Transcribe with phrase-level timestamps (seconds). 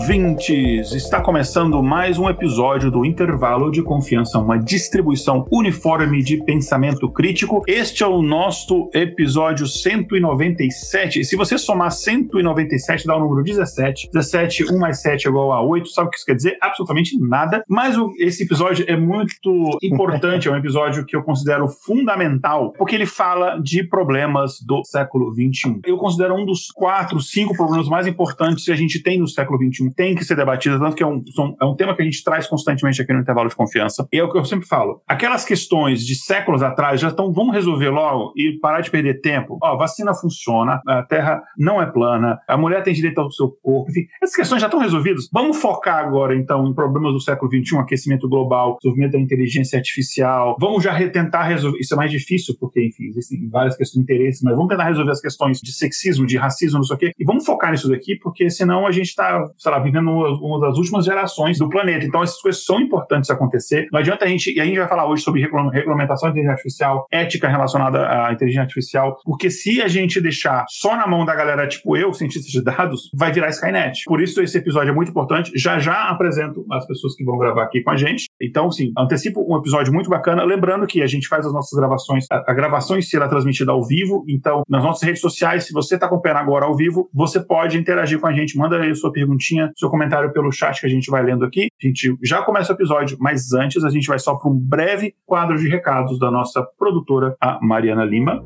[0.00, 0.94] Ouvintes!
[0.94, 7.62] Está começando mais um episódio do Intervalo de Confiança, uma distribuição uniforme de pensamento crítico.
[7.66, 11.22] Este é o nosso episódio 197.
[11.22, 14.08] Se você somar 197, dá o número 17.
[14.10, 15.90] 17, 1 mais 7 é igual a 8.
[15.90, 16.56] Sabe o que isso quer dizer?
[16.62, 17.62] Absolutamente nada.
[17.68, 23.06] Mas esse episódio é muito importante, é um episódio que eu considero fundamental, porque ele
[23.06, 25.80] fala de problemas do século 21.
[25.84, 29.58] Eu considero um dos quatro, cinco problemas mais importantes que a gente tem no século
[29.90, 31.22] 21 tem que ser debatida, tanto que é um,
[31.60, 34.06] é um tema que a gente traz constantemente aqui no intervalo de confiança.
[34.12, 35.02] E é o que eu sempre falo.
[35.06, 39.58] Aquelas questões de séculos atrás já estão, vamos resolver logo e parar de perder tempo.
[39.62, 43.90] Ó, vacina funciona, a Terra não é plana, a mulher tem direito ao seu corpo,
[43.90, 45.28] enfim, essas questões já estão resolvidas.
[45.32, 50.56] Vamos focar agora, então, em problemas do século XXI, aquecimento global, desenvolvimento da inteligência artificial.
[50.58, 51.78] Vamos já tentar resolver.
[51.78, 55.10] Isso é mais difícil, porque, enfim, existem várias questões de interesse, mas vamos tentar resolver
[55.10, 57.12] as questões de sexismo, de racismo, não sei o quê.
[57.18, 60.76] E vamos focar nisso daqui, porque senão a gente está, sei lá, vivendo uma, das
[60.76, 62.04] últimas gerações do planeta.
[62.04, 63.86] Então, essas coisas são importantes acontecer.
[63.92, 67.06] Não adianta a gente, e a gente vai falar hoje sobre regulamentação da inteligência artificial,
[67.10, 71.66] ética relacionada à inteligência artificial, porque se a gente deixar só na mão da galera
[71.68, 74.04] tipo eu, cientista de dados, vai virar Skynet.
[74.06, 75.52] Por isso, esse episódio é muito importante.
[75.54, 78.26] Já já apresento as pessoas que vão gravar aqui com a gente.
[78.40, 80.44] Então, sim, antecipo um episódio muito bacana.
[80.44, 83.72] Lembrando que a gente faz as nossas gravações, a, a gravação em si será transmitida
[83.72, 84.24] ao vivo.
[84.28, 88.18] Então, nas nossas redes sociais, se você está acompanhando agora ao vivo, você pode interagir
[88.18, 88.56] com a gente.
[88.56, 91.68] Manda aí sua perguntinha, seu comentário pelo chat que a gente vai lendo aqui.
[91.82, 95.14] A gente já começa o episódio, mas antes a gente vai só para um breve
[95.26, 98.42] quadro de recados da nossa produtora, a Mariana Lima.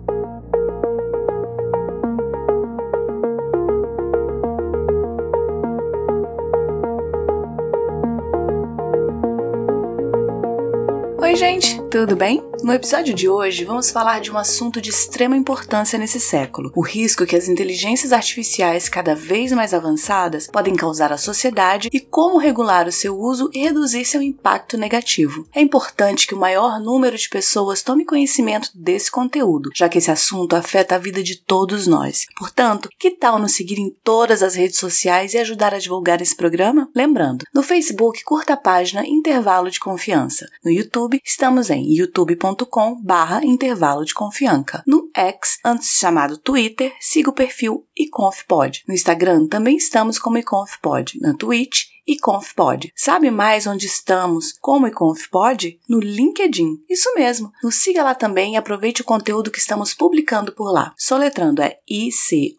[11.35, 12.41] Oi, gente, tudo bem?
[12.63, 16.81] No episódio de hoje, vamos falar de um assunto de extrema importância nesse século: o
[16.81, 22.39] risco que as inteligências artificiais cada vez mais avançadas podem causar à sociedade e como
[22.39, 25.45] regular o seu uso e reduzir seu impacto negativo.
[25.53, 30.13] É importante que o maior número de pessoas tome conhecimento desse conteúdo, já que esse
[30.13, 32.27] assunto afeta a vida de todos nós.
[32.39, 36.37] Portanto, que tal nos seguir em todas as redes sociais e ajudar a divulgar esse
[36.37, 36.89] programa?
[36.95, 40.49] Lembrando, no Facebook, curta a página Intervalo de Confiança.
[40.65, 44.83] No YouTube, estamos em youtube.com barra intervalo de confiança.
[44.87, 48.85] No X, antes chamado Twitter, siga o perfil iconfpod.
[48.87, 51.19] No Instagram também estamos como iconfpod.
[51.21, 52.93] Na Twitch, iConfPod.
[52.95, 55.79] Sabe mais onde estamos como iConfPod?
[55.89, 56.83] No LinkedIn.
[56.89, 57.53] Isso mesmo.
[57.63, 60.93] Nos siga lá também e aproveite o conteúdo que estamos publicando por lá.
[60.97, 62.55] Soletrando é I-C-O-N-F-P-O-D.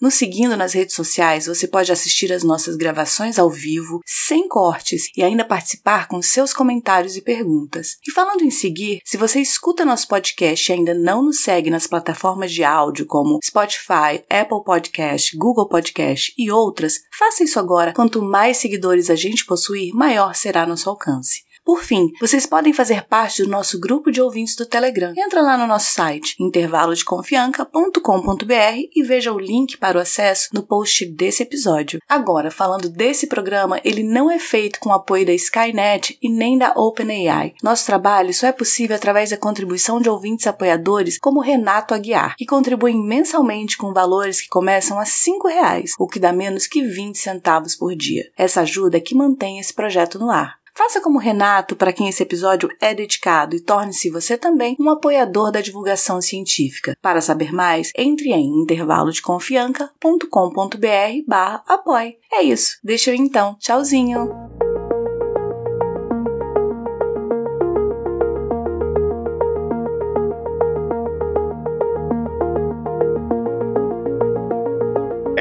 [0.00, 5.10] Nos seguindo nas redes sociais, você pode assistir as nossas gravações ao vivo, sem cortes
[5.16, 7.98] e ainda participar com seus comentários e perguntas.
[8.06, 11.86] E falando em seguir, se você escuta nosso podcast e ainda não nos segue nas
[11.86, 17.92] plataformas de áudio como Spotify, Apple Podcast, Google Podcast e outras, Faça isso agora.
[17.92, 21.44] Quanto mais seguidores a gente possuir, maior será nosso alcance.
[21.64, 25.12] Por fim, vocês podem fazer parte do nosso grupo de ouvintes do Telegram.
[25.16, 31.06] Entra lá no nosso site intervalodeconfianca.com.br e veja o link para o acesso no post
[31.06, 32.00] desse episódio.
[32.08, 36.72] Agora, falando desse programa, ele não é feito com apoio da Skynet e nem da
[36.76, 37.54] OpenAI.
[37.62, 42.44] Nosso trabalho só é possível através da contribuição de ouvintes apoiadores como Renato Aguiar, que
[42.44, 45.10] contribuem mensalmente com valores que começam a R$
[45.46, 48.24] reais, o que dá menos que 20 centavos por dia.
[48.36, 50.61] Essa ajuda é que mantém esse projeto no ar.
[50.74, 55.52] Faça como Renato, para quem esse episódio é dedicado, e torne-se você também um apoiador
[55.52, 56.96] da divulgação científica.
[57.00, 62.16] Para saber mais, entre em intervalodeconfianca.com.br barra apoie.
[62.32, 62.78] É isso.
[62.82, 63.54] Deixa eu então.
[63.58, 64.61] Tchauzinho!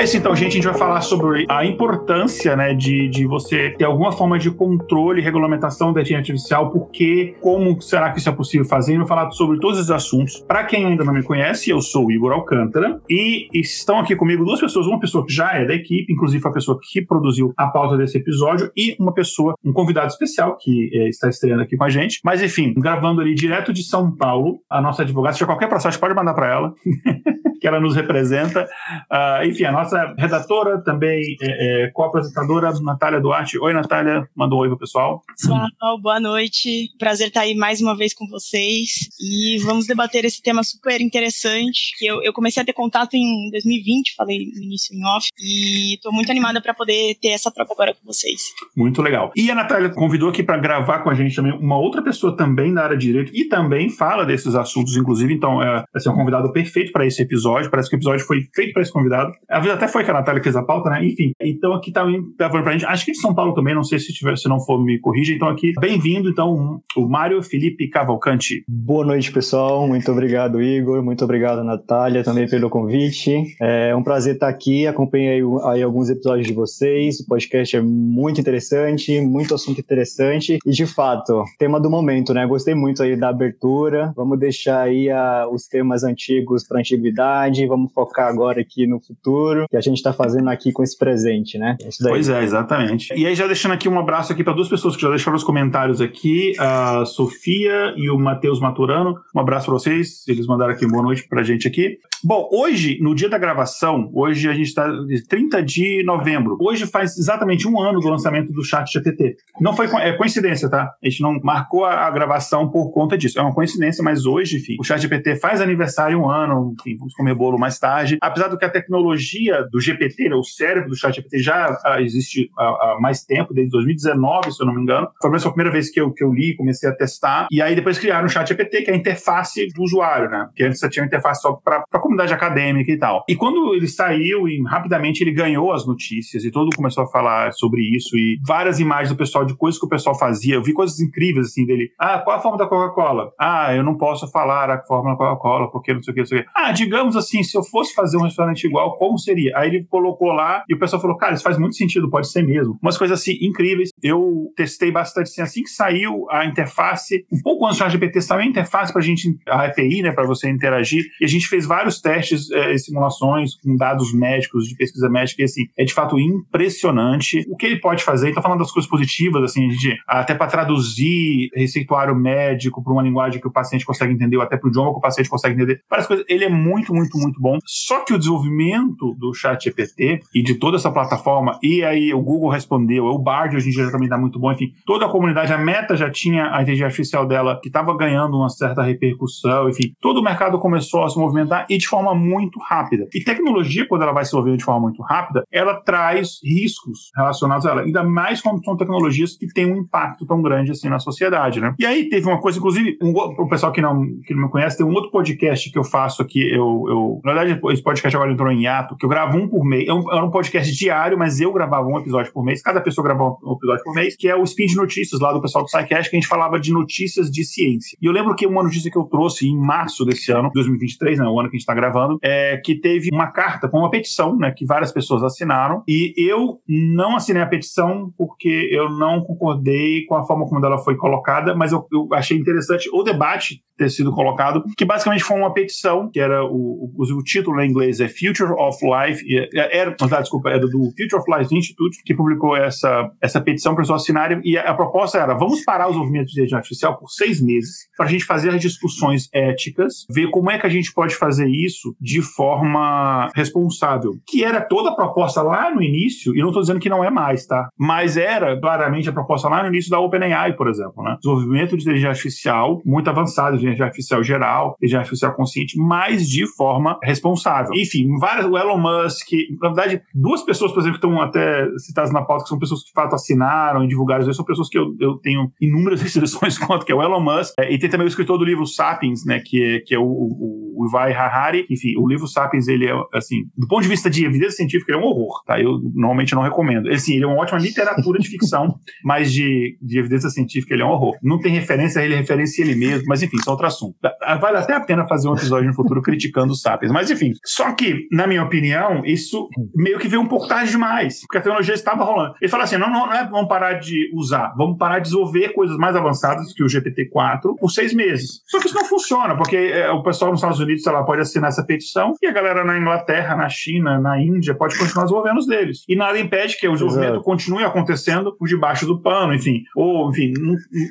[0.02, 3.86] É então, gente, a gente vai falar sobre a importância, né, de, de você ter
[3.86, 8.32] alguma forma de controle e regulamentação da inteligência artificial, porque, como será que isso é
[8.32, 8.94] possível fazer?
[8.94, 10.44] Eu vou falar sobre todos esses assuntos.
[10.48, 14.44] Para quem ainda não me conhece, eu sou o Igor Alcântara e estão aqui comigo
[14.44, 17.68] duas pessoas, uma pessoa que já é da equipe, inclusive a pessoa que produziu a
[17.68, 21.84] pauta desse episódio, e uma pessoa, um convidado especial que é, está estreando aqui com
[21.84, 22.20] a gente.
[22.26, 26.00] Mas enfim, gravando ali direto de São Paulo, a nossa advogada, se tiver qualquer processo,
[26.00, 26.74] pode mandar para ela.
[27.62, 28.68] que ela nos representa.
[29.10, 33.60] Uh, enfim, a nossa redatora também é, é co-apresentadora, Natália Duarte.
[33.60, 35.24] Oi, Natália, manda um oi pro pessoal.
[35.28, 36.90] Pessoal, boa noite.
[36.98, 41.92] Prazer estar aí mais uma vez com vocês e vamos debater esse tema super interessante
[41.98, 45.96] que eu, eu comecei a ter contato em 2020, falei no início em off, e
[45.96, 48.42] estou muito animada para poder ter essa troca agora com vocês.
[48.76, 49.32] Muito legal.
[49.36, 52.74] E a Natália convidou aqui para gravar com a gente também uma outra pessoa também
[52.74, 56.16] da área de direito e também fala desses assuntos, inclusive, então é, vai ser um
[56.16, 57.70] convidado perfeito para esse episódio.
[57.70, 59.32] Parece que o episódio foi feito para esse convidado.
[59.50, 61.04] A vida até foi que a Natália fez a pauta, né?
[61.04, 63.84] Enfim, então aqui também tá falando pra gente, acho que de São Paulo também, não
[63.84, 65.34] sei se tiver, se não for me corrija.
[65.34, 68.64] Então aqui, bem-vindo, então, o Mário Felipe Cavalcante.
[68.68, 69.88] Boa noite, pessoal.
[69.88, 71.02] Muito obrigado, Igor.
[71.02, 73.56] Muito obrigado, Natália, também pelo convite.
[73.60, 74.86] É um prazer estar aqui.
[74.86, 77.20] Acompanhei aí alguns episódios de vocês.
[77.20, 80.60] O podcast é muito interessante, muito assunto interessante.
[80.64, 82.46] E, de fato, tema do momento, né?
[82.46, 84.14] Gostei muito aí da abertura.
[84.16, 87.66] Vamos deixar aí a, os temas antigos para antiguidade.
[87.66, 91.58] Vamos focar agora aqui no futuro, que a gente está fazendo aqui com esse presente,
[91.58, 91.78] né?
[91.82, 93.14] É pois é, exatamente.
[93.16, 95.46] E aí, já deixando aqui um abraço aqui para duas pessoas que já deixaram os
[95.46, 99.18] comentários aqui, a Sofia e o Matheus Maturano.
[99.34, 100.28] Um abraço para vocês.
[100.28, 101.98] Eles mandaram aqui boa noite para gente aqui.
[102.24, 104.88] Bom, hoje, no dia da gravação, hoje a gente está
[105.28, 106.56] 30 de novembro.
[106.62, 109.38] Hoje faz exatamente um ano do lançamento do Chat GPT.
[109.60, 110.94] Não foi é coincidência, tá?
[111.04, 113.40] A gente não marcou a, a, gravação por conta disso.
[113.40, 117.16] É uma coincidência, mas hoje, enfim, o Chat GPT faz aniversário um ano, enfim, vamos
[117.16, 118.18] comer bolo mais tarde.
[118.22, 122.02] Apesar do que a tecnologia do GPT, né, o cérebro do Chat GPT já ah,
[122.02, 125.08] existe há, há, mais tempo, desde 2019, se eu não me engano.
[125.22, 127.48] Foi a primeira vez que eu, que eu li, comecei a testar.
[127.52, 130.46] E aí depois criaram o Chat GPT, que é a interface do usuário, né?
[130.46, 133.24] Porque antes você tinha uma interface só para a comunidade acadêmica e tal.
[133.28, 137.08] E quando ele saiu e rapidamente ele ganhou as notícias e todo mundo começou a
[137.08, 140.56] falar sobre isso e várias imagens do pessoal de coisas que o pessoal fazia.
[140.56, 141.92] Eu vi coisas incríveis assim dele.
[142.00, 143.32] Ah, qual a forma da Coca-Cola?
[143.40, 146.28] Ah, eu não posso falar a forma da Coca-Cola porque não sei o que, não
[146.28, 146.50] sei o que.
[146.56, 149.51] Ah, digamos assim, se eu fosse fazer um restaurante igual, como seria?
[149.56, 152.44] Aí ele colocou lá e o pessoal falou, cara, isso faz muito sentido, pode ser
[152.44, 152.78] mesmo.
[152.82, 153.90] Umas coisas assim incríveis.
[154.02, 158.42] Eu testei bastante assim, assim que saiu a interface, um pouco antes do GPT saiu
[158.42, 161.06] a interface pra gente, a API, né, para você interagir.
[161.20, 165.46] E a gente fez vários testes é, simulações com dados médicos, de pesquisa médica, e
[165.46, 168.30] assim, é de fato impressionante o que ele pode fazer.
[168.30, 173.40] Então, falando das coisas positivas, assim, de, até para traduzir receituário médico para uma linguagem
[173.40, 175.82] que o paciente consegue entender, ou até para o idioma que o paciente consegue entender,
[175.90, 176.26] várias coisas.
[176.28, 177.58] Ele é muito, muito, muito bom.
[177.66, 182.22] Só que o desenvolvimento do chat GPT e de toda essa plataforma, e aí o
[182.22, 185.52] Google respondeu, o Bard hoje em dia também dá muito bom, enfim, toda a comunidade,
[185.52, 189.94] a Meta já tinha a inteligência artificial dela que estava ganhando uma certa repercussão, enfim,
[190.00, 193.08] todo o mercado começou a se movimentar e de forma muito rápida.
[193.14, 197.66] E tecnologia, quando ela vai se mover de forma muito rápida, ela traz riscos relacionados
[197.66, 201.00] a ela, ainda mais quando são tecnologias que têm um impacto tão grande assim na
[201.00, 201.74] sociedade, né?
[201.80, 204.78] E aí teve uma coisa, inclusive, um, o pessoal que não, que não me conhece,
[204.78, 208.32] tem um outro podcast que eu faço aqui, eu, eu na verdade, esse podcast agora
[208.32, 211.40] entrou em hiato, que eu gravo um por mês, é era um podcast diário, mas
[211.40, 214.36] eu gravava um episódio por mês, cada pessoa gravava um episódio por mês, que é
[214.36, 217.30] o Spin de Notícias lá do pessoal do SciCast, que a gente falava de notícias
[217.30, 217.98] de ciência.
[218.02, 221.26] E eu lembro que uma notícia que eu trouxe em março desse ano, 2023, né,
[221.26, 224.38] o ano que a gente está gravando, é que teve uma carta com uma petição,
[224.38, 230.06] né, que várias pessoas assinaram, e eu não assinei a petição porque eu não concordei
[230.06, 233.90] com a forma como ela foi colocada, mas eu, eu achei interessante o debate ter
[233.90, 238.00] sido colocado, que basicamente foi uma petição, que era o, o, o título em inglês
[238.00, 242.56] é Future of Life, era, não, desculpa, era do Future of Life Institute, que publicou
[242.56, 246.32] essa, essa petição para os assinarem, e a, a, proposta era, vamos parar os movimentos
[246.32, 250.52] de inteligência artificial por seis meses, para a gente fazer as discussões éticas, ver como
[250.52, 255.42] é que a gente pode fazer isso de forma responsável, que era toda a proposta
[255.42, 257.70] lá no início, e não estou dizendo que não é mais, tá?
[257.78, 261.18] Mas era claramente a proposta lá no início da OpenAI, por exemplo, né?
[261.22, 267.00] Desenvolvimento de inteligência artificial muito avançado, inteligência artificial geral, inteligência artificial consciente, mas de forma
[267.04, 267.72] responsável.
[267.76, 269.28] Enfim, várias, o Elon Musk,
[269.60, 272.82] na verdade, duas pessoas, por exemplo, que estão até citadas na pauta, que são pessoas
[272.82, 276.86] que de fato assinaram e divulgaram são pessoas que eu, eu tenho inúmeras restrições contra,
[276.86, 279.42] que é o Elon Musk, é, e tem também o escritor do livro Sapiens, né,
[279.44, 281.66] que é, que é o, o, o Harari.
[281.70, 285.02] Enfim, o livro Sapiens, ele é, assim, do ponto de vista de evidência científica, ele
[285.02, 285.60] é um horror, tá?
[285.60, 286.88] Eu normalmente não recomendo.
[286.88, 290.86] Ele, ele é uma ótima literatura de ficção, mas de, de evidência científica ele é
[290.86, 291.18] um horror.
[291.22, 293.96] Não tem referência, ele referencia ele mesmo, mas enfim, é outro assunto.
[294.40, 297.34] Vale até a pena fazer um episódio no futuro criticando os Sapiens, mas enfim.
[297.46, 301.42] Só que, na minha opinião, isso meio que veio um pouco tarde demais, porque a
[301.42, 302.36] tecnologia estava rolando.
[302.42, 305.50] Ele fala assim: não, não, não é vamos parar de usar, vamos parar de desenvolver
[305.54, 308.42] coisas mais avançadas que o GPT-4 por seis meses.
[308.48, 311.22] Só que isso não funciona, porque é, o pessoal nos Estados Unidos sei lá, pode
[311.22, 315.38] assinar essa petição e a galera na Inglaterra, na China, na Índia pode continuar desenvolvendo
[315.38, 315.84] os deles.
[315.88, 317.24] E nada impede que o desenvolvimento Exato.
[317.24, 319.64] continue acontecendo por debaixo do pano, enfim.
[319.76, 320.34] Ou, enfim,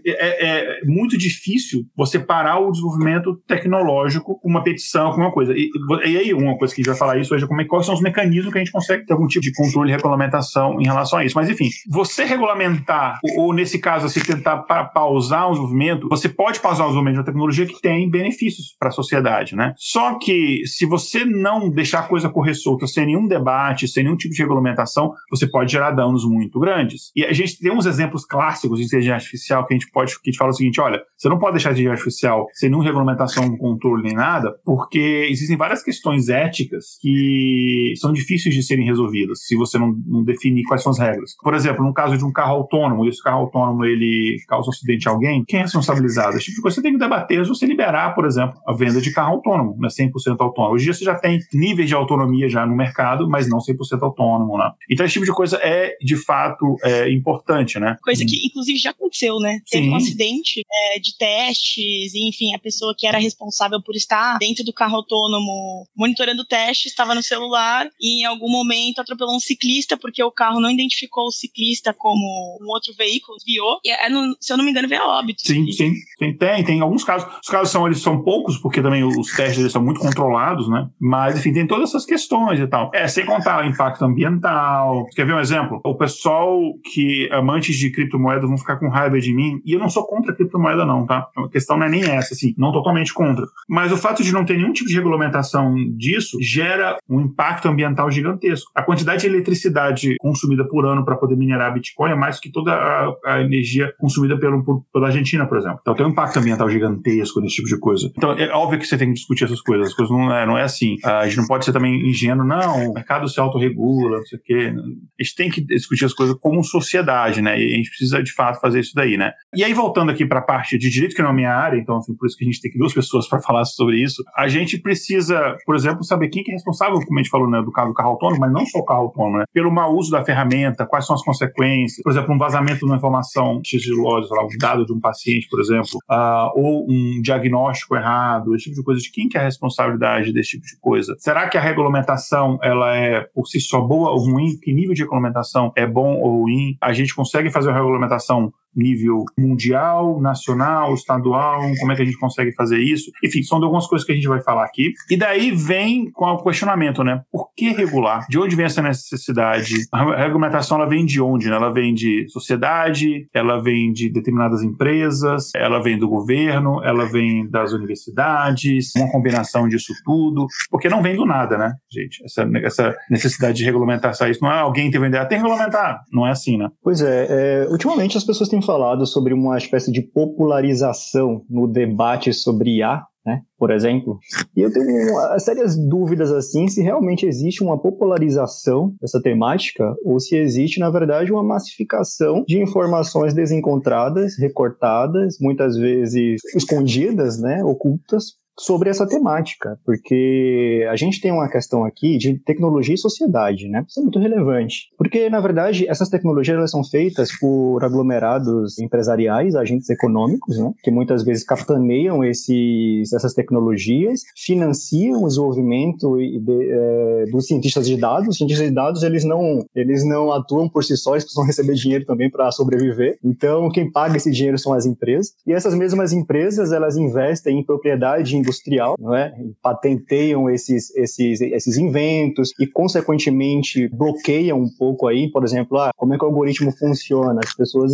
[0.07, 5.53] é, é muito difícil você parar o desenvolvimento tecnológico com uma petição, com uma coisa.
[5.57, 5.71] E,
[6.07, 7.87] e aí, uma coisa que a gente vai falar isso hoje é como é, quais
[7.87, 10.85] são os mecanismos que a gente consegue ter algum tipo de controle e regulamentação em
[10.85, 11.37] relação a isso.
[11.37, 16.29] Mas, enfim, você regulamentar, ou, ou nesse caso, assim, tentar pa pausar o desenvolvimento, você
[16.29, 19.75] pode pausar o desenvolvimento de uma tecnologia que tem benefícios para a sociedade, né?
[19.77, 24.17] Só que se você não deixar a coisa correr solta sem nenhum debate, sem nenhum
[24.17, 27.11] tipo de regulamentação, você pode gerar danos muito grandes.
[27.15, 30.29] E a gente tem uns exemplos clássicos de inteligência artificial que a gente pode, que
[30.29, 32.85] a gente fala o seguinte, olha, você não pode deixar a inteligência artificial sem nenhuma
[32.85, 39.45] regulamentação, controle nem nada, porque existem várias questões éticas que são difíceis de serem resolvidas
[39.45, 41.37] se você não, não definir quais são as regras.
[41.43, 44.71] Por exemplo, no caso de um carro autônomo, e esse carro autônomo ele causa um
[44.71, 46.37] acidente a alguém, quem é responsabilizado?
[46.37, 49.01] Esse tipo de coisa você tem que debater se você liberar, por exemplo, a venda
[49.01, 50.75] de carro autônomo, né, 100% autônomo.
[50.75, 54.71] Hoje você já tem níveis de autonomia já no mercado, mas não 100% autônomo, né?
[54.91, 57.97] Então esse tipo de coisa é, de fato, é importante, né?
[58.03, 59.61] Coisa que, inclusive, já aconteceu, né?
[59.67, 59.79] Sim.
[59.79, 64.39] Teve um acidente é, de testes, e, enfim, a pessoa que era responsável por estar
[64.39, 69.37] dentro do carro autônomo monitorando o teste estava no celular e em algum momento atropelou
[69.37, 73.91] um ciclista porque o carro não identificou o ciclista como um outro veículo, desviou, e,
[73.91, 74.09] é,
[74.41, 75.43] se eu não me engano, veio a óbito.
[75.43, 75.93] Sim, sim.
[76.19, 77.29] Tem, tem, tem alguns casos.
[77.43, 80.89] Os casos são, eles são poucos, porque também os testes eles são muito controlados, né?
[80.99, 82.91] Mas, enfim, tem todas essas questões e tal.
[82.95, 85.07] É, sem contar o impacto ambiental.
[85.15, 85.81] Quer ver um exemplo?
[85.85, 86.59] O pessoal
[86.93, 90.33] que, amantes de criptomoedas, vão ficar com raiva de mim, e eu não sou contra
[90.33, 91.29] a criptomoeda, não, tá?
[91.37, 93.47] A questão não é nem essa, assim, não totalmente contra.
[93.69, 98.11] Mas o fato de não ter nenhum tipo de regulamentação disso gera um impacto ambiental
[98.11, 98.71] gigantesco.
[98.75, 102.73] A quantidade de eletricidade consumida por ano para poder minerar Bitcoin é mais que toda
[102.73, 105.79] a, a energia consumida pelo, por, pela Argentina, por exemplo.
[105.81, 108.11] Então tem um impacto ambiental gigantesco nesse tipo de coisa.
[108.17, 109.89] Então é óbvio que você tem que discutir essas coisas.
[109.89, 110.97] As coisas não é, não é assim.
[111.05, 114.43] A gente não pode ser também ingênuo, não, o mercado se autorregula, não sei o
[114.43, 114.75] quê.
[115.19, 117.61] A gente tem que discutir as coisas como sociedade, né?
[117.61, 119.33] E a gente precisa, de fato, fazer isso daí, né?
[119.55, 122.01] E aí, voltando aqui para a parte de direito, que não é minha área, então,
[122.11, 124.49] assim, por isso que a gente tem que duas pessoas para falar sobre isso, a
[124.49, 127.73] gente precisa, por exemplo, saber quem que é responsável, como a gente falou, né, do
[127.73, 129.45] caso do carro autônomo, mas não só o carro autônomo, né?
[129.53, 132.97] Pelo mau uso da ferramenta, quais são as consequências, por exemplo, um vazamento de uma
[132.97, 138.65] informação sigilosa, um dado de um paciente, por exemplo, uh, ou um diagnóstico errado, esse
[138.65, 141.15] tipo de coisa, de quem que é a responsabilidade desse tipo de coisa?
[141.19, 144.59] Será que a regulamentação, ela é por si só boa ou ruim?
[144.61, 146.77] Que nível de regulamentação é bom ou ruim?
[146.81, 152.19] A gente consegue fazer uma regulamentação nível mundial, nacional, estadual, como é que a gente
[152.19, 153.11] consegue fazer isso?
[153.25, 154.93] Enfim, são algumas coisas que a gente vai falar aqui.
[155.11, 157.23] E daí vem com o questionamento, né?
[157.57, 158.27] Que regular?
[158.29, 159.75] De onde vem essa necessidade?
[159.93, 161.49] A regulamentação ela vem de onde?
[161.49, 161.57] Né?
[161.57, 167.49] Ela vem de sociedade, ela vem de determinadas empresas, ela vem do governo, ela vem
[167.49, 172.23] das universidades, uma combinação disso tudo, porque não vem do nada, né, gente?
[172.25, 176.27] Essa, essa necessidade de regulamentar isso não é alguém que vender, tem que regulamentar, não
[176.27, 176.69] é assim, né?
[176.83, 182.33] Pois é, é ultimamente as pessoas têm falado sobre uma espécie de popularização no debate
[182.33, 184.19] sobre IA, né, por exemplo.
[184.57, 190.37] E eu tenho sérias dúvidas assim se realmente existe uma popularização dessa temática ou se
[190.37, 198.91] existe, na verdade, uma massificação de informações desencontradas, recortadas, muitas vezes escondidas, né, ocultas sobre
[198.91, 203.85] essa temática, porque a gente tem uma questão aqui de tecnologia e sociedade, né?
[203.89, 209.55] Isso é muito relevante, porque na verdade essas tecnologias elas são feitas por aglomerados empresariais,
[209.55, 210.73] agentes econômicos, né?
[210.83, 217.97] Que muitas vezes capitaneiam esses, essas tecnologias, financiam o desenvolvimento de, é, dos cientistas de
[217.97, 218.29] dados.
[218.29, 221.75] Os cientistas de dados eles não eles não atuam por si só, eles precisam receber
[221.75, 223.19] dinheiro também para sobreviver.
[223.25, 227.65] Então quem paga esse dinheiro são as empresas e essas mesmas empresas elas investem em
[227.65, 229.33] propriedade industrial, não é?
[229.63, 236.15] patenteiam esses, esses, esses inventos e, consequentemente, bloqueiam um pouco aí, por exemplo, ah, como
[236.15, 237.41] é que o algoritmo funciona.
[237.43, 237.93] As pessoas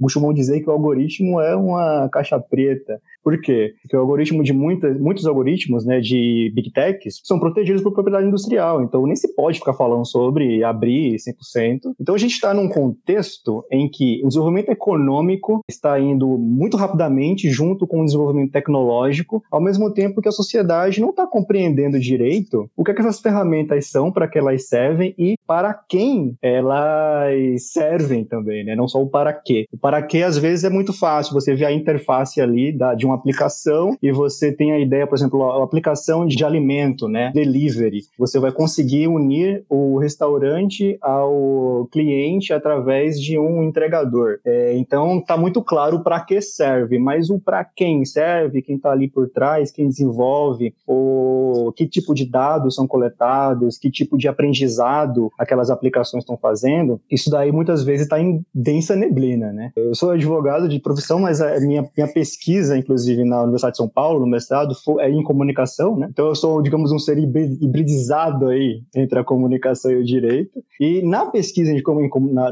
[0.00, 3.00] costumam dizer que o algoritmo é uma caixa preta.
[3.26, 3.74] Por quê?
[3.82, 8.28] Porque o algoritmo de muitas, muitos algoritmos né, de Big Techs são protegidos por propriedade
[8.28, 11.92] industrial, então nem se pode ficar falando sobre abrir 100%.
[12.00, 17.50] Então a gente está num contexto em que o desenvolvimento econômico está indo muito rapidamente
[17.50, 22.70] junto com o desenvolvimento tecnológico, ao mesmo tempo que a sociedade não está compreendendo direito
[22.76, 27.72] o que, é que essas ferramentas são, para que elas servem e para quem elas
[27.72, 28.76] servem também, né?
[28.76, 29.66] não só o para quê.
[29.72, 33.04] O para quê, às vezes, é muito fácil, você vê a interface ali da, de
[33.04, 38.02] uma aplicação e você tem a ideia, por exemplo, a aplicação de alimento, né, delivery.
[38.18, 44.38] Você vai conseguir unir o restaurante ao cliente através de um entregador.
[44.44, 48.90] É, então, tá muito claro para que serve, mas o para quem serve, quem está
[48.90, 54.28] ali por trás quem desenvolve, ou que tipo de dados são coletados, que tipo de
[54.28, 59.72] aprendizado aquelas aplicações estão fazendo, isso daí muitas vezes está em densa neblina, né?
[59.76, 63.88] Eu sou advogado de profissão, mas a minha, minha pesquisa, inclusive na Universidade de São
[63.88, 66.08] Paulo, no mestrado, é em comunicação, né?
[66.10, 70.62] Então eu sou, digamos, um ser hibridizado aí entre a comunicação e o direito.
[70.80, 72.00] E na pesquisa de como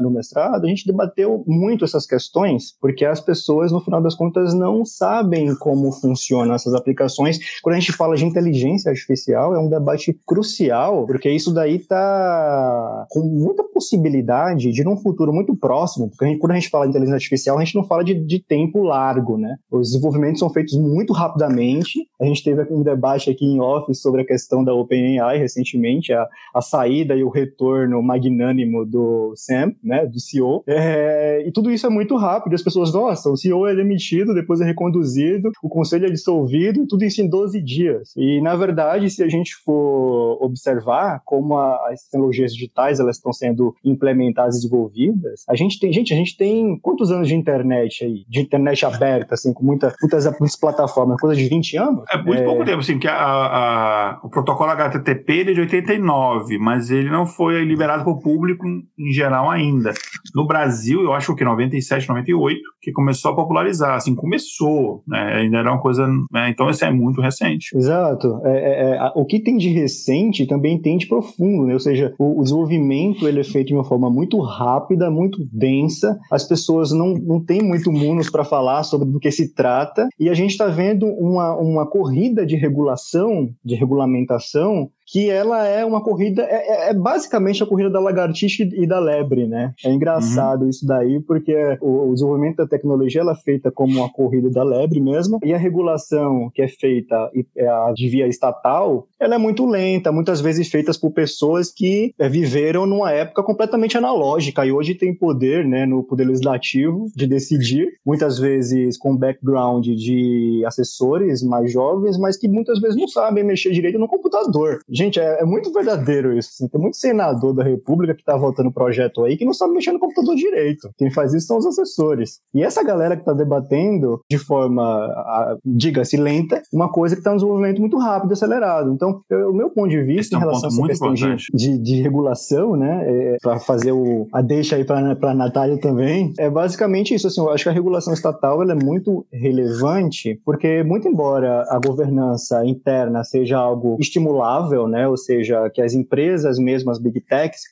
[0.01, 4.53] no mestrado, a gente debateu muito essas questões, porque as pessoas, no final das contas,
[4.53, 7.39] não sabem como funcionam essas aplicações.
[7.61, 13.05] Quando a gente fala de inteligência artificial, é um debate crucial, porque isso daí está
[13.09, 16.85] com muita possibilidade de, num futuro muito próximo, porque a gente, quando a gente fala
[16.85, 19.57] de inteligência artificial, a gente não fala de, de tempo largo, né?
[19.71, 19.93] Os
[20.39, 22.07] são feitos muito rapidamente.
[22.19, 26.27] A gente teve um debate aqui em off sobre a questão da OpenAI recentemente, a,
[26.53, 30.63] a saída e o retorno magnânimo do Sam, né, do CEO.
[30.67, 32.53] É, e tudo isso é muito rápido.
[32.53, 37.03] As pessoas, nossa, o CEO é demitido, depois é reconduzido, o conselho é dissolvido, tudo
[37.03, 38.13] isso em 12 dias.
[38.15, 43.33] E, na verdade, se a gente for observar como a, as tecnologias digitais elas estão
[43.33, 48.03] sendo implementadas e desenvolvidas, a gente tem, gente, a gente tem quantos anos de internet
[48.03, 48.25] aí?
[48.27, 52.03] De internet aberta, assim, com muita, muitas, muitas plataformas, coisa de 20 anos?
[52.11, 52.45] É muito é...
[52.45, 57.25] pouco tempo, assim, que a, a, o protocolo HTTP é de 89, mas ele não
[57.25, 59.93] foi liberado para o público em geral ainda.
[60.33, 65.37] No Brasil, eu acho que 97, 98, que começou a popularizar, assim, começou, né?
[65.41, 66.49] Ainda era uma coisa, né?
[66.49, 67.75] Então isso é muito recente.
[67.75, 68.39] Exato.
[68.43, 71.73] É, é, é, o que tem de recente também tem de profundo, né?
[71.73, 76.17] Ou seja, o, o, desenvolvimento ele é feito de uma forma muito rápida, muito densa.
[76.31, 80.29] As pessoas não, não têm muito munos para falar sobre do que se trata e
[80.29, 86.03] a gente está vendo uma, uma corrida de regulação, de regulamentação que ela é uma
[86.03, 89.73] corrida, é, é, é, basicamente a corrida da lagartixa e da lebre, né?
[89.85, 90.69] É engraçado uhum.
[90.69, 94.61] isso daí, porque o, o, desenvolvimento da tecnologia ela é feita como uma corrida da
[94.61, 99.65] lebre mesmo, e a regulação que é feita é de via estatal, ela é muito
[99.65, 104.95] lenta, muitas vezes feitas por pessoas que é, viveram numa época completamente analógica, e hoje
[104.95, 111.71] tem poder, né, no poder legislativo de decidir, muitas vezes com background de assessores mais
[111.71, 114.79] jovens, mas que muitas vezes não sabem mexer direito no computador.
[114.89, 116.49] Gente, é, é muito verdadeiro isso.
[116.53, 116.67] Assim.
[116.67, 119.99] Tem muito senador da República que tá votando projeto aí que não sabe mexer no
[119.99, 120.89] computador direito.
[120.97, 122.39] Quem faz isso são os assessores.
[122.53, 127.35] E essa galera que tá debatendo de forma, diga-se, lenta, uma coisa que tá um
[127.35, 128.91] desenvolvimento muito rápido, acelerado.
[128.91, 131.13] Então, eu, o meu ponto de vista Esse em relação é um a essa questão
[131.13, 135.77] de, de, de, regulação, né, é, para fazer o, a deixa aí para a Natália
[135.79, 137.27] também, é basicamente isso.
[137.27, 141.79] Assim, eu acho que a regulação estatal ela é muito relevante, porque, muito embora a
[141.79, 145.07] governança interna seja algo estimulável, né?
[145.07, 147.71] Ou seja, que as empresas mesmo, as big techs,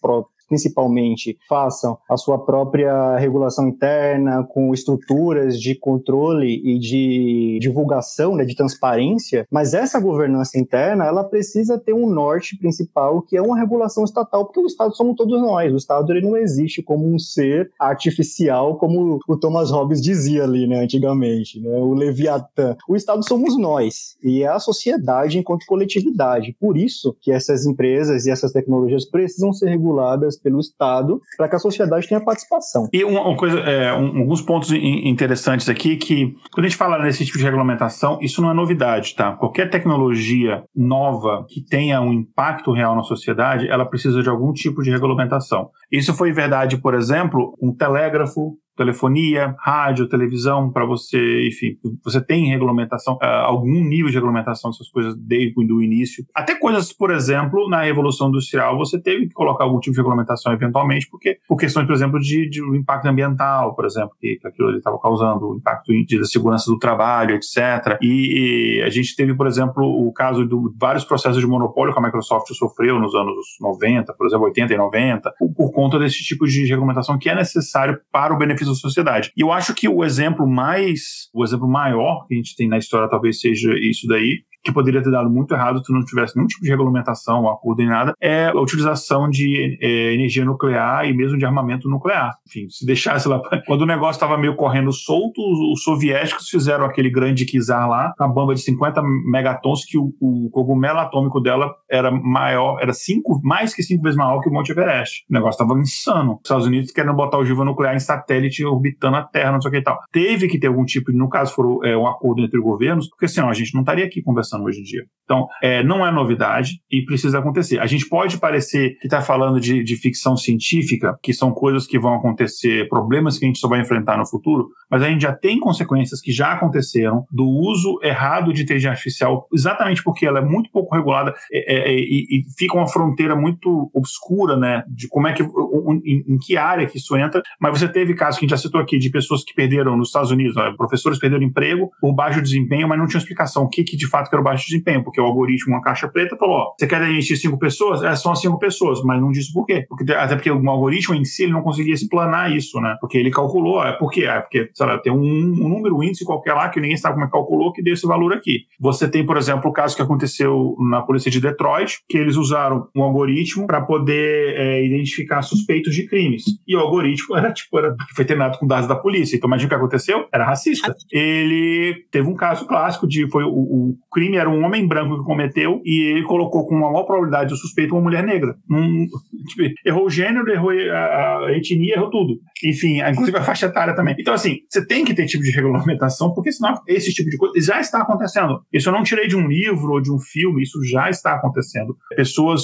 [0.54, 8.46] principalmente façam a sua própria regulação interna com estruturas de controle e de divulgação, né,
[8.46, 13.58] de transparência, mas essa governança interna ela precisa ter um norte principal que é uma
[13.58, 15.74] regulação estatal, porque o Estado somos todos nós.
[15.74, 20.68] O Estado ele não existe como um ser artificial, como o Thomas Hobbes dizia ali,
[20.68, 22.76] né, antigamente, né, o Leviatã.
[22.88, 26.56] O Estado somos nós e é a sociedade enquanto coletividade.
[26.60, 31.56] Por isso que essas empresas e essas tecnologias precisam ser reguladas pelo Estado para que
[31.56, 32.88] a sociedade tenha participação.
[32.92, 37.26] E uma, coisa, é, um, alguns pontos interessantes aqui que quando a gente fala nesse
[37.26, 39.34] tipo de regulamentação, isso não é novidade, tá?
[39.34, 44.84] Qualquer tecnologia nova que tenha um impacto real na sociedade, ela precisa de algum tipo
[44.84, 45.70] de regulamentação.
[45.92, 52.50] Isso foi verdade, por exemplo, um telégrafo telefonia, rádio, televisão, para você, enfim, você tem
[52.50, 56.26] regulamentação, uh, algum nível de regulamentação dessas coisas desde o início.
[56.34, 60.52] Até coisas, por exemplo, na Revolução Industrial, você teve que colocar algum tipo de regulamentação
[60.54, 64.76] eventualmente, porque por questões, por exemplo, de, de impacto ambiental, por exemplo, que, que aquilo
[64.78, 67.98] estava causando, impacto da segurança do trabalho, etc.
[68.02, 72.00] E, e, a gente teve, por exemplo, o caso de vários processos de monopólio que
[72.00, 76.24] a Microsoft sofreu nos anos 90, por exemplo, 80 e 90, por, por conta desse
[76.24, 79.32] tipo de regulamentação que é necessário para o benefício da sociedade.
[79.36, 82.78] E eu acho que o exemplo mais, o exemplo maior que a gente tem na
[82.78, 86.48] história talvez seja isso daí, que poderia ter dado muito errado se não tivesse nenhum
[86.48, 91.38] tipo de regulamentação acordo em nada, é a utilização de é, energia nuclear e mesmo
[91.38, 92.36] de armamento nuclear.
[92.48, 97.10] Enfim, se deixasse lá, quando o negócio estava meio correndo solto, os, soviéticos fizeram aquele
[97.10, 102.10] grande Kizar lá, uma bomba de 50 megatons, que o, o, cogumelo atômico dela era
[102.10, 105.26] maior, era cinco, mais que cinco vezes maior que o Monte Everest.
[105.30, 106.34] O negócio estava insano.
[106.34, 109.72] Os Estados Unidos querendo botar ogiva nuclear em satélite orbitando a Terra, não sei o
[109.72, 110.00] que e tal.
[110.12, 113.50] Teve que ter algum tipo, no caso, for é, um acordo entre governos, porque senão
[113.50, 115.04] a gente não estaria aqui conversando hoje em dia.
[115.24, 117.80] Então, é, não é novidade e precisa acontecer.
[117.80, 121.98] A gente pode parecer que está falando de, de, ficção científica, que são coisas que
[121.98, 125.34] vão acontecer, problemas que a gente só vai enfrentar no futuro, mas a gente já
[125.34, 130.42] tem consequências que já aconteceram do uso errado de inteligência artificial, exatamente porque ela é
[130.44, 135.28] muito pouco regulada é, é, e, e, fica uma fronteira muito obscura, né, de como
[135.28, 137.42] é que, em, em, que área que isso entra.
[137.60, 140.10] Mas você teve casos que a gente já citou aqui de pessoas que perderam nos
[140.10, 143.84] Estados Unidos, né, professores perderam emprego por baixo desempenho, mas não tinha explicação o que,
[143.84, 146.88] que de fato era baixo desempenho, porque o algoritmo, uma caixa preta, falou: ó, você
[146.88, 148.04] quer demitir cinco pessoas?
[148.04, 149.86] É, são cinco pessoas, mas não disse por quê.
[149.88, 152.96] Porque, até porque o algoritmo em si ele não conseguia explanar isso, né?
[153.00, 154.26] Porque ele calculou, é por quê?
[154.26, 157.16] É porque, sei lá, tem um, um número, um índice qualquer lá que ninguém sabe
[157.16, 158.62] como é que calculou que deu esse valor aqui.
[158.80, 162.88] Você tem, por exemplo, o caso que aconteceu na polícia de Detroit, que eles usaram
[162.96, 166.44] um algoritmo para poder é, identificar suspeitos de crimes.
[166.68, 169.36] E o algoritmo era, tipo, era, foi treinado com dados da polícia.
[169.36, 170.28] Então, imagina o que aconteceu?
[170.34, 170.94] Era racista.
[171.12, 175.24] Ele teve um caso clássico de, foi o, o crime era um homem branco que
[175.24, 178.56] cometeu e ele colocou com uma maior probabilidade o suspeito uma mulher negra.
[178.70, 179.08] Um,
[179.48, 182.40] tipo, errou o gênero, errou a, a, etnia, errou tudo.
[182.64, 184.16] Enfim, inclusive a faixa etária também.
[184.20, 187.54] Então, assim, você tem que ter tipo de regulamentação, porque senão esse tipo de coisa
[187.60, 188.62] já está acontecendo.
[188.72, 191.96] Isso eu não tirei de um livro ou de um filme, isso já está acontecendo.
[192.16, 192.62] Pessoas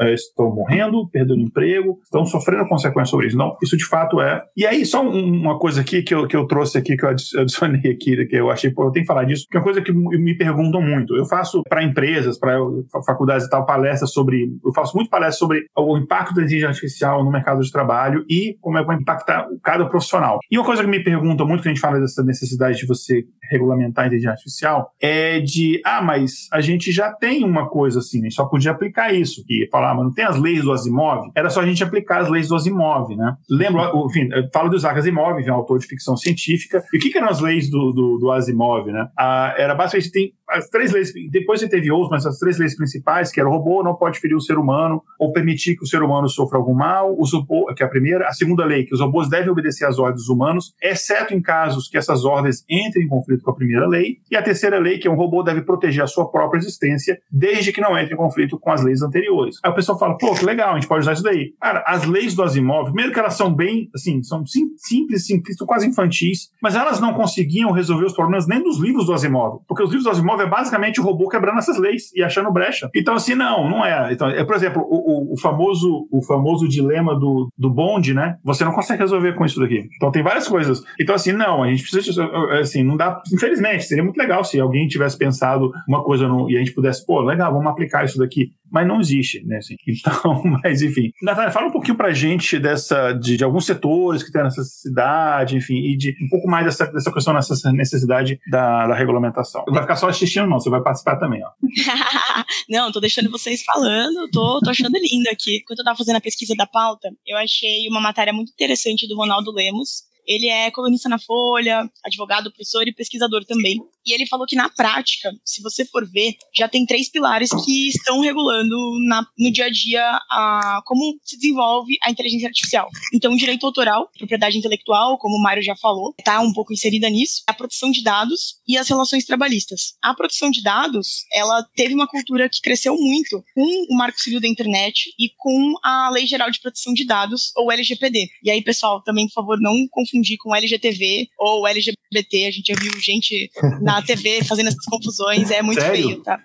[0.00, 3.36] é, estão morrendo, perdendo emprego, estão sofrendo consequências sobre isso.
[3.36, 4.42] Não, isso de fato é.
[4.56, 7.90] E aí, só uma coisa aqui que eu, que eu trouxe aqui, que eu adicionei
[7.90, 9.92] aqui, que eu achei, pô, eu tenho que falar disso, que é uma coisa que
[9.92, 11.16] me perguntam muito.
[11.16, 12.58] Eu faço para empresa empresas, para
[13.04, 14.50] faculdades e tal, palestras sobre.
[14.64, 18.56] Eu faço muito palestras sobre o impacto da inteligência artificial no mercado de trabalho e
[18.60, 20.38] como é que vai impactar cada profissional.
[20.50, 23.24] E uma coisa que me pergunta muito que a gente fala dessa necessidade de você
[23.50, 28.20] regulamentar a inteligência artificial é de, ah, mas a gente já tem uma coisa assim,
[28.20, 29.44] a gente só podia aplicar isso.
[29.48, 31.30] E falar, ah, mas não tem as leis do Asimov?
[31.34, 33.36] Era só a gente aplicar as leis do Asimov, né?
[33.48, 36.82] Lembro, enfim, eu falo do Isaac Asimov, é um autor de ficção científica.
[36.92, 39.08] E o que, que eram as leis do, do, do Asimov, né?
[39.18, 42.76] Ah, era basicamente, tem as três leis, depois você teve outros, mas as três leis
[42.76, 45.86] principais, que era o robô não pode ferir o ser humano ou permitir que o
[45.86, 48.28] ser humano sofra algum mal, os robô, que é a primeira.
[48.28, 51.98] A segunda lei, que os robôs devem obedecer às ordens humanos, exceto em casos que
[51.98, 54.18] essas ordens entrem em conflito com a primeira lei.
[54.30, 57.72] E a terceira lei, que é um robô deve proteger a sua própria existência, desde
[57.72, 59.56] que não entre em conflito com as leis anteriores.
[59.62, 61.52] Aí o pessoal fala, pô, que legal, a gente pode usar isso daí.
[61.60, 65.56] Cara, as leis do Asimov, primeiro que elas são bem, assim, são sim, simples, simples,
[65.66, 69.82] quase infantis, mas elas não conseguiam resolver os problemas nem dos livros do Asimov, porque
[69.82, 72.90] os livros do Asimov é basicamente o robô quebrando essas leis e achando brecha.
[72.94, 74.12] Então, assim, não, não é.
[74.12, 78.38] Então, é por exemplo, o, o, o famoso, o famoso dilema do, do bonde, né?
[78.44, 79.88] Você não consegue resolver com isso daqui.
[79.96, 80.82] Então, tem várias coisas.
[81.00, 82.24] Então, assim, não, a gente precisa,
[82.60, 86.56] assim, não dá, infelizmente, seria muito legal se alguém tivesse pensado uma coisa no, e
[86.56, 89.58] a gente pudesse, pô, legal, vamos aplicar isso daqui mas não existe, né?
[89.58, 89.76] Assim.
[89.88, 91.10] Então, mas enfim.
[91.22, 95.56] Natália, fala um pouquinho pra gente dessa, de, de, alguns setores que tem nessa necessidade,
[95.56, 99.64] enfim, e de um pouco mais dessa, dessa questão, dessa necessidade da, da regulamentação.
[99.66, 101.50] Não vai ficar só assistindo, não, você vai participar também, ó.
[102.68, 105.62] não, tô deixando vocês falando, tô, tô achando lindo aqui.
[105.66, 109.16] Quando eu tava fazendo a pesquisa da pauta, eu achei uma matéria muito interessante do
[109.16, 113.80] Ronaldo Lemos, ele é colunista na Folha, advogado, professor e pesquisador também.
[114.04, 117.88] E ele falou que na prática, se você for ver, já tem três pilares que
[117.88, 122.88] estão regulando na, no dia a dia a, como se desenvolve a inteligência artificial.
[123.14, 127.42] Então, direito autoral, propriedade intelectual, como o Mário já falou, está um pouco inserida nisso,
[127.46, 129.94] a proteção de dados e as relações trabalhistas.
[130.02, 134.40] A proteção de dados, ela teve uma cultura que cresceu muito com o Marco Civil
[134.40, 138.28] da Internet e com a Lei Geral de Proteção de Dados, ou LGPD.
[138.42, 142.46] E aí, pessoal, também, por favor, não confundam confundir com LGTV ou LGBT.
[142.46, 143.50] A gente já viu gente
[143.80, 146.08] na TV fazendo essas confusões, é muito Sério?
[146.08, 146.40] feio, tá?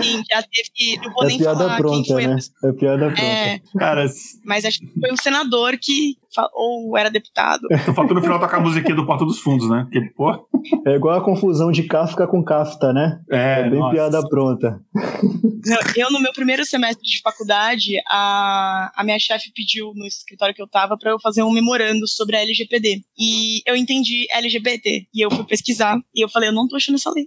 [0.00, 1.00] Sim, já teve.
[1.02, 2.38] Não vou é nem piada falar pronta, quem foi né?
[2.64, 3.22] a É piada pronta.
[3.22, 4.06] É, Cara,
[4.44, 6.16] mas acho que foi um senador que
[6.52, 7.62] ou era deputado.
[7.84, 9.86] Só faltou no final tocar a musiquinha do Porto dos Fundos, né?
[9.90, 10.46] Porque, pô.
[10.86, 13.20] É igual a confusão de Kafka com Kafta, né?
[13.30, 13.94] É, É bem nossa.
[13.94, 14.80] piada pronta.
[15.96, 20.62] Eu, no meu primeiro semestre de faculdade, a, a minha chefe pediu no escritório que
[20.62, 23.02] eu tava para eu fazer um memorando sobre a LGPD.
[23.18, 25.06] E eu entendi LGBT.
[25.14, 25.98] E eu fui pesquisar.
[26.14, 27.26] E eu falei, eu não tô achando essa lei.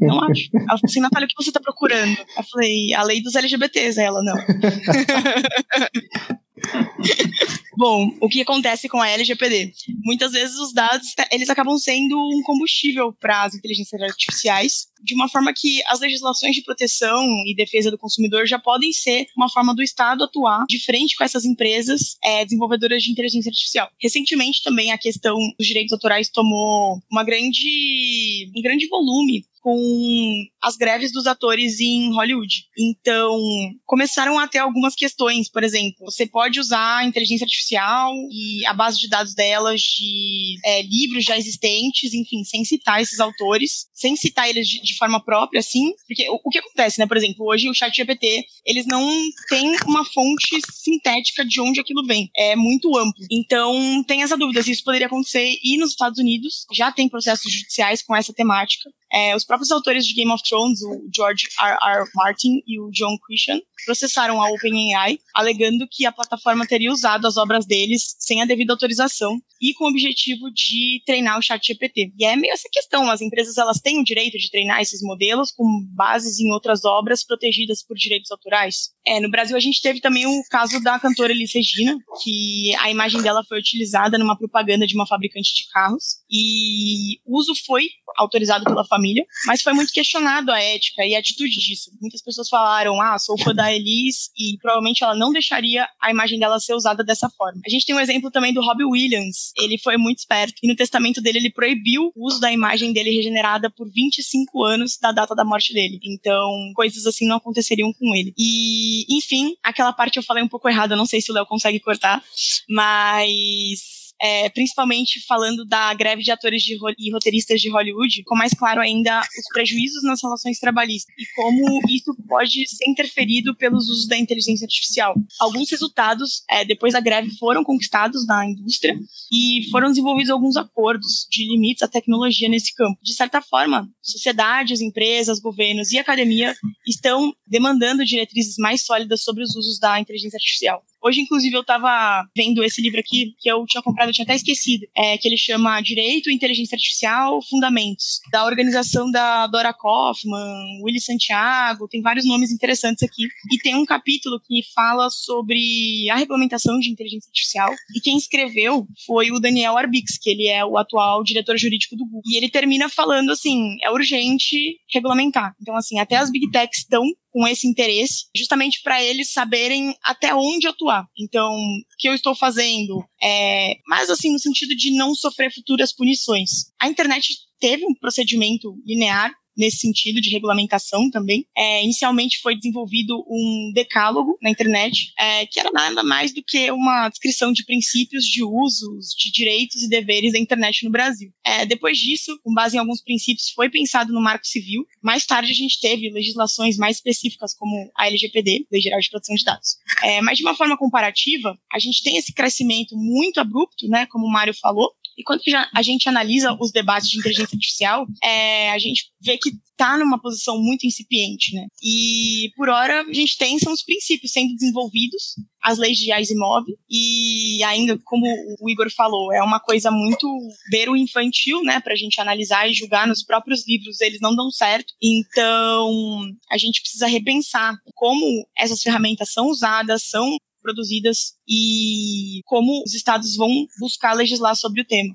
[0.00, 0.48] Não acho.
[0.54, 2.16] Ela falou assim, Natália, o que você tá procurando?
[2.36, 4.00] Eu falei, a lei dos LGBTs.
[4.00, 4.36] Ela, não.
[7.76, 9.72] Bom, o que acontece com a LGPD?
[10.04, 15.28] Muitas vezes os dados eles acabam sendo um combustível para as inteligências artificiais, de uma
[15.28, 19.74] forma que as legislações de proteção e defesa do consumidor já podem ser uma forma
[19.74, 23.88] do Estado atuar de frente com essas empresas é, desenvolvedoras de inteligência artificial.
[24.00, 30.76] Recentemente também a questão dos direitos autorais tomou uma grande, um grande volume com as
[30.76, 32.66] greves dos atores em Hollywood.
[32.78, 33.40] Então,
[33.86, 38.74] começaram a ter algumas questões, por exemplo, você pode usar a inteligência artificial e a
[38.74, 44.14] base de dados delas de é, livros já existentes, enfim, sem citar esses autores, sem
[44.16, 47.06] citar eles de, de de forma própria, assim, porque o, o que acontece, né?
[47.06, 49.06] Por exemplo, hoje o chat GPT, eles não
[49.48, 52.30] têm uma fonte sintética de onde aquilo vem.
[52.36, 53.24] É muito amplo.
[53.30, 57.52] Então, tem essa dúvida se isso poderia acontecer e nos Estados Unidos já tem processos
[57.52, 58.90] judiciais com essa temática.
[59.14, 61.78] É, os próprios autores de Game of Thrones, o George R.
[61.80, 62.10] R.
[62.16, 67.36] Martin e o John Christian, processaram a OpenAI, alegando que a plataforma teria usado as
[67.36, 72.12] obras deles sem a devida autorização e com o objetivo de treinar o chat GPT.
[72.18, 75.52] E é meio essa questão, as empresas elas têm o direito de treinar esses modelos
[75.52, 78.90] com bases em outras obras protegidas por direitos autorais.
[79.06, 82.90] É, no Brasil a gente teve também o caso da cantora Elis Regina, que a
[82.90, 87.84] imagem dela foi utilizada numa propaganda de uma fabricante de carros e o uso foi
[88.16, 89.03] autorizado pela família,
[89.46, 91.90] mas foi muito questionado a ética e a atitude disso.
[92.00, 96.38] Muitas pessoas falaram, ah, sou fã da Elis e provavelmente ela não deixaria a imagem
[96.38, 97.60] dela ser usada dessa forma.
[97.66, 99.52] A gente tem um exemplo também do Robbie Williams.
[99.56, 103.10] Ele foi muito esperto e no testamento dele ele proibiu o uso da imagem dele
[103.10, 105.98] regenerada por 25 anos da data da morte dele.
[106.04, 108.34] Então, coisas assim não aconteceriam com ele.
[108.38, 111.80] E, enfim, aquela parte eu falei um pouco errada, não sei se o Léo consegue
[111.80, 112.22] cortar,
[112.68, 113.93] mas
[114.24, 118.80] é, principalmente falando da greve de atores de, e roteiristas de Hollywood, com mais claro
[118.80, 124.16] ainda os prejuízos nas relações trabalhistas e como isso pode ser interferido pelos usos da
[124.16, 125.14] inteligência artificial.
[125.38, 128.98] Alguns resultados é, depois da greve foram conquistados na indústria
[129.30, 132.98] e foram desenvolvidos alguns acordos de limites à tecnologia nesse campo.
[133.02, 136.54] De certa forma, sociedades, empresas, governos e academia
[136.86, 140.82] estão demandando diretrizes mais sólidas sobre os usos da inteligência artificial.
[141.04, 144.34] Hoje, inclusive, eu estava vendo esse livro aqui, que eu tinha comprado, eu tinha até
[144.34, 151.00] esquecido, é, que ele chama Direito, Inteligência Artificial, Fundamentos, da organização da Dora Kaufman, Willy
[151.00, 153.24] Santiago, tem vários nomes interessantes aqui.
[153.52, 157.70] E tem um capítulo que fala sobre a regulamentação de inteligência artificial.
[157.94, 162.06] E quem escreveu foi o Daniel Arbix, que ele é o atual diretor jurídico do
[162.06, 162.22] Google.
[162.26, 165.54] E ele termina falando assim: é urgente regulamentar.
[165.60, 170.32] Então, assim, até as big techs estão com esse interesse, justamente para eles saberem até
[170.32, 171.04] onde atuar.
[171.18, 173.04] Então, o que eu estou fazendo?
[173.20, 176.66] É, mas assim, no sentido de não sofrer futuras punições.
[176.80, 181.46] A internet teve um procedimento linear nesse sentido de regulamentação também.
[181.56, 186.70] É, inicialmente foi desenvolvido um decálogo na internet, é, que era nada mais do que
[186.70, 191.30] uma descrição de princípios de usos, de direitos e deveres da internet no Brasil.
[191.44, 194.84] É, depois disso, com base em alguns princípios, foi pensado no Marco Civil.
[195.02, 199.34] Mais tarde a gente teve legislações mais específicas, como a LGPD, Lei Geral de Proteção
[199.34, 199.76] de Dados.
[200.02, 204.26] É, mas de uma forma comparativa, a gente tem esse crescimento muito abrupto, né, como
[204.26, 205.40] o Mário falou, e quando
[205.74, 210.20] a gente analisa os debates de inteligência artificial, é, a gente vê que está numa
[210.20, 211.66] posição muito incipiente, né?
[211.82, 216.64] E por hora a gente tem são os princípios sendo desenvolvidos, as leis de Asimov
[216.88, 218.26] e ainda como
[218.60, 220.28] o Igor falou, é uma coisa muito
[220.70, 224.36] ver o infantil, né, para a gente analisar e julgar nos próprios livros, eles não
[224.36, 224.92] dão certo.
[225.02, 232.94] Então a gente precisa repensar como essas ferramentas são usadas, são produzidas e como os
[232.94, 235.14] estados vão buscar legislar sobre o tema.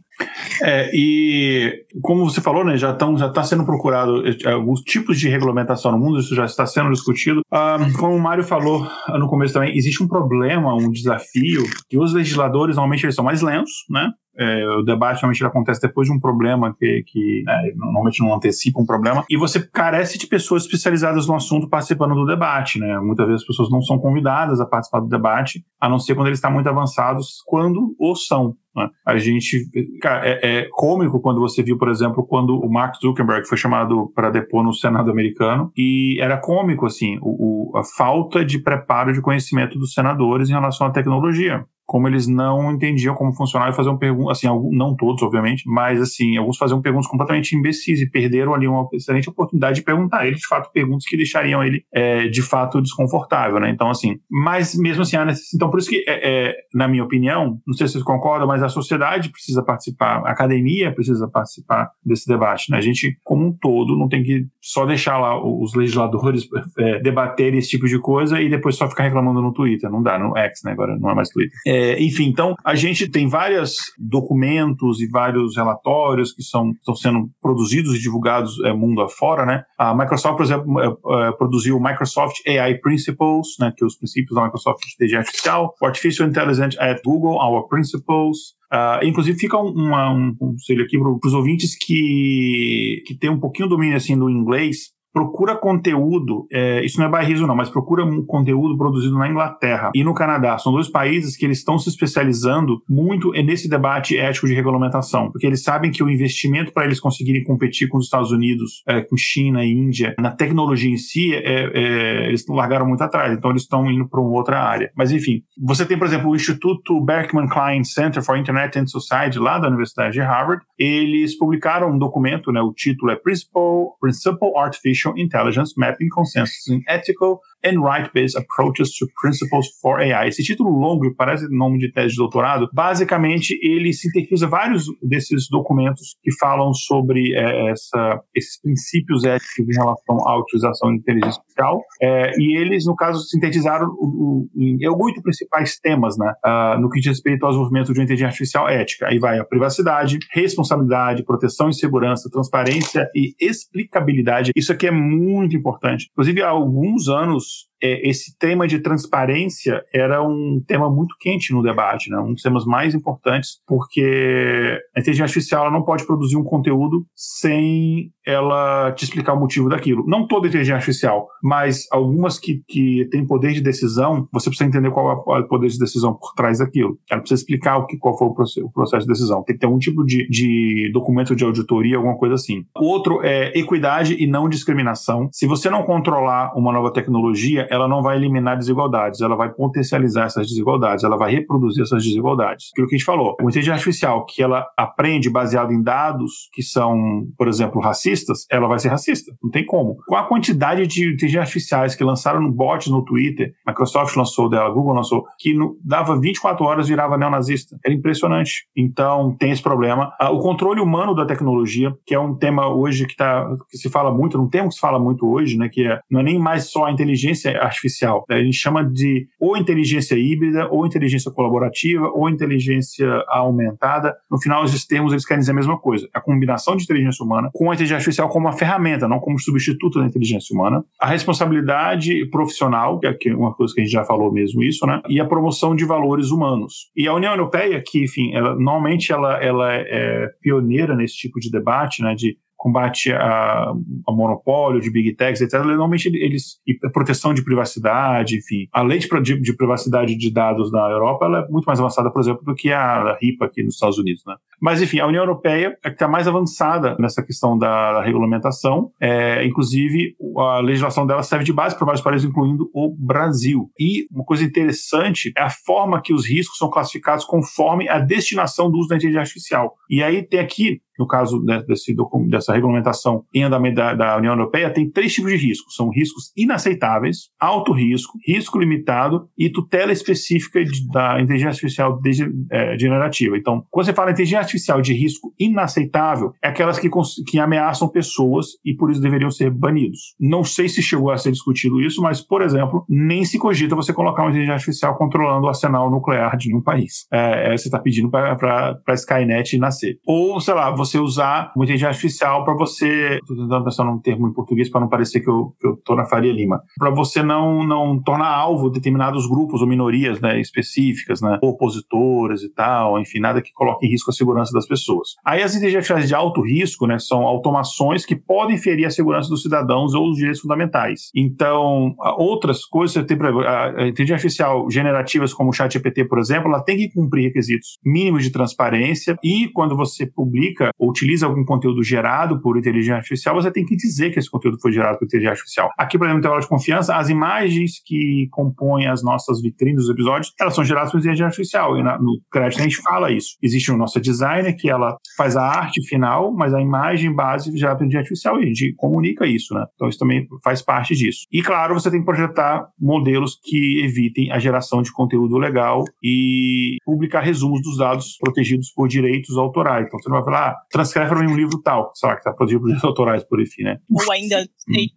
[0.62, 5.30] É, e como você falou, né, já estão já está sendo procurado alguns tipos de
[5.30, 7.42] regulamentação no mundo, isso já está sendo discutido.
[7.52, 8.86] Ah, como o Mário falou
[9.18, 13.42] no começo também, existe um problema, um desafio, que os legisladores normalmente eles são mais
[13.42, 14.10] lentos, né?
[14.38, 18.80] É, o debate normalmente acontece depois de um problema que, que né, normalmente não antecipa
[18.80, 23.00] um problema, e você carece de pessoas especializadas no assunto participando do debate, né?
[23.00, 26.28] Muitas vezes as pessoas não são convidadas a participar do debate, a não ser quando
[26.28, 28.56] eles estão muito avançados, quando ou são.
[28.80, 28.90] Né?
[29.06, 29.70] A gente.
[30.02, 34.12] Cara, é, é, cômico quando você viu, por exemplo, quando o Mark Zuckerberg foi chamado
[34.16, 39.14] para depor no Senado americano, e era cômico, assim, o, o, a falta de preparo
[39.14, 43.76] de conhecimento dos senadores em relação à tecnologia como eles não entendiam como funcionava e
[43.76, 48.54] faziam perguntas, assim, não todos, obviamente, mas assim, alguns faziam perguntas completamente imbecis e perderam
[48.54, 52.44] ali uma excelente oportunidade de perguntar ele, de fato, perguntas que deixariam ele, é, de
[52.44, 53.72] fato, desconfortável, né?
[53.72, 55.18] Então, assim, mas mesmo assim,
[55.56, 58.62] então por isso que, é, é, na minha opinião, não sei se vocês concordam, mas
[58.62, 62.78] a sociedade precisa participar, a academia precisa participar desse debate, né?
[62.78, 66.48] A gente, como um todo, não tem que só deixar lá os legisladores
[66.78, 70.20] é, debaterem esse tipo de coisa e depois só ficar reclamando no Twitter, não dá,
[70.20, 70.74] no X, né?
[70.74, 71.58] Agora não é mais Twitter.
[71.66, 76.94] É, é, enfim, então a gente tem vários documentos e vários relatórios que são, estão
[76.94, 79.64] sendo produzidos e divulgados é, mundo afora, né?
[79.78, 83.72] A Microsoft, por exemplo, é, é produziu o Microsoft AI Principles, né?
[83.76, 87.68] Que é os princípios da Microsoft de inteligência artificial, o Artificial Intelligence at Google, Our
[87.68, 93.40] Principles, Uh, inclusive, fica uma, um conselho aqui para os ouvintes que, que tem um
[93.40, 94.92] pouquinho domínio assim, do inglês.
[95.14, 99.92] Procura conteúdo, é, isso não é bairrismo não, mas procura um conteúdo produzido na Inglaterra
[99.94, 100.58] e no Canadá.
[100.58, 105.48] São dois países que eles estão se especializando muito nesse debate ético de regulamentação, porque
[105.48, 109.18] eles sabem que o investimento para eles conseguirem competir com os Estados Unidos, é, com
[109.18, 113.64] China e Índia, na tecnologia em si, é, é eles largaram muito atrás, então eles
[113.64, 114.92] estão indo para uma outra área.
[114.96, 119.40] Mas enfim, você tem, por exemplo, o Instituto Berkman Klein Center for Internet and Society,
[119.40, 124.58] lá da Universidade de Harvard, eles publicaram um documento, né, o título é Principal, Principal
[124.58, 130.28] Artificial Intelligence Mapping Consensus in Ethical and Right-Based Approaches to Principles for AI.
[130.28, 136.16] Esse título longo, parece nome de tese de doutorado, basicamente ele sintetiza vários desses documentos
[136.22, 141.82] que falam sobre é, essa, esses princípios éticos em relação à utilização de inteligência artificial,
[142.02, 147.00] é, e eles, no caso, sintetizaram o, em oito principais temas, né, uh, no que
[147.00, 149.08] diz respeito ao desenvolvimento de uma inteligência artificial ética.
[149.08, 154.52] Aí vai a privacidade, responsabilidade, proteção e segurança, transparência e explicabilidade.
[154.56, 156.10] Isso aqui é muito importante.
[156.12, 161.62] Inclusive, há alguns anos, é, esse tema de transparência era um tema muito quente no
[161.62, 162.18] debate, né?
[162.20, 168.12] um dos temas mais importantes, porque a inteligência artificial não pode produzir um conteúdo sem
[168.26, 170.06] ela te explicar o motivo daquilo.
[170.08, 174.92] Não toda inteligência artificial, mas algumas que, que têm poder de decisão, você precisa entender
[174.92, 176.98] qual é o poder de decisão por trás daquilo.
[177.10, 179.44] Ela precisa explicar o que, qual foi o processo de decisão.
[179.44, 182.66] Tem que ter um tipo de, de documento de auditoria, alguma coisa assim.
[182.76, 185.30] Outro é equidade e não discriminação.
[185.32, 190.26] Se você não controlar uma nova tecnologia, ela não vai eliminar desigualdades, ela vai potencializar
[190.26, 192.70] essas desigualdades, ela vai reproduzir essas desigualdades.
[192.74, 196.62] Aquilo que a gente falou, uma inteligência artificial que ela aprende baseado em dados que
[196.62, 199.32] são, por exemplo, racistas, ela vai ser racista.
[199.42, 199.98] Não tem como.
[200.08, 204.94] Com a quantidade de inteligências artificiais que lançaram bots no Twitter, Microsoft lançou dela, Google
[204.94, 207.78] lançou, que no, dava 24 horas virava neonazista.
[207.86, 208.68] Era impressionante.
[208.76, 210.12] Então, tem esse problema.
[210.20, 213.90] Ah, o controle humano da tecnologia, que é um tema hoje que, tá, que se
[213.90, 216.40] fala muito, um termo que se fala muito hoje, né, que é, não é nem
[216.40, 218.26] mais só a inteligência artificial.
[218.30, 224.16] A gente chama de ou inteligência híbrida, ou inteligência colaborativa, ou inteligência aumentada.
[224.30, 226.08] No final, esses termos eles querem dizer a mesma coisa.
[226.14, 230.00] A combinação de inteligência humana com a inteligência artificial como uma ferramenta, não como substituto
[230.00, 230.84] da inteligência humana.
[231.00, 235.02] A responsabilidade profissional, que é uma coisa que a gente já falou mesmo isso, né?
[235.08, 236.90] E a promoção de valores humanos.
[236.96, 241.52] E a União Europeia, que, enfim, ela, normalmente ela, ela é pioneira nesse tipo de
[241.52, 242.16] debate, né?
[242.16, 243.72] De combate a,
[244.06, 246.60] a, monopólio de big techs, etc., normalmente eles.
[246.68, 248.68] e proteção de privacidade, enfim.
[248.74, 252.12] A lei de, de, de, privacidade de dados na Europa ela é muito mais avançada,
[252.12, 254.24] por exemplo, do que a, a RIPA aqui nos Estados Unidos.
[254.28, 254.36] Né?
[254.62, 258.92] Mas, enfim, a União Europeia é que está mais avançada nessa questão da, da regulamentação.
[259.00, 263.72] É, inclusive, a legislação dela serve de base para vários países, incluindo o Brasil.
[263.80, 268.70] E uma coisa interessante é a forma que os riscos são classificados conforme a destinação
[268.70, 269.76] do uso da inteligência artificial.
[269.90, 271.96] E aí tem aqui no caso desse,
[272.28, 275.76] dessa regulamentação em andamento da, da, União Europeia, tem três tipos de riscos.
[275.76, 282.30] São riscos inaceitáveis, alto risco, risco limitado e tutela específica de, da inteligência artificial de,
[282.52, 283.38] é, generativa.
[283.38, 286.90] Então, quando você fala inteligência artificial de risco inaceitável, é aquelas que,
[287.26, 290.16] que ameaçam pessoas e por isso deveriam ser banidos.
[290.20, 293.94] Não sei se chegou a ser discutido isso, mas, por exemplo, nem se cogita você
[293.94, 297.08] colocar uma inteligência artificial controlando o arsenal nuclear de um país.
[297.12, 299.98] É, é você está pedindo para a Skynet nascer.
[300.06, 303.20] Ou, sei lá, você você usar uma inteligência artificial para você.
[303.22, 306.34] Estou tentando pensar num termo em português para não parecer que eu, tô na Faria
[306.34, 306.62] Lima.
[306.78, 312.50] Para você não, não tornar alvo determinados grupos ou minorias né, específicas, né, opositoras e
[312.50, 315.16] tal, enfim, nada que coloque em risco a segurança das pessoas.
[315.26, 319.42] Aí as inteligências de alto risco né, são automações que podem ferir a segurança dos
[319.42, 321.10] cidadãos ou os direitos fundamentais.
[321.16, 326.78] Então, outras coisas, tem, a inteligência artificial generativas como o ChatGPT, por exemplo, ela tem
[326.78, 332.42] que cumprir requisitos mínimos de transparência e quando você publica ou utiliza algum conteúdo gerado
[332.42, 335.70] por inteligência artificial, você tem que dizer que esse conteúdo foi gerado por inteligência artificial.
[335.78, 339.90] Aqui, por exemplo, no intervalo de confiança, as imagens que compõem as nossas vitrines dos
[339.90, 341.78] episódios, elas são geradas por inteligência artificial.
[341.78, 343.38] E na, no crédito a gente fala isso.
[343.42, 347.78] Existe o nosso designer que ela faz a arte final, mas a imagem base gerada
[347.78, 349.66] por inteligência artificial e a gente comunica isso, né?
[349.76, 351.26] Então isso também faz parte disso.
[351.32, 356.78] E claro, você tem que projetar modelos que evitem a geração de conteúdo legal e
[356.86, 359.86] publicar resumos dos dados protegidos por direitos autorais.
[359.86, 362.22] Então você não vai falar, ah, transcreve para mim um livro tal, sei lá, que
[362.22, 363.78] está produzido por direitos autorais, por enfim, né?
[363.90, 364.46] Ou ainda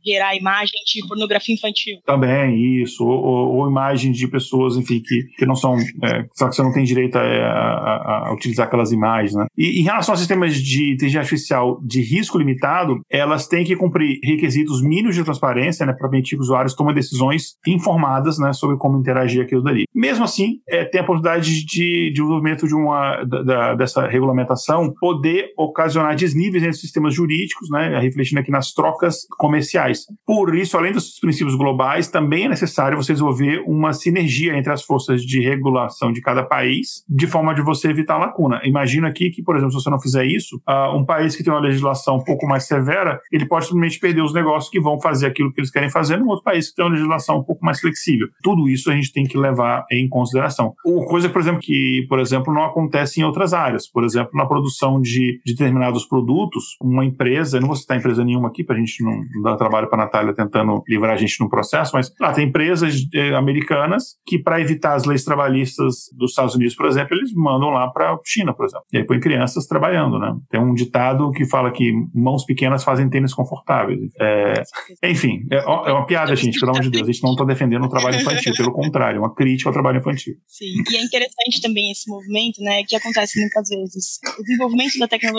[0.05, 1.99] gerar imagem de pornografia infantil.
[2.05, 3.05] Também, isso.
[3.05, 5.77] Ou, ou, ou imagem de pessoas, enfim, que, que não são.
[5.79, 9.47] É, só que você não tem direito a, a, a, utilizar aquelas imagens, né?
[9.57, 14.19] E em relação a sistemas de inteligência artificial de risco limitado, elas têm que cumprir
[14.23, 18.99] requisitos mínimos de transparência, né, para permitir que usuários tomem decisões informadas, né, sobre como
[18.99, 19.85] interagir aquilo dali.
[19.95, 25.52] Mesmo assim, é, tem a possibilidade de, de desenvolvimento de uma, da, dessa regulamentação poder
[25.57, 30.07] ocasionar desníveis entre sistemas jurídicos, né, refletindo aqui nas trocas comerciais.
[30.27, 34.83] Por isso, além dos princípios globais, também é necessário você desenvolver uma sinergia entre as
[34.83, 38.61] forças de regulação de cada país, de forma de você evitar lacuna.
[38.65, 41.53] Imagina aqui que, por exemplo, se você não fizer isso, uh, um país que tem
[41.53, 45.27] uma legislação um pouco mais severa, ele pode simplesmente perder os negócios que vão fazer
[45.27, 47.81] aquilo que eles querem fazer num outro país que tem uma legislação um pouco mais
[47.81, 48.29] flexível.
[48.43, 50.75] Tudo isso a gente tem que levar em consideração.
[50.85, 53.89] Ou coisa, por exemplo, que, por exemplo, não acontece em outras áreas.
[53.89, 58.49] Por exemplo, na produção de, de determinados produtos, uma empresa, não vou citar empresa nenhuma
[58.49, 61.49] aqui para a gente não, dar trabalho para a Natália tentando livrar a gente no
[61.49, 66.55] processo, mas lá tem empresas eh, americanas que, para evitar as leis trabalhistas dos Estados
[66.55, 68.85] Unidos, por exemplo, eles mandam lá para a China, por exemplo.
[68.93, 70.35] E aí põe crianças trabalhando, né?
[70.51, 73.99] Tem um ditado que fala que mãos pequenas fazem tênis confortáveis.
[74.21, 74.63] É,
[75.05, 77.09] enfim, é, é, uma piada, gente, pelo amor de Deus.
[77.09, 79.99] A gente não está defendendo o trabalho infantil, pelo contrário, é uma crítica ao trabalho
[79.99, 80.35] infantil.
[80.47, 84.19] Sim, e é interessante também esse movimento, né, que acontece muitas vezes.
[84.39, 85.32] O desenvolvimento da tecnologia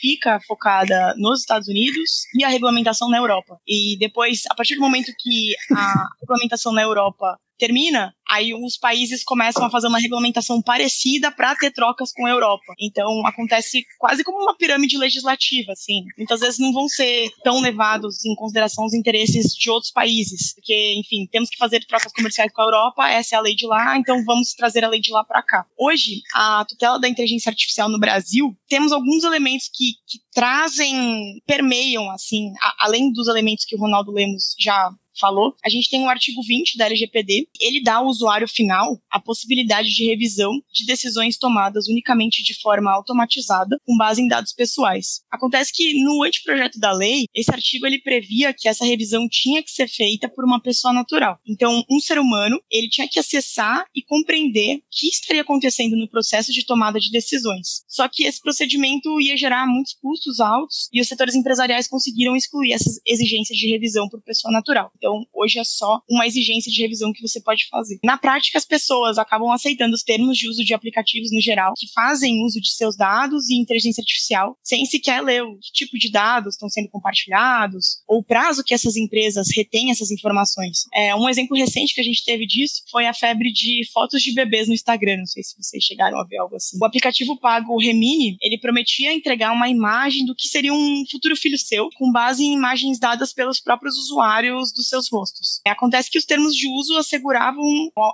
[0.00, 3.58] fica focada nos Estados Unidos e a regulamentação na Europa.
[3.66, 9.24] E depois, a partir do momento que a regulamentação na Europa termina, aí os países
[9.24, 12.74] começam a fazer uma regulamentação parecida para ter trocas com a Europa.
[12.78, 16.04] Então acontece quase como uma pirâmide legislativa, assim.
[16.16, 20.94] Muitas vezes não vão ser tão levados em consideração os interesses de outros países, porque,
[20.98, 23.96] enfim, temos que fazer trocas comerciais com a Europa, essa é a lei de lá,
[23.96, 25.64] então vamos trazer a lei de lá para cá.
[25.76, 32.10] Hoje, a tutela da inteligência artificial no Brasil, temos alguns elementos que, que trazem, permeiam,
[32.10, 36.08] assim, a, além dos elementos que o Ronaldo Lemos já falou, a gente tem o
[36.08, 41.36] artigo 20 da LGPD, ele dá ao usuário final a possibilidade de revisão de decisões
[41.36, 45.22] tomadas unicamente de forma automatizada, com base em dados pessoais.
[45.30, 49.70] Acontece que no anteprojeto da lei, esse artigo ele previa que essa revisão tinha que
[49.70, 51.38] ser feita por uma pessoa natural.
[51.46, 56.08] Então, um ser humano, ele tinha que acessar e compreender o que estaria acontecendo no
[56.08, 57.82] processo de tomada de decisões.
[57.86, 62.72] Só que esse procedimento ia gerar muitos custos altos e os setores empresariais conseguiram excluir
[62.72, 64.90] essas exigências de revisão por pessoa natural.
[64.96, 67.98] Então, então, hoje é só uma exigência de revisão que você pode fazer.
[68.04, 71.90] Na prática, as pessoas acabam aceitando os termos de uso de aplicativos no geral, que
[71.92, 76.54] fazem uso de seus dados e inteligência artificial, sem sequer ler o tipo de dados
[76.54, 80.84] estão sendo compartilhados, ou o prazo que essas empresas retêm essas informações.
[80.94, 84.34] É, um exemplo recente que a gente teve disso foi a febre de fotos de
[84.34, 85.18] bebês no Instagram.
[85.18, 86.76] Não sei se vocês chegaram a ver algo assim.
[86.80, 91.58] O aplicativo pago Remini, ele prometia entregar uma imagem do que seria um futuro filho
[91.58, 95.60] seu, com base em imagens dadas pelos próprios usuários do seu seus rostos.
[95.66, 97.64] Acontece que os termos de uso asseguravam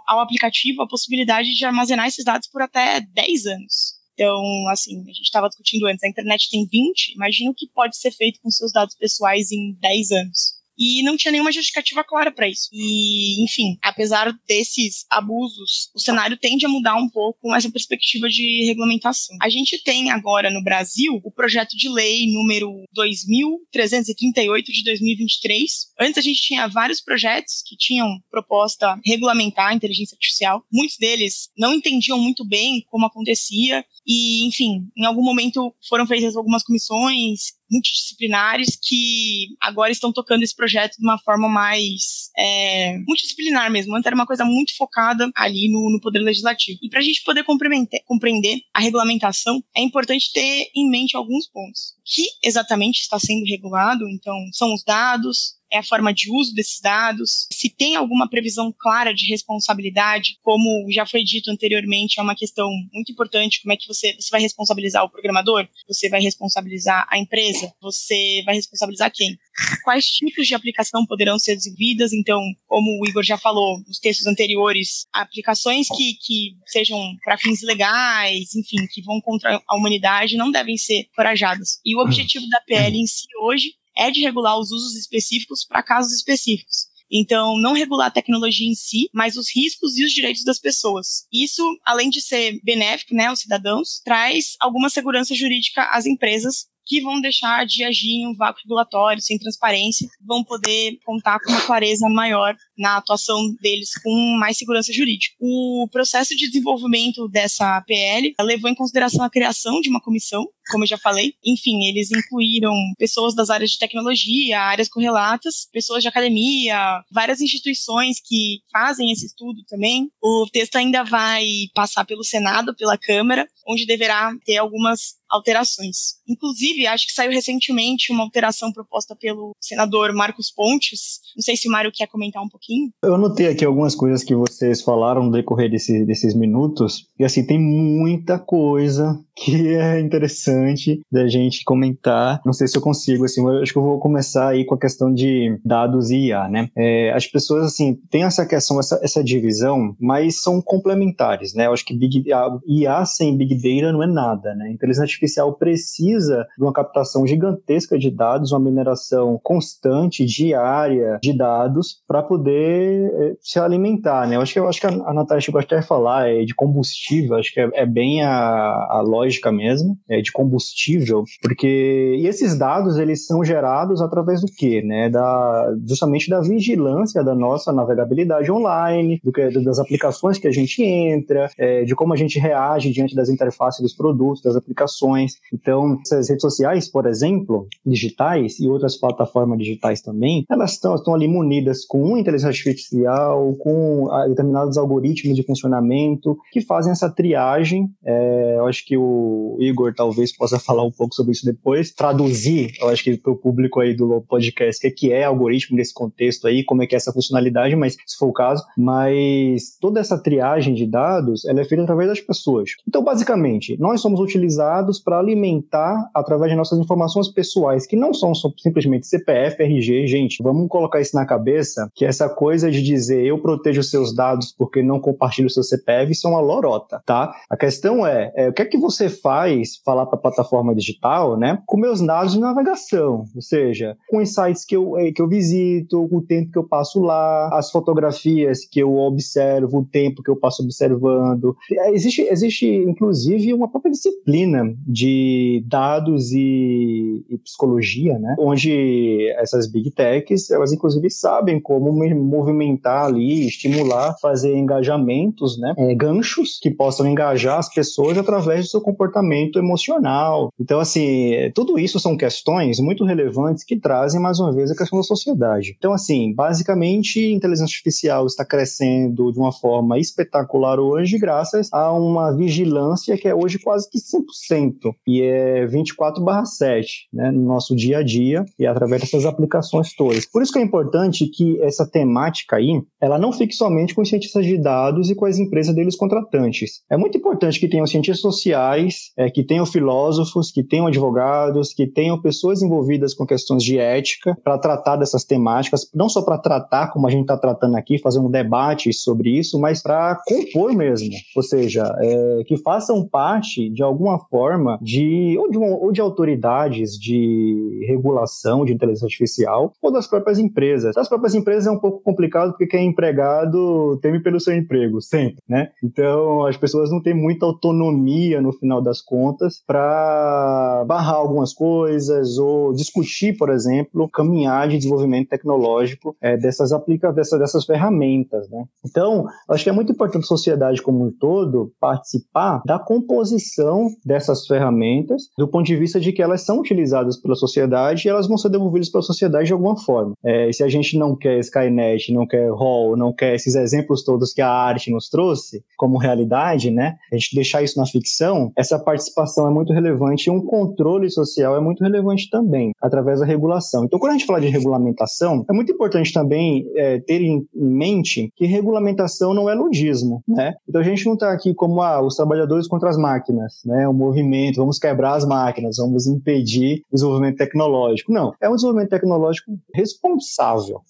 [0.07, 3.95] ao aplicativo a possibilidade de armazenar esses dados por até 10 anos.
[4.15, 7.97] Então, assim, a gente estava discutindo antes, a internet tem 20, imagina o que pode
[7.97, 12.31] ser feito com seus dados pessoais em 10 anos e não tinha nenhuma justificativa clara
[12.31, 12.69] para isso.
[12.73, 18.29] E, enfim, apesar desses abusos, o cenário tende a mudar um pouco com essa perspectiva
[18.29, 19.37] de regulamentação.
[19.41, 25.71] A gente tem agora no Brasil o projeto de lei número 2338 de 2023.
[26.01, 30.63] Antes a gente tinha vários projetos que tinham proposta regulamentar a inteligência artificial.
[30.73, 36.37] Muitos deles não entendiam muito bem como acontecia e, enfim, em algum momento foram feitas
[36.37, 43.71] algumas comissões multidisciplinares que agora estão tocando esse projeto de uma forma mais é, multidisciplinar
[43.71, 43.95] mesmo.
[43.95, 46.79] Antes era uma coisa muito focada ali no, no Poder Legislativo.
[46.83, 51.95] E para a gente poder compreender a regulamentação, é importante ter em mente alguns pontos.
[51.99, 54.09] O que exatamente está sendo regulado?
[54.09, 58.73] Então, são os dados, é a forma de uso desses dados, se tem alguma previsão
[58.77, 63.77] clara de responsabilidade, como já foi dito anteriormente, é uma questão muito importante, como é
[63.77, 69.11] que você, você vai responsabilizar o programador, você vai responsabilizar a empresa, você vai responsabilizar
[69.13, 69.37] quem?
[69.85, 72.13] Quais tipos de aplicação poderão ser desenvolvidas?
[72.13, 77.63] Então, como o Igor já falou nos textos anteriores, aplicações que, que sejam para fins
[77.63, 81.81] legais, enfim, que vão contra a humanidade, não devem ser corajadas.
[81.85, 85.83] E o objetivo da PL em si hoje é de regular os usos específicos para
[85.83, 86.93] casos específicos.
[87.11, 91.27] Então, não regular a tecnologia em si, mas os riscos e os direitos das pessoas.
[91.33, 97.01] Isso, além de ser benéfico né, aos cidadãos, traz alguma segurança jurídica às empresas que
[97.01, 101.61] vão deixar de agir em um vácuo regulatório, sem transparência, vão poder contar com uma
[101.61, 105.35] clareza maior na atuação deles com mais segurança jurídica.
[105.41, 110.85] O processo de desenvolvimento dessa PL levou em consideração a criação de uma comissão, como
[110.85, 111.35] eu já falei.
[111.45, 118.19] Enfim, eles incluíram pessoas das áreas de tecnologia, áreas correlatas, pessoas de academia, várias instituições
[118.25, 120.11] que fazem esse estudo também.
[120.23, 121.45] O texto ainda vai
[121.75, 126.15] passar pelo Senado, pela Câmara, onde deverá ter algumas alterações.
[126.29, 131.21] Inclusive, acho que saiu recentemente uma alteração proposta pelo senador Marcos Pontes.
[131.37, 132.64] Não sei se o Mário quer comentar um pouquinho.
[133.03, 137.47] Eu notei aqui algumas coisas que vocês falaram no decorrer desse, desses minutos, e assim,
[137.47, 142.41] tem muita coisa que é interessante da gente comentar.
[142.45, 145.13] Não sei se eu consigo, assim, acho que eu vou começar aí com a questão
[145.13, 146.69] de dados e IA, né?
[146.77, 151.67] É, as pessoas, assim, têm essa questão, essa, essa divisão, mas são complementares, né?
[151.67, 152.25] Eu acho que Big,
[152.67, 154.67] IA sem Big Data não é nada, né?
[154.67, 161.33] A inteligência artificial precisa de uma captação gigantesca de dados, uma mineração constante, diária de
[161.33, 164.37] dados, para poder é, se alimentar, né?
[164.37, 167.37] Eu acho que, eu acho que a, Natália chegou até a falar é, de combustível,
[167.37, 172.57] acho que é, é bem a, a lógica mesmo, é, de combustível, porque e esses
[172.59, 175.09] dados, eles são gerados através do quê, né?
[175.09, 180.83] Da, justamente da vigilância da nossa navegabilidade online, do que, das aplicações que a gente
[180.83, 185.35] entra, é, de como a gente reage diante das interfaces dos produtos, das aplicações.
[185.53, 191.29] Então, essas redes sociais, por exemplo, digitais e outras plataformas digitais também, elas estão ali
[191.29, 197.89] munidas com inteligência artificial, com ah, determinados algoritmos de funcionamento que fazem essa triagem.
[198.05, 202.73] É, eu acho que o Igor talvez possa falar um pouco sobre isso depois, traduzir,
[202.81, 205.93] eu acho que para o público aí do podcast, o é, que é algoritmo nesse
[205.93, 210.01] contexto aí, como é que é essa funcionalidade, mas se for o caso, mas toda
[210.01, 212.71] essa triagem de dados, ela é feita através das pessoas.
[212.87, 218.33] Então, basicamente, nós somos utilizados para alimentar através de nossas informações pessoais, que não são
[218.59, 223.39] simplesmente CPF, RG, gente, vamos colocar isso na cabeça, que essa coisa de dizer eu
[223.39, 227.35] protejo seus dados porque não compartilho seu CPF, isso é uma lorota, tá?
[227.49, 231.39] A questão é, é o que é que você faz, falar para a plataforma digital,
[231.39, 235.23] né, com meus dados de navegação, ou seja, com os sites que eu, eh, que
[235.23, 240.23] eu visito, o tempo que eu passo lá, as fotografias que eu observo, o tempo
[240.23, 241.57] que eu passo observando.
[241.73, 249.71] É, existe, existe inclusive, uma própria disciplina de dados e, e psicologia, né, onde essas
[249.71, 251.93] big techs, elas inclusive sabem como
[252.25, 258.71] movimentar ali, estimular, fazer engajamentos, né, é, ganchos que possam engajar as pessoas através do
[258.71, 260.53] seu comportamento emocional.
[260.59, 264.99] Então, assim, tudo isso são questões muito relevantes que trazem, mais uma vez, a questão
[264.99, 265.75] da sociedade.
[265.79, 272.33] Então, assim, basicamente, inteligência artificial está crescendo de uma forma espetacular hoje, graças a uma
[272.33, 278.03] vigilância que é hoje quase que 100%, e é 24/7, né, no nosso dia a
[278.03, 280.27] dia e através dessas aplicações todas.
[280.27, 282.14] Por isso que é importante que essa temática
[282.53, 285.97] aí, ela não fique somente com os cientistas de dados e com as empresas deles
[285.97, 286.83] contratantes.
[286.91, 291.87] É muito importante que tenham cientistas sociais, é, que tenham filósofos, que tenham advogados, que
[291.87, 296.89] tenham pessoas envolvidas com questões de ética para tratar dessas temáticas, não só para tratar
[296.93, 301.11] como a gente está tratando aqui, fazer um debate sobre isso, mas para compor mesmo,
[301.37, 306.01] ou seja, é, que façam parte de alguma forma de ou, de uma, ou de
[306.01, 310.95] autoridades de regulação de inteligência artificial ou das próprias empresas.
[310.95, 315.01] Das próprias empresas é um pouco complicado porque quem é empregado teme pelo seu emprego
[315.01, 315.71] sempre, né?
[315.83, 322.39] Então as pessoas não têm muita autonomia no final das contas para barrar algumas coisas
[322.39, 328.65] ou discutir, por exemplo, caminhar de desenvolvimento tecnológico é, dessas aplica dessas, dessas ferramentas, né?
[328.85, 334.47] Então, acho que é muito importante a sociedade como um todo participar da composição dessas
[334.47, 338.37] ferramentas do ponto de vista de que elas são utilizadas pela sociedade e elas vão
[338.37, 340.15] ser devolvidas para a sociedade de alguma forma.
[340.25, 344.33] É, se a gente não quer Skynet, não quer Hall, não quer esses exemplos todos
[344.33, 346.97] que a arte nos trouxe como realidade, né?
[347.13, 351.57] A gente deixar isso na ficção, essa participação é muito relevante e um controle social
[351.57, 353.85] é muito relevante também, através da regulação.
[353.85, 358.31] Então, quando a gente fala de regulamentação, é muito importante também é, ter em mente
[358.37, 360.55] que regulamentação não é ludismo, né?
[360.69, 363.89] Então, a gente não está aqui como ah, os trabalhadores contra as máquinas, né?
[363.89, 368.13] O movimento, vamos quebrar as máquinas, vamos impedir o desenvolvimento tecnológico.
[368.13, 370.81] Não, é um desenvolvimento tecnológico responsável,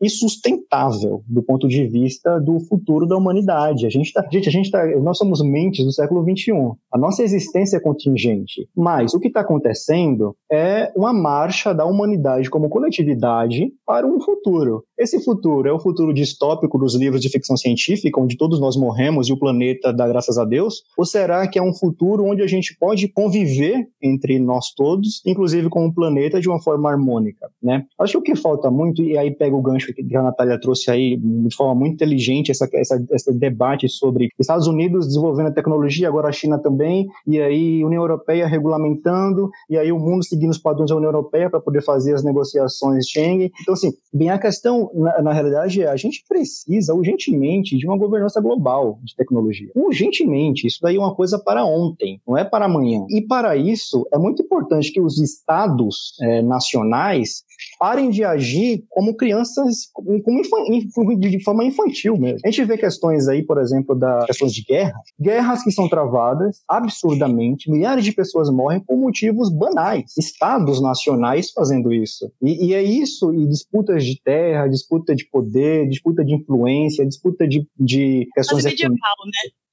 [0.00, 3.86] e sustentável do ponto de vista do futuro da humanidade.
[3.86, 6.74] A gente tá, gente, a gente tá, nós somos mentes do século 21.
[6.92, 12.50] A nossa existência é contingente, mas o que está acontecendo é uma marcha da humanidade
[12.50, 14.84] como coletividade para um futuro.
[14.98, 19.28] Esse futuro é o futuro distópico dos livros de ficção científica, onde todos nós morremos
[19.28, 20.82] e o planeta dá graças a Deus?
[20.96, 25.68] Ou será que é um futuro onde a gente pode conviver entre nós todos, inclusive
[25.68, 27.50] com o planeta, de uma forma harmônica?
[27.62, 27.84] Né?
[27.98, 30.90] Acho que o que falta muito, e aí pega o gancho que a Natália trouxe
[30.90, 36.08] aí de forma muito inteligente, essa, essa, esse debate sobre Estados Unidos desenvolvendo a tecnologia,
[36.08, 40.58] agora a China também, e aí União Europeia regulamentando, e aí o mundo seguindo os
[40.58, 43.50] padrões da União Europeia para poder fazer as negociações Schengen.
[43.60, 48.40] Então, assim, bem, a questão, na, na realidade, a gente precisa urgentemente de uma governança
[48.40, 49.70] global de tecnologia.
[49.74, 53.04] Urgentemente, isso daí é uma coisa para ontem, não é para amanhã.
[53.10, 57.44] E para isso, é muito importante que os estados é, nacionais
[57.78, 62.40] parem de agir como crianças, como de forma infantil mesmo.
[62.44, 66.62] A gente vê questões aí, por exemplo, das questões de guerra, guerras que são travadas
[66.68, 72.30] absurdamente, milhares de pessoas morrem por motivos banais, estados nacionais fazendo isso.
[72.42, 77.46] E, e é isso, e disputas de terra, disputa de poder, disputa de influência, disputa
[77.48, 79.08] de, de questões econômicas.
[79.26, 79.63] né?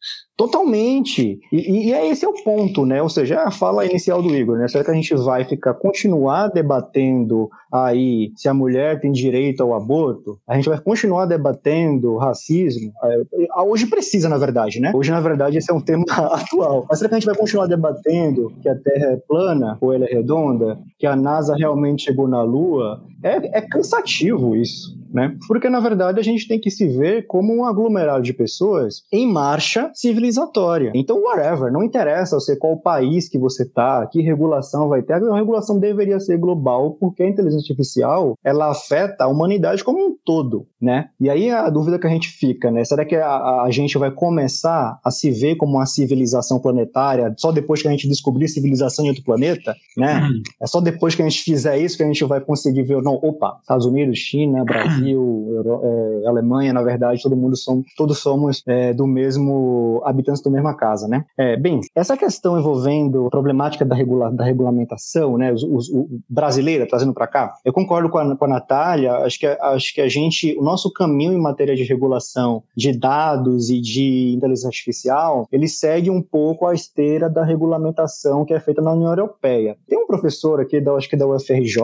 [0.42, 1.40] Totalmente.
[1.52, 3.00] E, e, é esse é o ponto, né?
[3.00, 4.68] Ou seja, a fala inicial do Igor, né?
[4.68, 9.76] Será que a gente vai ficar continuar debatendo aí se a mulher tem direito ao
[9.76, 10.40] aborto?
[10.48, 12.92] A gente vai continuar debatendo racismo?
[13.04, 14.92] É, hoje precisa, na verdade, né?
[14.96, 16.88] Hoje, na verdade, esse é um tema atual.
[16.90, 20.06] Mas será que a gente vai continuar debatendo que a Terra é plana ou ela
[20.06, 20.80] é redonda?
[20.98, 23.04] Que a NASA realmente chegou na Lua?
[23.24, 25.36] É, é cansativo isso né?
[25.48, 29.28] Porque na verdade a gente tem que se ver como um aglomerado de pessoas em
[29.28, 30.92] marcha civilizatória.
[30.96, 35.36] Então, whatever, não interessa você qual país que você tá, que regulação vai ter, a
[35.36, 40.68] regulação deveria ser global, porque a inteligência artificial, ela afeta a humanidade como um todo,
[40.82, 41.10] né?
[41.20, 42.84] E aí a dúvida que a gente fica, né?
[42.84, 47.52] Será que a, a gente vai começar a se ver como uma civilização planetária só
[47.52, 50.22] depois que a gente descobrir civilização em outro planeta, né?
[50.22, 50.42] Uhum.
[50.62, 53.16] É só depois que a gente fizer isso que a gente vai conseguir ver, não,
[53.16, 58.20] opa, Estados Unidos, China, Brasil, Brasil, Euro, é, Alemanha, na verdade, todo mundo somos, todos
[58.20, 61.26] somos é, do mesmo habitantes da mesma casa, né?
[61.38, 66.08] É, bem, essa questão envolvendo a problemática da, regula, da regulamentação, né, os, os, o
[66.30, 69.14] brasileira trazendo para cá, eu concordo com a, com a Natália.
[69.18, 73.70] Acho que acho que a gente, o nosso caminho em matéria de regulação de dados
[73.70, 78.82] e de inteligência artificial, ele segue um pouco a esteira da regulamentação que é feita
[78.82, 79.78] na União Europeia.
[79.88, 81.82] Tem um professor aqui da acho que da UFRJ,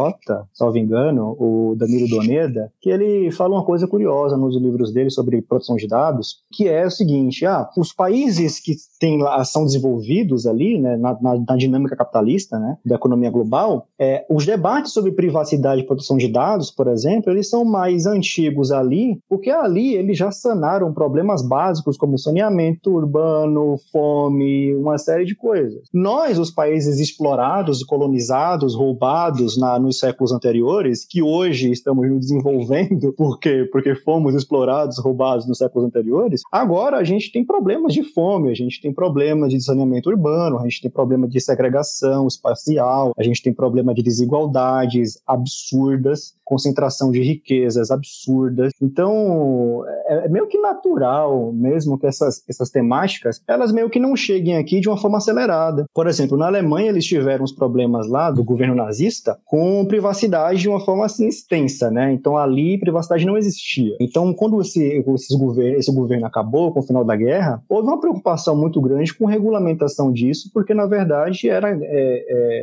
[0.53, 5.09] salvo engano, o Danilo Doneda, que ele ele fala uma coisa curiosa nos livros dele
[5.09, 10.45] sobre proteção de dados, que é o seguinte: ah, os países que têm, são desenvolvidos
[10.45, 15.11] ali, né, na, na, na dinâmica capitalista, né, da economia global, é, os debates sobre
[15.11, 20.17] privacidade e proteção de dados, por exemplo, eles são mais antigos ali, porque ali eles
[20.17, 25.83] já sanaram problemas básicos como saneamento urbano, fome, uma série de coisas.
[25.93, 33.39] Nós, os países explorados, colonizados, roubados na, nos séculos anteriores, que hoje estamos desenvolvendo por
[33.39, 33.67] quê?
[33.71, 36.41] Porque fomos explorados, roubados nos séculos anteriores.
[36.51, 40.63] Agora a gente tem problemas de fome, a gente tem problemas de saneamento urbano, a
[40.63, 47.21] gente tem problema de segregação espacial, a gente tem problema de desigualdades absurdas, concentração de
[47.21, 48.71] riquezas absurdas.
[48.81, 54.15] Então, é, é meio que natural mesmo que essas, essas temáticas, elas meio que não
[54.15, 55.85] cheguem aqui de uma forma acelerada.
[55.93, 60.69] Por exemplo, na Alemanha eles tiveram os problemas lá do governo nazista com privacidade de
[60.69, 62.13] uma forma assim extensa, né?
[62.13, 63.95] Então ali privacidade não existia.
[63.99, 65.03] Então, quando esse,
[65.37, 69.25] governo, esse governo acabou com o final da guerra, houve uma preocupação muito grande com
[69.25, 71.75] regulamentação disso, porque na verdade era é,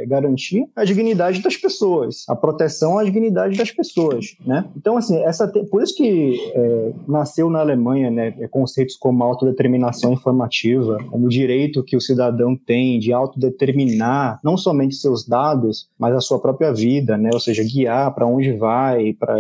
[0.03, 4.65] é, garantir a dignidade das pessoas, a proteção à dignidade das pessoas, né?
[4.77, 10.13] Então, assim, essa por isso que é, nasceu na Alemanha, né, é, conceitos como autodeterminação
[10.13, 16.15] informativa, como o direito que o cidadão tem de autodeterminar não somente seus dados, mas
[16.15, 17.31] a sua própria vida, né?
[17.33, 19.37] Ou seja, guiar para onde vai, para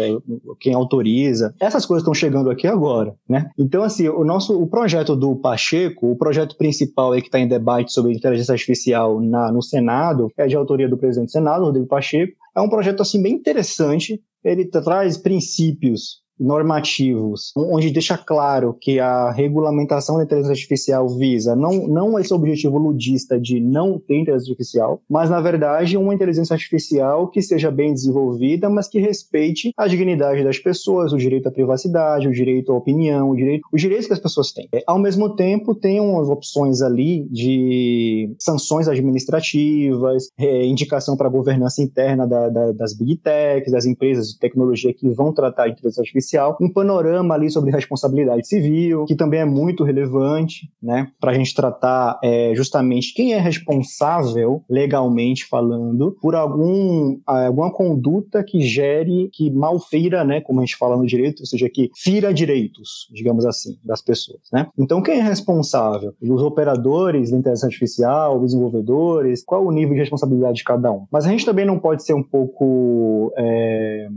[0.61, 1.55] quem autoriza.
[1.61, 3.51] Essas coisas estão chegando aqui agora, né?
[3.59, 7.49] Então, assim, o nosso o projeto do Pacheco, o projeto principal aí que está em
[7.49, 11.87] debate sobre inteligência artificial na, no Senado, é de autoria do presidente do Senado, Rodrigo
[11.87, 12.44] Pacheco.
[12.57, 14.23] É um projeto, assim, bem interessante.
[14.43, 21.87] Ele traz princípios normativos, onde deixa claro que a regulamentação da inteligência artificial visa não,
[21.87, 27.29] não esse objetivo ludista de não ter inteligência artificial, mas, na verdade, uma inteligência artificial
[27.29, 32.29] que seja bem desenvolvida, mas que respeite a dignidade das pessoas, o direito à privacidade,
[32.29, 34.69] o direito à opinião, o direito, os direitos que as pessoas têm.
[34.87, 41.83] Ao mesmo tempo, tem umas opções ali de sanções administrativas, é, indicação para a governança
[41.83, 46.01] interna da, da, das big techs, das empresas de tecnologia que vão tratar de inteligência
[46.01, 46.24] artificial
[46.61, 51.55] um panorama ali sobre responsabilidade civil, que também é muito relevante, né, para a gente
[51.55, 59.51] tratar é, justamente quem é responsável, legalmente falando, por algum, alguma conduta que gere, que
[59.51, 63.77] malfeira, né, como a gente fala no direito, ou seja, que fira direitos, digamos assim,
[63.85, 64.67] das pessoas, né?
[64.79, 66.15] Então, quem é responsável?
[66.21, 71.07] Os operadores da inteligência artificial, os desenvolvedores, qual o nível de responsabilidade de cada um?
[71.11, 74.09] Mas a gente também não pode ser um pouco é,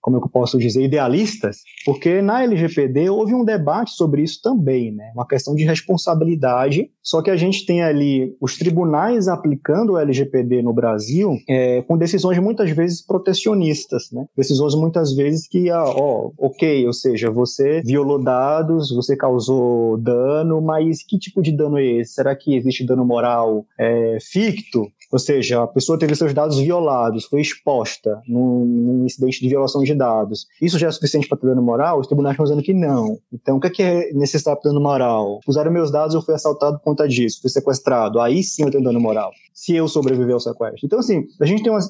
[0.00, 5.10] como eu posso dizer, idealistas, porque na LGPD houve um debate sobre isso também, né?
[5.14, 6.90] Uma questão de responsabilidade.
[7.02, 11.96] Só que a gente tem ali os tribunais aplicando o LGPD no Brasil é, com
[11.96, 14.26] decisões muitas vezes protecionistas, né?
[14.36, 20.60] Decisões muitas vezes que, ah, ó, ok, ou seja, você violou dados, você causou dano,
[20.60, 22.14] mas que tipo de dano é esse?
[22.14, 24.86] Será que existe dano moral é, ficto?
[25.10, 29.82] Ou seja, a pessoa teve seus dados violados, foi exposta num, num incidente de violação
[29.82, 31.98] de dados, isso já é suficiente para ter dano moral?
[31.98, 33.18] Os tribunais estão dizendo que não.
[33.32, 35.40] Então, o que é, que é necessário para dano moral?
[35.46, 38.20] Usaram meus dados, eu fui assaltado por conta disso, fui sequestrado.
[38.20, 40.86] Aí sim eu tenho dano moral, se eu sobreviver ao sequestro.
[40.86, 41.80] Então, assim, a gente tem uma,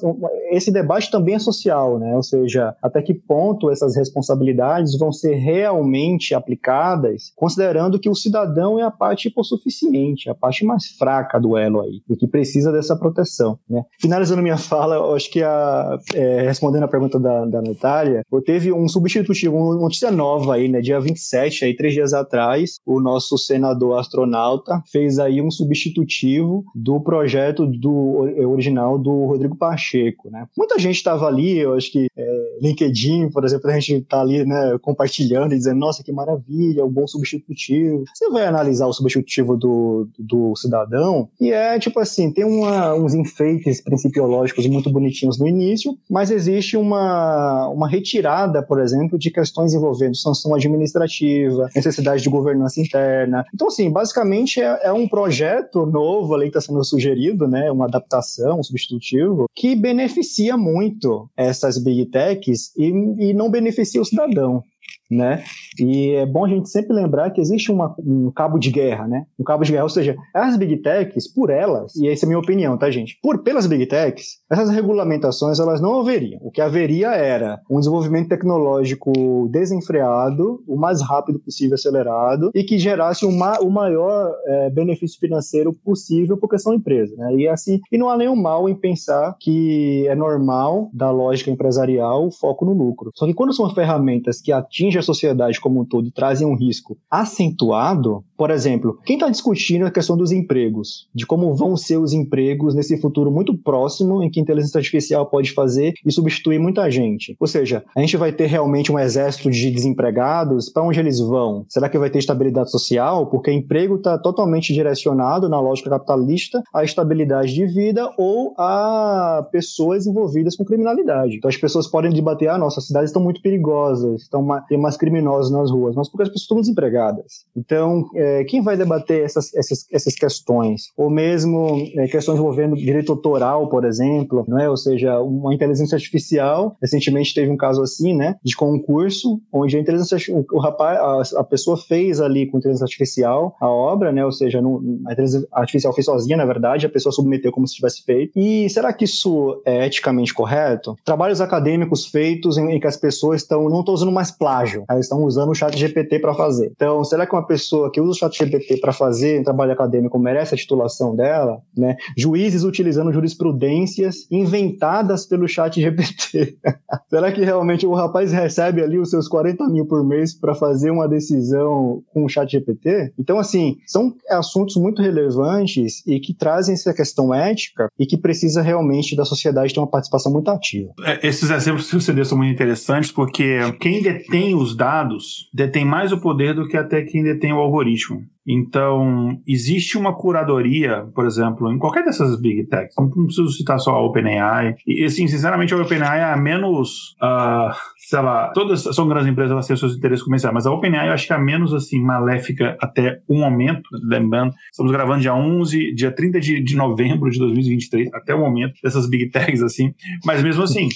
[0.49, 2.15] esse debate também é social, né?
[2.15, 8.79] Ou seja, até que ponto essas responsabilidades vão ser realmente aplicadas, considerando que o cidadão
[8.79, 12.95] é a parte hipossuficiente, a parte mais fraca do elo aí, e que precisa dessa
[12.95, 13.83] proteção, né?
[14.01, 18.73] Finalizando minha fala, eu acho que a, é, respondendo a pergunta da, da Natália, teve
[18.73, 20.81] um substitutivo, uma notícia nova aí, né?
[20.81, 26.99] Dia 27, aí, três dias atrás, o nosso senador astronauta fez aí um substitutivo do
[26.99, 30.47] projeto do original do Rodrigo Pacheco, né?
[30.57, 34.45] Muita gente estava ali, eu acho que é, LinkedIn, por exemplo, a gente tá ali,
[34.45, 38.03] né, compartilhando e dizendo, nossa, que maravilha, um bom substitutivo.
[38.13, 43.13] Você vai analisar o substitutivo do, do cidadão e é tipo assim, tem uma, uns
[43.13, 49.73] enfeites principiológicos muito bonitinhos no início, mas existe uma, uma retirada, por exemplo, de questões
[49.73, 53.45] envolvendo sanção administrativa, necessidade de governança interna.
[53.53, 57.85] Então, assim, basicamente é, é um projeto novo ali que está sendo sugerido, né, uma
[57.85, 62.87] adaptação, um substitutivo, que beneficia muito essas big techs e,
[63.29, 64.63] e não beneficia o cidadão
[65.09, 65.43] né?
[65.79, 69.25] E é bom a gente sempre lembrar que existe uma, um cabo de guerra, né?
[69.39, 72.29] Um cabo de guerra, ou seja, as big techs, por elas, e essa é a
[72.29, 73.17] minha opinião, tá, gente?
[73.21, 76.39] Por pelas big techs, essas regulamentações elas não haveriam.
[76.43, 82.77] O que haveria era um desenvolvimento tecnológico desenfreado, o mais rápido possível, acelerado, e que
[82.77, 87.33] gerasse uma, o maior é, benefício financeiro possível, porque são empresas, né?
[87.35, 92.27] E assim, e não há nenhum mal em pensar que é normal da lógica empresarial
[92.27, 93.11] o foco no lucro.
[93.15, 96.97] Só que quando são ferramentas que atingem a sociedade como um todo trazem um risco
[97.09, 102.13] acentuado, por exemplo, quem está discutindo a questão dos empregos, de como vão ser os
[102.13, 106.89] empregos nesse futuro muito próximo em que a inteligência artificial pode fazer e substituir muita
[106.89, 107.35] gente.
[107.39, 111.65] Ou seja, a gente vai ter realmente um exército de desempregados, para onde eles vão?
[111.67, 113.27] Será que vai ter estabilidade social?
[113.27, 120.07] Porque emprego está totalmente direcionado na lógica capitalista à estabilidade de vida ou a pessoas
[120.07, 121.37] envolvidas com criminalidade.
[121.37, 125.51] Então as pessoas podem debater, ah, nossas cidades estão muito perigosas, estão tem mais criminosos
[125.51, 127.45] nas ruas, mas porque as pessoas estão desempregadas.
[127.55, 130.91] Então, é, quem vai debater essas, essas, essas questões?
[130.97, 134.69] Ou mesmo é, questões envolvendo direito autoral, por exemplo, não é?
[134.69, 139.79] ou seja, uma inteligência artificial, recentemente teve um caso assim, né, de concurso, onde a
[139.79, 140.17] inteligência
[140.51, 144.61] o rapaz, a, a, pessoa fez ali com inteligência artificial a obra, né, ou seja,
[144.61, 148.31] não, a inteligência artificial fez sozinha, na verdade, a pessoa submeteu como se tivesse feito.
[148.35, 150.95] E será que isso é eticamente correto?
[151.03, 155.05] Trabalhos acadêmicos feitos em, em que as pessoas estão, não estão usando mais plágio, elas
[155.05, 156.71] estão usando o chat GPT para fazer.
[156.75, 160.57] Então, será que uma pessoa que usa ChatGPT para fazer um trabalho acadêmico merece a
[160.57, 161.95] titulação dela, né?
[162.17, 166.57] Juízes utilizando jurisprudências inventadas pelo ChatGPT.
[167.09, 170.91] Será que realmente o rapaz recebe ali os seus 40 mil por mês para fazer
[170.91, 173.13] uma decisão com o ChatGPT?
[173.17, 178.61] Então, assim, são assuntos muito relevantes e que trazem essa questão ética e que precisa
[178.61, 180.91] realmente da sociedade ter uma participação muito ativa.
[181.03, 185.85] É, esses exemplos que você deu são muito interessantes porque quem detém os dados detém
[185.85, 188.23] mais o poder do que até quem detém o algoritmo.
[188.47, 192.95] Então, existe uma curadoria, por exemplo, em qualquer dessas big techs.
[192.97, 194.75] Não preciso citar só a OpenAI.
[194.87, 197.71] E, assim, sinceramente, a OpenAI é a menos, uh,
[198.09, 201.13] sei lá, todas são grandes empresas, elas têm seus interesses comerciais, mas a OpenAI eu
[201.13, 203.87] acho que é a menos, assim, maléfica até o momento.
[204.01, 208.73] Lembrando, estamos gravando dia 11, dia 30 de, de novembro de 2023, até o momento
[208.83, 209.93] dessas big techs, assim.
[210.25, 210.89] Mas mesmo assim,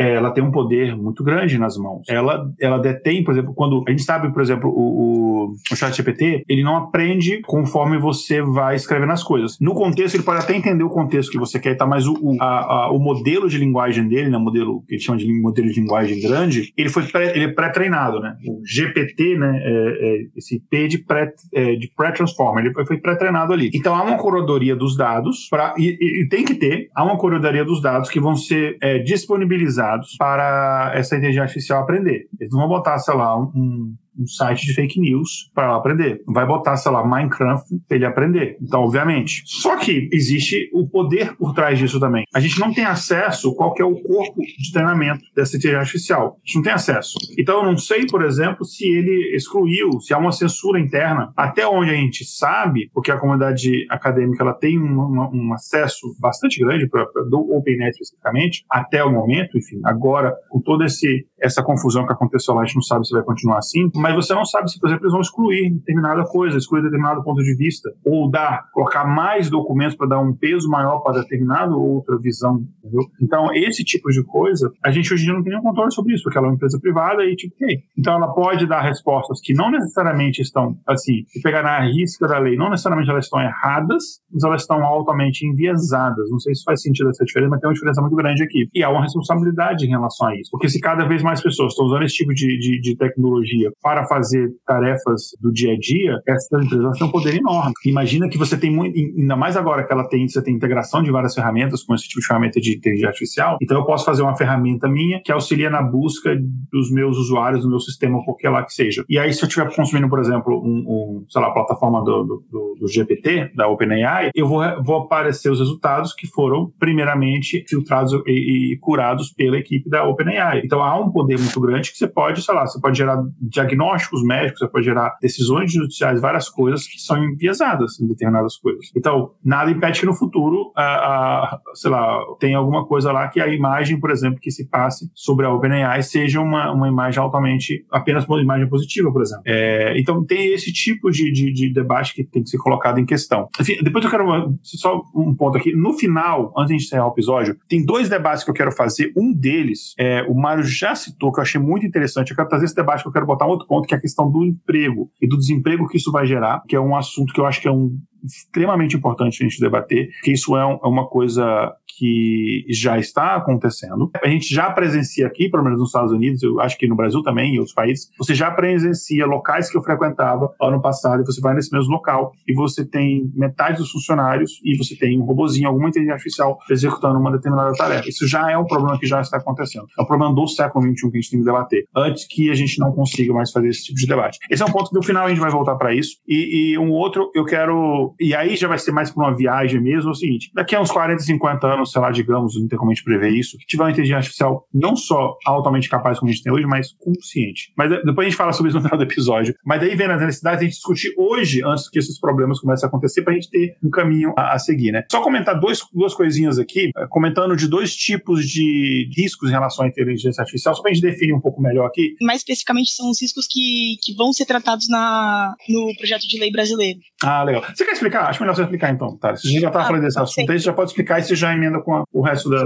[0.00, 2.02] é, ela tem um poder muito grande nas mãos.
[2.08, 6.44] Ela, ela detém, por exemplo, quando a gente sabe, por exemplo, o, o, o ChatGPT,
[6.46, 9.56] ele não aprende conforme você vai escrevendo as coisas.
[9.60, 11.86] No contexto, ele pode até entender o contexto que você quer, tá?
[11.86, 14.36] Mas o, o, a, a, o modelo de linguagem dele, né?
[14.36, 18.20] Modelo que ele chama de modelo de linguagem grande, ele foi pré, ele é pré-treinado,
[18.20, 18.36] né?
[18.46, 19.60] O GPT, né?
[19.62, 23.70] É, é esse P de pré, é, de pré-transformer, ele foi pré-treinado ali.
[23.74, 27.16] Então há uma curadoria dos dados para e, e, e, tem que ter, há uma
[27.16, 32.26] curadoria dos dados que vão ser é, disponibilizados para essa inteligência artificial aprender.
[32.38, 33.94] Eles não vão botar, sei lá, um
[34.26, 36.22] site de fake news para aprender.
[36.26, 38.56] Vai botar, sei lá, Minecraft para ele aprender.
[38.60, 39.42] Então, obviamente.
[39.46, 42.24] Só que existe o poder por trás disso também.
[42.34, 46.36] A gente não tem acesso qual é o corpo de treinamento dessa inteligência artificial.
[46.36, 47.18] A gente não tem acesso.
[47.38, 51.32] Então, eu não sei, por exemplo, se ele excluiu, se há uma censura interna.
[51.36, 56.60] Até onde a gente sabe, porque a comunidade acadêmica ela tem um, um acesso bastante
[56.60, 61.62] grande pra, pra, do OpenNet especificamente, até o momento, enfim, agora, com todo esse essa
[61.62, 64.44] confusão que aconteceu lá, a gente não sabe se vai continuar assim, mas você não
[64.44, 68.30] sabe se, por exemplo, eles vão excluir determinada coisa, excluir determinado ponto de vista, ou
[68.30, 73.02] dar, colocar mais documentos para dar um peso maior para determinada outra visão, entendeu?
[73.20, 76.14] Então, esse tipo de coisa, a gente hoje em dia não tem nenhum controle sobre
[76.14, 77.78] isso, porque ela é uma empresa privada e tipo, okay.
[77.96, 82.38] então ela pode dar respostas que não necessariamente estão, assim, se pegar na risca da
[82.38, 86.30] lei, não necessariamente elas estão erradas, mas elas estão altamente enviesadas.
[86.30, 88.68] Não sei se faz sentido essa diferença, mas tem uma diferença muito grande aqui.
[88.74, 91.86] E há uma responsabilidade em relação a isso, porque se cada vez mais pessoas estão
[91.86, 96.64] usando esse tipo de, de, de tecnologia para fazer tarefas do dia a dia, essas
[96.64, 97.72] empresas têm um poder enorme.
[97.84, 101.10] Imagina que você tem muito, ainda mais agora que ela tem, você tem integração de
[101.10, 104.36] várias ferramentas com esse tipo de ferramenta de inteligência artificial, então eu posso fazer uma
[104.36, 106.34] ferramenta minha que auxilia na busca
[106.72, 109.04] dos meus usuários, do meu sistema, qualquer lá que seja.
[109.08, 112.24] E aí, se eu estiver consumindo, por exemplo, um, um sei lá, a plataforma do,
[112.24, 117.64] do, do, do GPT, da OpenAI, eu vou, vou aparecer os resultados que foram, primeiramente,
[117.68, 120.62] filtrados e, e curados pela equipe da OpenAI.
[120.64, 124.24] Então há um poder muito grande que você pode, sei lá, você pode gerar diagnósticos
[124.24, 128.90] médicos, você pode gerar decisões judiciais, várias coisas que são enviesadas em determinadas coisas.
[128.96, 133.40] Então, nada impede que no futuro, a, a, sei lá, tenha alguma coisa lá que
[133.40, 137.84] a imagem, por exemplo, que se passe sobre a OpenAI seja uma, uma imagem altamente,
[137.90, 139.42] apenas uma imagem positiva, por exemplo.
[139.46, 143.04] É, então, tem esse tipo de, de, de, debate que tem que ser colocado em
[143.04, 143.48] questão.
[143.60, 145.74] Enfim, depois eu quero só um ponto aqui.
[145.74, 149.12] No final, antes de encerrar o episódio, tem dois debates que eu quero fazer.
[149.16, 152.30] Um deles, é, o Mário já citou, que eu achei muito interessante.
[152.30, 154.00] Eu quero trazer esse debate que eu quero botar um outro ponto, que é a
[154.00, 157.40] questão do emprego e do desemprego que isso vai gerar, que é um assunto que
[157.40, 160.86] eu acho que é um extremamente importante a gente debater, que isso é, um, é
[160.86, 164.10] uma coisa que já está acontecendo.
[164.24, 167.22] A gente já presencia aqui, pelo menos nos Estados Unidos, eu acho que no Brasil
[167.22, 171.42] também, em outros países, você já presencia locais que eu frequentava ano passado, e você
[171.42, 175.68] vai nesse mesmo local e você tem metade dos funcionários e você tem um robozinho,
[175.68, 178.08] alguma inteligência artificial executando uma determinada tarefa.
[178.08, 179.86] Isso já é um problema que já está acontecendo.
[179.98, 182.54] É um problema do século XXI que a gente tem que debater, antes que a
[182.54, 184.38] gente não consiga mais fazer esse tipo de debate.
[184.50, 186.16] Esse é um ponto que no final a gente vai voltar para isso.
[186.26, 188.14] E, e um outro, eu quero.
[188.18, 190.80] E aí já vai ser mais para uma viagem mesmo, é o seguinte: daqui a
[190.80, 193.84] uns 40, 50 anos, sei lá, digamos, não tem como a gente prever isso, tiver
[193.84, 197.72] uma inteligência artificial não só altamente capaz como a gente tem hoje, mas consciente.
[197.76, 199.54] Mas depois a gente fala sobre isso no final do episódio.
[199.64, 202.88] Mas daí vem as necessidades a gente discutir hoje, antes que esses problemas comecem a
[202.88, 205.04] acontecer, para a gente ter um caminho a, a, seguir, né?
[205.10, 209.84] Só comentar dois, duas coisinhas aqui, eh, comentando de dois tipos de riscos em relação
[209.84, 212.14] à inteligência artificial, só para a gente definir um pouco melhor aqui.
[212.20, 216.50] Mais especificamente, são os riscos que, que vão ser tratados na, no projeto de lei
[216.50, 216.98] brasileiro.
[217.22, 217.62] Ah, legal.
[217.74, 218.28] Você quer explicar?
[218.28, 219.36] Acho melhor você explicar então, tá?
[219.36, 221.22] Se a gente já está ah, falando desse assunto, aí você já pode explicar e
[221.22, 222.64] você já emenda com a, o resto da,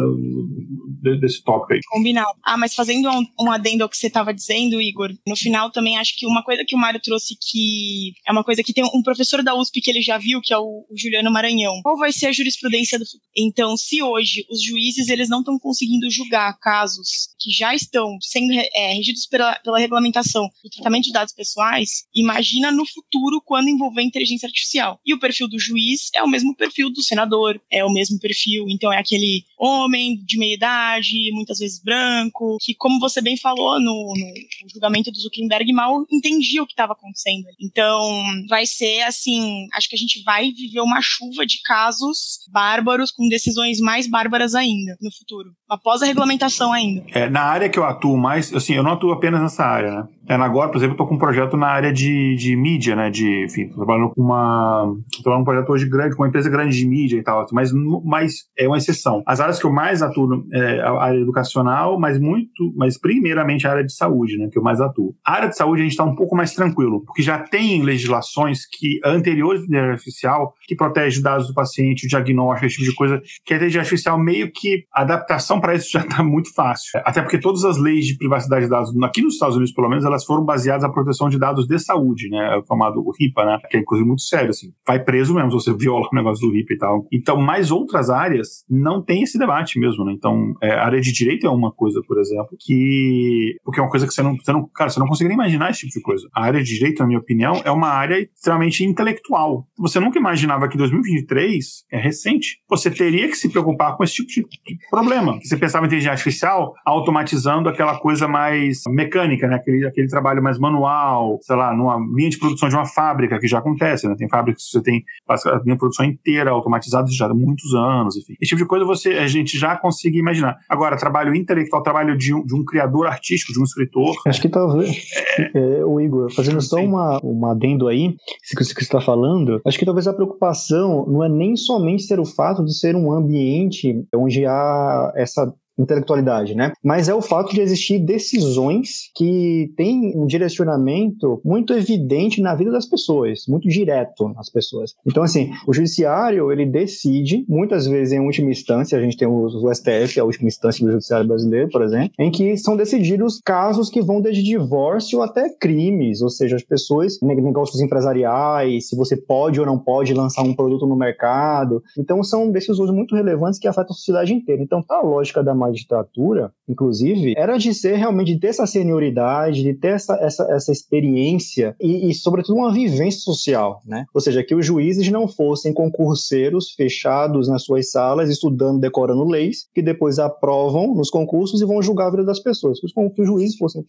[1.21, 1.81] desse tópico aí.
[1.89, 2.29] Combinado.
[2.45, 5.99] Ah, mas fazendo um, um adendo ao que você estava dizendo, Igor, no final também
[5.99, 9.03] acho que uma coisa que o Mário trouxe que é uma coisa que tem um
[9.03, 11.81] professor da USP que ele já viu, que é o, o Juliano Maranhão.
[11.83, 13.23] Qual vai ser a jurisprudência do futuro?
[13.37, 18.53] Então, se hoje os juízes eles não estão conseguindo julgar casos que já estão sendo
[18.53, 24.03] é, regidos pela, pela regulamentação do tratamento de dados pessoais, imagina no futuro quando envolver
[24.03, 25.01] inteligência artificial.
[25.05, 28.67] E o perfil do juiz é o mesmo perfil do senador, é o mesmo perfil,
[28.69, 33.79] então é aquele homem de meia idade, muitas vezes branco, que, como você bem falou
[33.79, 37.45] no, no julgamento do Zuckerberg, mal entendia o que estava acontecendo.
[37.61, 43.11] Então, vai ser assim: acho que a gente vai viver uma chuva de casos bárbaros,
[43.11, 47.05] com decisões mais bárbaras ainda no futuro, após a regulamentação ainda.
[47.11, 50.09] É, na área que eu atuo mais, assim, eu não atuo apenas nessa área, né?
[50.29, 53.11] É, agora, por exemplo, eu tô com um projeto na área de, de mídia, né?
[53.11, 54.95] De, enfim, tô trabalhando com uma.
[55.17, 57.71] Tô trabalhando um projeto hoje grande, com uma empresa grande de mídia e tal, mas,
[58.05, 59.23] mas é uma exceção.
[59.27, 63.73] As áreas que eu mais atuo é a área educacional, mas muito, mas primeiramente a
[63.73, 64.49] área de saúde, né?
[64.51, 65.15] Que eu mais atuo.
[65.25, 68.61] A área de saúde a gente está um pouco mais tranquilo, porque já tem legislações
[68.67, 72.97] que anteriores à inteligência artificial que protege dados do paciente, o diagnóstico, esse tipo de
[72.97, 77.01] coisa, que a inteligência artificial meio que a adaptação para isso já está muito fácil.
[77.05, 80.05] Até porque todas as leis de privacidade de dados, aqui nos Estados Unidos pelo menos,
[80.15, 82.57] elas foram baseadas na proteção de dados de saúde, né?
[82.57, 83.59] O chamado RIPA, né?
[83.71, 84.73] Que é inclusive muito sério, assim.
[84.87, 87.07] Vai preso mesmo se você viola o negócio do RIPA e tal.
[87.13, 90.13] Então, mais outras áreas não tem esse debate mesmo, né?
[90.13, 93.57] Então, é, a área de direito é uma coisa, por exemplo, que.
[93.65, 94.69] Porque é uma coisa que você não, você não.
[94.75, 96.29] Cara, você não consegue nem imaginar esse tipo de coisa.
[96.35, 99.67] A área de direito, na minha opinião, é uma área extremamente intelectual.
[99.79, 102.59] Você nunca imaginava que 2023 é recente.
[102.69, 104.47] Você teria que se preocupar com esse tipo de,
[104.91, 105.39] problema.
[105.43, 109.57] Você pensava em inteligência artificial automatizando aquela coisa mais mecânica, né?
[109.57, 113.49] Aquele, aquele trabalho mais manual, sei lá, numa linha de produção de uma fábrica, que
[113.49, 114.15] já acontece, né?
[114.17, 118.35] Tem fábricas que você tem a produção inteira automatizada já há muitos anos, enfim.
[118.41, 120.57] Esse tipo de coisa você, a gente já consegue imaginar.
[120.69, 124.15] Agora, trabalho intelectual, trabalho de um, de um criador artístico, de um escritor.
[124.27, 124.97] Acho que talvez.
[125.39, 125.65] É...
[125.65, 129.79] É, o Igor, fazendo só uma, uma adendo aí, isso que você está falando, acho
[129.79, 134.05] que talvez a preocupação não é nem somente ser o fato de ser um ambiente
[134.15, 136.73] onde há essa intelectualidade, né?
[136.83, 142.71] Mas é o fato de existir decisões que têm um direcionamento muito evidente na vida
[142.71, 144.95] das pessoas, muito direto nas pessoas.
[145.07, 149.73] Então, assim, o judiciário, ele decide, muitas vezes em última instância, a gente tem o,
[149.73, 154.01] STF, a última instância do judiciário brasileiro, por exemplo, em que são decididos casos que
[154.01, 159.67] vão desde divórcio até crimes, ou seja, as pessoas, negócios empresariais, se você pode ou
[159.67, 161.83] não pode lançar um produto no mercado.
[161.99, 164.63] Então, são decisões muito relevantes que afetam a sociedade inteira.
[164.63, 169.75] Então, a lógica da magistratura, inclusive, era de ser realmente, de ter essa senioridade, de
[169.75, 174.05] ter essa, essa, essa experiência e, e, sobretudo, uma vivência social, né?
[174.15, 179.69] Ou seja, que os juízes não fossem concurseiros fechados nas suas salas, estudando, decorando leis,
[179.75, 182.79] que depois aprovam nos concursos e vão julgar a vida das pessoas.
[182.81, 183.83] Que os juízes fossem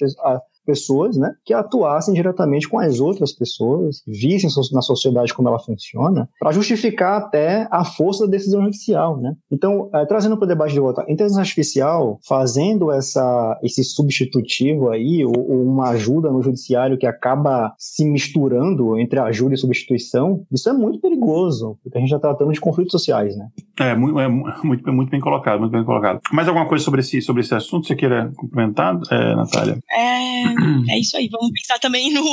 [0.66, 6.30] pessoas, né, que atuassem diretamente com as outras pessoas, vissem na sociedade como ela funciona,
[6.40, 9.34] para justificar até a força da decisão judicial, né?
[9.52, 14.90] Então, é, trazendo para o debate de volta, a inteligência artificial fazendo essa, esse substitutivo
[14.90, 20.46] aí, ou, ou, uma ajuda no judiciário que acaba se misturando entre ajuda e substituição,
[20.52, 23.48] isso é muito perigoso, porque a gente está tratando de conflitos sociais, né?
[23.80, 26.20] É, muito, é muito, muito bem colocado, muito bem colocado.
[26.32, 29.78] Mais alguma coisa sobre esse, sobre esse assunto você queira complementar, é, Natália?
[29.92, 30.55] É,
[30.90, 31.28] é isso aí.
[31.30, 32.24] Vamos pensar também no,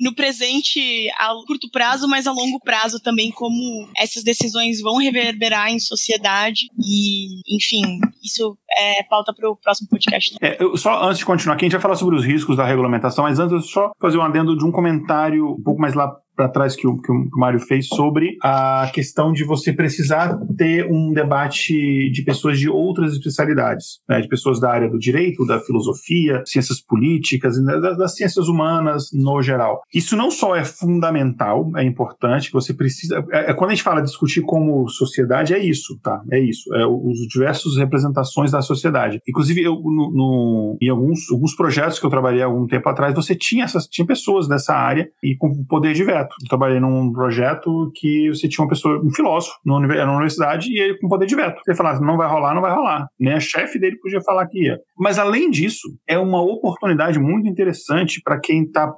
[0.00, 5.70] no presente a curto prazo, mas a longo prazo também, como essas decisões vão reverberar
[5.70, 6.66] em sociedade.
[6.78, 10.36] E, enfim, isso é pauta para o próximo podcast.
[10.40, 13.24] É, só antes de continuar aqui, a gente vai falar sobre os riscos da regulamentação,
[13.24, 16.48] mas antes eu só fazer um adendo de um comentário um pouco mais lá para
[16.48, 21.12] trás que o, que o Mário fez sobre a questão de você precisar ter um
[21.12, 26.42] debate de pessoas de outras especialidades, né, de pessoas da área do direito, da filosofia,
[26.46, 29.82] ciências políticas, né, das, das, ciências humanas no geral.
[29.92, 33.22] Isso não só é fundamental, é importante, você precisa.
[33.30, 36.22] É, é, quando a gente fala discutir como sociedade, é isso, tá?
[36.32, 36.74] É isso.
[36.74, 39.20] É os diversas representações da sociedade.
[39.28, 43.14] Inclusive, eu, no, no, em alguns, alguns projetos que eu trabalhei há algum tempo atrás,
[43.14, 46.34] você tinha essas tinha pessoas dessa área e com poder de veto projeto.
[46.42, 50.98] Eu trabalhei num projeto que você tinha uma pessoa, um filósofo, na universidade, e ele
[50.98, 51.60] com poder de veto.
[51.64, 53.06] Você falasse, não vai rolar, não vai rolar.
[53.18, 54.78] Nem a chefe dele podia falar que ia.
[54.98, 58.92] Mas, além disso, é uma oportunidade muito interessante para quem está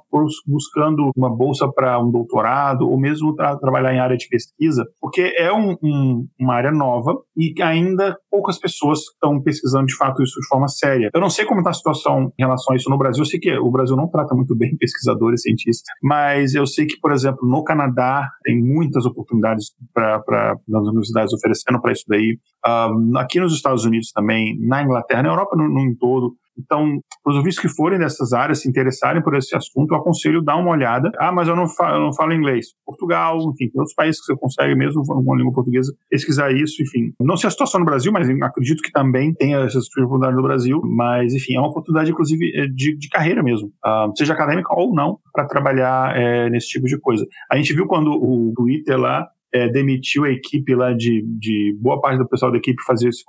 [0.45, 5.33] buscando uma bolsa para um doutorado, ou mesmo tra trabalhar em área de pesquisa, porque
[5.37, 10.39] é um, um, uma área nova e ainda poucas pessoas estão pesquisando de fato isso
[10.39, 11.09] de forma séria.
[11.13, 13.21] Eu não sei como está a situação em relação a isso no Brasil.
[13.21, 16.99] Eu sei que o Brasil não trata muito bem pesquisadores, cientistas, mas eu sei que,
[16.99, 20.21] por exemplo, exemplo, no Canadá tem muitas oportunidades para
[20.51, 22.37] as universidades oferecendo para isso daí.
[22.65, 26.35] Um, aqui nos Estados Unidos também, na Inglaterra, na Europa no, no todo.
[26.57, 30.55] Então, os ouvintes que forem dessas áreas, se interessarem por esse assunto, eu aconselho dar
[30.57, 31.11] uma olhada.
[31.17, 32.67] Ah, mas eu não falo, eu não falo inglês.
[32.85, 36.81] Portugal, enfim, tem outros países que você consegue mesmo com a língua portuguesa pesquisar isso,
[36.81, 37.13] enfim.
[37.19, 40.81] Não sei a situação no Brasil, mas acredito que também tem essas oportunidades no Brasil.
[40.83, 44.93] Mas, enfim, é uma oportunidade, inclusive, é, de, de carreira mesmo, uh, seja acadêmica ou
[44.93, 47.25] não, para trabalhar é, nesse tipo de coisa.
[47.51, 52.01] A gente viu quando o Twitter lá é, demitiu a equipe lá de, de boa
[52.01, 53.23] parte do pessoal da equipe fazer esse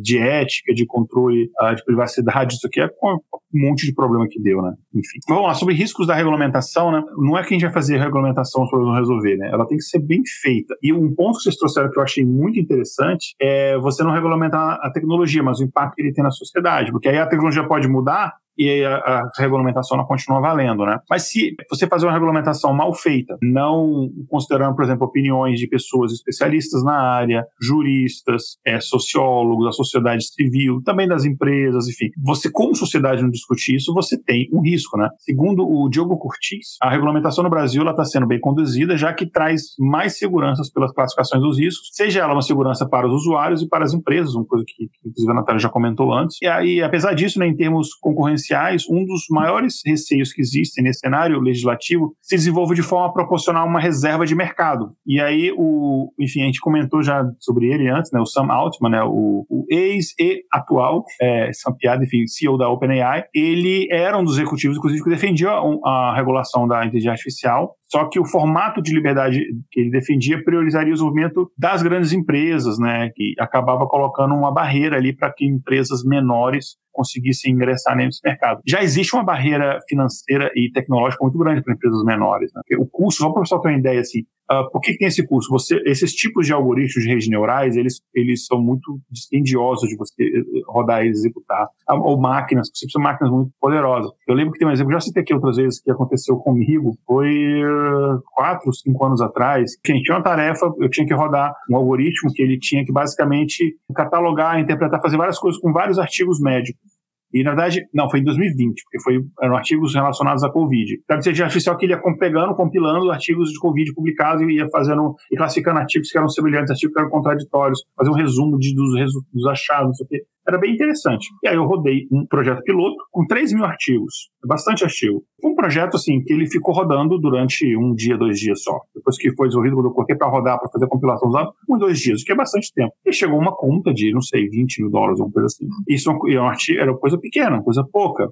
[0.00, 3.18] de ética, de controle uh, de privacidade, isso aqui é um
[3.52, 4.74] monte de problema que deu, né?
[4.94, 5.18] Enfim.
[5.28, 7.02] Vamos lá, sobre riscos da regulamentação, né?
[7.16, 9.50] Não é que a gente vai fazer regulamentação para não resolver, né?
[9.52, 10.74] Ela tem que ser bem feita.
[10.82, 14.78] E um ponto que vocês trouxeram que eu achei muito interessante é você não regulamentar
[14.82, 17.88] a tecnologia, mas o impacto que ele tem na sociedade, porque aí a tecnologia pode
[17.88, 20.98] mudar, e a, a, regulamentação não continua valendo, né?
[21.08, 26.12] Mas se você fazer uma regulamentação mal feita, não considerando, por exemplo, opiniões de pessoas
[26.12, 32.74] especialistas na área, juristas, é, sociólogos, da sociedade civil, também das empresas, enfim, você como
[32.74, 35.08] sociedade não discutir isso, você tem um risco, né?
[35.18, 39.74] Segundo o Diogo Curtis, a regulamentação no Brasil está sendo bem conduzida, já que traz
[39.78, 43.84] mais seguranças pelas classificações dos riscos, seja ela uma segurança para os usuários e para
[43.84, 46.36] as empresas, uma coisa que, que inclusive a Natália já comentou antes.
[46.42, 48.49] E aí, apesar disso, né, em termos concorrenciais
[48.90, 53.66] um dos maiores receios que existem nesse cenário legislativo se desenvolve de forma a proporcionar
[53.66, 54.92] uma reserva de mercado.
[55.06, 58.90] E aí, o, enfim, a gente comentou já sobre ele antes, né, o Sam Altman,
[58.90, 64.24] né, o, o ex e atual é, Piada, enfim, CEO da OpenAI, ele era um
[64.24, 68.80] dos executivos, inclusive, que defendia a, a regulação da inteligência artificial só que o formato
[68.80, 74.32] de liberdade que ele defendia priorizaria o desenvolvimento das grandes empresas, né, que acabava colocando
[74.34, 78.60] uma barreira ali para que empresas menores conseguissem ingressar nesse mercado.
[78.66, 82.52] Já existe uma barreira financeira e tecnológica muito grande para empresas menores.
[82.54, 82.62] Né?
[82.78, 85.08] O custo, só para o pessoal ter uma ideia, assim, uh, por que, que, tem
[85.08, 85.50] esse custo?
[85.52, 90.22] Você, esses tipos de algoritmos de redes neurais, eles, eles são muito dispendiosos de você
[90.22, 91.68] eh, rodar e executar.
[91.86, 94.10] Ah, ou máquinas, você precisa de máquinas muito poderosas.
[94.26, 97.64] Eu lembro que tem um exemplo, já citei aqui outras vezes, que aconteceu comigo, foi
[97.64, 99.72] uh, quatro, cinco anos atrás.
[99.86, 103.76] Gente, tinha uma tarefa, eu tinha que rodar um algoritmo que ele tinha que basicamente
[103.94, 106.99] catalogar, interpretar, fazer várias coisas com vários artigos médicos.
[107.32, 111.00] E, na verdade, não, foi em 2020, porque foi, eram artigos relacionados à Covid.
[111.04, 114.68] Então, a inteligência artificial que ele ia pegando, compilando artigos de Covid publicados e ia
[114.70, 118.74] fazendo, e classificando artigos que eram semelhantes, artigos que eram contraditórios, fazer um resumo de,
[118.74, 120.22] dos, dos achados, não sei o quê.
[120.46, 121.28] Era bem interessante.
[121.44, 124.30] E aí eu rodei um projeto piloto com 3 mil artigos.
[124.46, 125.22] Bastante artigo.
[125.44, 128.80] Um projeto, assim, que ele ficou rodando durante um dia, dois dias só.
[128.94, 131.78] Depois que foi desenvolvido, quando eu coloquei para rodar, para fazer a compilação dados, um,
[131.78, 132.92] dois dias, o que é bastante tempo.
[133.06, 135.66] E chegou uma conta de, não sei, 20 mil dólares, alguma coisa assim.
[135.88, 138.28] Isso é um artigo, era coisa pequena, coisa pouca.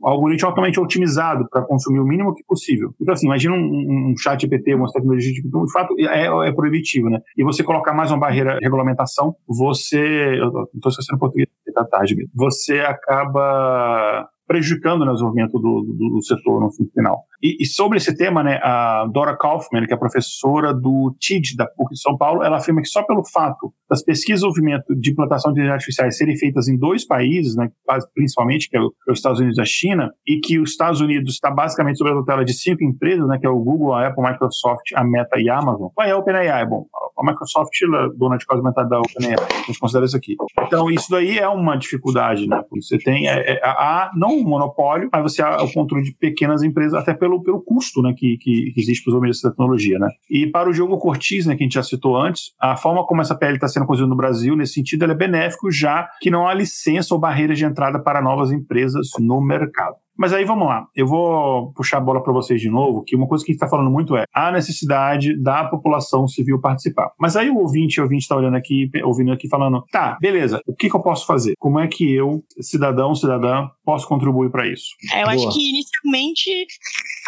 [0.00, 2.90] O algoritmo altamente otimizado para consumir o mínimo que possível.
[3.00, 7.08] Então, assim, imagina um, um chat GPT, uma tecnologia de de fato, é, é proibitivo,
[7.08, 7.20] né?
[7.36, 10.34] E você colocar mais uma barreira regulamentação, você.
[10.74, 12.30] Estou esquecendo português, da tarde mesmo.
[12.34, 17.22] Você acaba prejudicando né, o desenvolvimento do, do, do, setor no final.
[17.42, 21.66] E, e, sobre esse tema, né, a Dora Kaufman, que é professora do TID da
[21.66, 25.10] PUC de São Paulo, ela afirma que só pelo fato das pesquisas de desenvolvimento de
[25.10, 27.70] implantação de inteligência artificiais serem feitas em dois países, né,
[28.14, 31.34] principalmente, que é, é os Estados Unidos e a China, e que os Estados Unidos
[31.34, 34.24] está basicamente sob a tutela de cinco empresas, né, que é o Google, a Apple,
[34.24, 35.88] a Microsoft, a Meta e a Amazon.
[35.94, 36.64] Qual é a OpenAI?
[36.66, 36.86] Bom,
[37.18, 39.34] a Microsoft é dona de quase metade da OpenAI.
[39.34, 40.36] A gente considera isso aqui.
[40.62, 42.62] Então, isso daí é uma dificuldade, né?
[42.70, 46.62] Você tem é, é, a, não um monopólio, mas você há o controle de pequenas
[46.62, 49.98] empresas, até pelo, pelo custo né, que, que, existe para os homens dessa tecnologia.
[49.98, 50.08] Né?
[50.30, 53.20] E para o Diogo Cortiz, né, que a gente já citou antes, a forma como
[53.20, 56.54] essa PL está sendo conduzida no Brasil, nesse sentido, é benéfico, já que não há
[56.54, 59.96] licença ou barreiras de entrada para novas empresas no mercado.
[60.18, 63.28] Mas aí vamos lá, eu vou puxar a bola para vocês de novo, que uma
[63.28, 67.12] coisa que a gente está falando muito é a necessidade da população civil participar.
[67.16, 70.74] Mas aí o ouvinte, o ouvinte está olhando aqui, ouvindo aqui, falando, tá, beleza, o
[70.74, 71.54] que, que, eu posso fazer?
[71.56, 74.88] Como é que eu, cidadão, cidadã, posso contribuir para isso?
[75.12, 75.36] É, eu Boa.
[75.36, 76.66] acho que inicialmente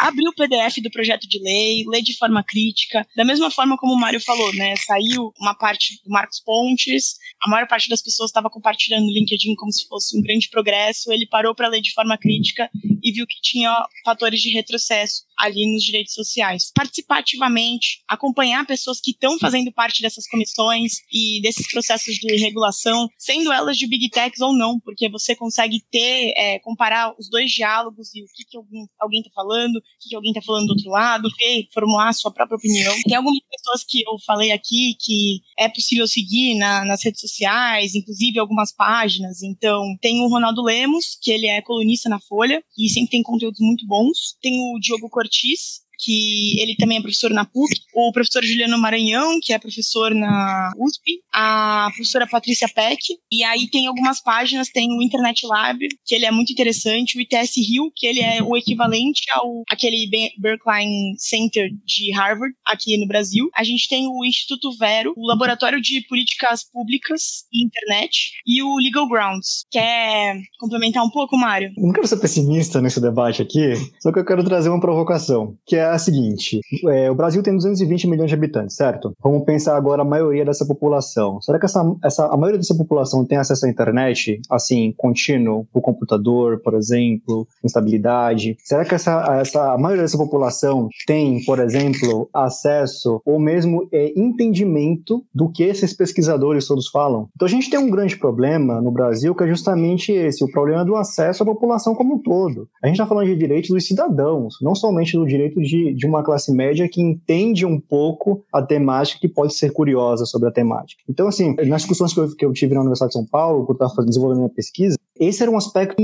[0.01, 3.93] abrir o PDF do projeto de lei, ler de forma crítica, da mesma forma como
[3.93, 4.75] o Mário falou, né?
[4.75, 9.55] Saiu uma parte do Marcos Pontes, a maior parte das pessoas estava compartilhando o LinkedIn
[9.55, 13.25] como se fosse um grande progresso, ele parou para ler de forma crítica e viu
[13.27, 16.71] que tinha fatores de retrocesso ali nos direitos sociais.
[16.73, 23.09] Participar ativamente, acompanhar pessoas que estão fazendo parte dessas comissões e desses processos de regulação,
[23.17, 27.51] sendo elas de big techs ou não, porque você consegue ter, é, comparar os dois
[27.51, 28.57] diálogos e o que, que
[28.99, 32.13] alguém está falando, o que, que alguém está falando do outro lado, ver, formular a
[32.13, 32.93] sua própria opinião.
[33.03, 37.95] Tem algumas pessoas que eu falei aqui que é possível seguir na, nas redes sociais,
[37.95, 39.41] inclusive algumas páginas.
[39.41, 43.59] Então, tem o Ronaldo Lemos, que ele é colunista na Folha e sempre tem conteúdos
[43.59, 44.35] muito bons.
[44.41, 45.81] Tem o Diogo Cheese.
[46.01, 50.71] Que ele também é professor na PUC, o professor Juliano Maranhão, que é professor na
[50.77, 52.99] USP, a professora Patrícia Peck,
[53.31, 57.21] e aí tem algumas páginas, tem o Internet Lab, que ele é muito interessante, o
[57.21, 63.07] ITS Rio, que ele é o equivalente ao aquele Berkline Center de Harvard, aqui no
[63.07, 63.49] Brasil.
[63.55, 68.77] A gente tem o Instituto Vero, o Laboratório de Políticas Públicas e Internet, e o
[68.77, 69.65] Legal Grounds.
[69.69, 71.71] Quer complementar um pouco, Mário?
[71.77, 75.75] Não quero ser pessimista nesse debate aqui, só que eu quero trazer uma provocação, que
[75.75, 79.13] é a seguinte: é, o Brasil tem 220 milhões de habitantes, certo?
[79.21, 81.41] Vamos pensar agora a maioria dessa população.
[81.41, 85.81] Será que essa, essa, a maioria dessa população tem acesso à internet, assim, contínuo, por
[85.81, 88.55] computador, por exemplo, instabilidade?
[88.63, 94.11] Será que essa, essa, a maioria dessa população tem, por exemplo, acesso ou mesmo é,
[94.17, 97.27] entendimento do que esses pesquisadores todos falam?
[97.35, 100.85] Então a gente tem um grande problema no Brasil que é justamente esse, o problema
[100.85, 102.67] do acesso à população como um todo.
[102.83, 106.23] A gente está falando de direitos dos cidadãos, não somente do direito de de, uma
[106.23, 111.01] classe média que entende um pouco a temática que pode ser curiosa sobre a temática.
[111.09, 113.81] Então, assim, nas discussões que eu, que eu tive na Universidade de São Paulo, quando
[113.81, 116.01] eu estava desenvolvendo uma pesquisa, esse era um aspecto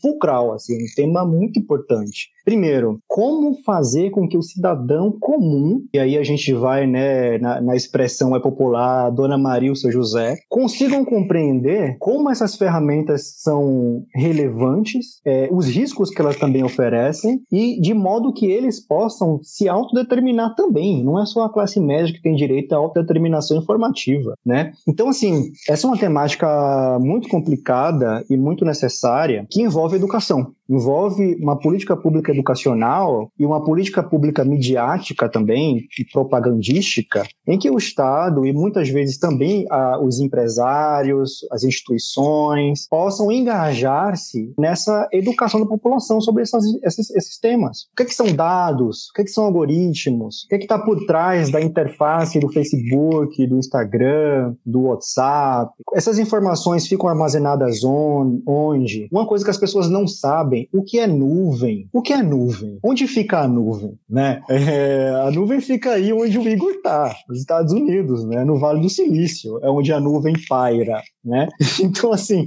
[0.00, 2.30] fulcral, assim, um tema muito importante.
[2.46, 7.60] Primeiro, como fazer com que o cidadão comum, e aí a gente vai né, na,
[7.60, 14.04] na expressão é popular, Dona Maria o seu José, consigam compreender como essas ferramentas são
[14.14, 19.68] relevantes, é, os riscos que elas também oferecem, e de modo que eles possam se
[19.68, 21.02] autodeterminar também.
[21.02, 24.72] Não é só a classe média que tem direito à autodeterminação informativa, né?
[24.86, 30.54] Então, assim, essa é uma temática muito complicada e muito necessária que envolve educação.
[30.68, 37.70] Envolve uma política pública educacional e uma política pública midiática também, e propagandística, em que
[37.70, 39.66] o Estado e muitas vezes também
[40.02, 47.82] os empresários, as instituições, possam engajar-se nessa educação da população sobre essas, esses, esses, temas.
[47.92, 49.08] O que, é que são dados?
[49.10, 50.44] O que, é que são algoritmos?
[50.44, 55.72] O que é está por trás da interface do Facebook, do Instagram, do WhatsApp?
[55.94, 59.08] Essas informações ficam armazenadas on, onde?
[59.10, 61.88] Uma coisa que as pessoas não sabem, o que é nuvem?
[61.92, 62.78] O que é nuvem?
[62.82, 63.98] Onde fica a nuvem?
[64.08, 64.42] Né?
[64.48, 68.44] É, a nuvem fica aí onde o Igor está, nos Estados Unidos, né?
[68.44, 71.02] no Vale do Silício, é onde a nuvem paira.
[71.24, 71.48] Né?
[71.82, 72.44] Então, assim,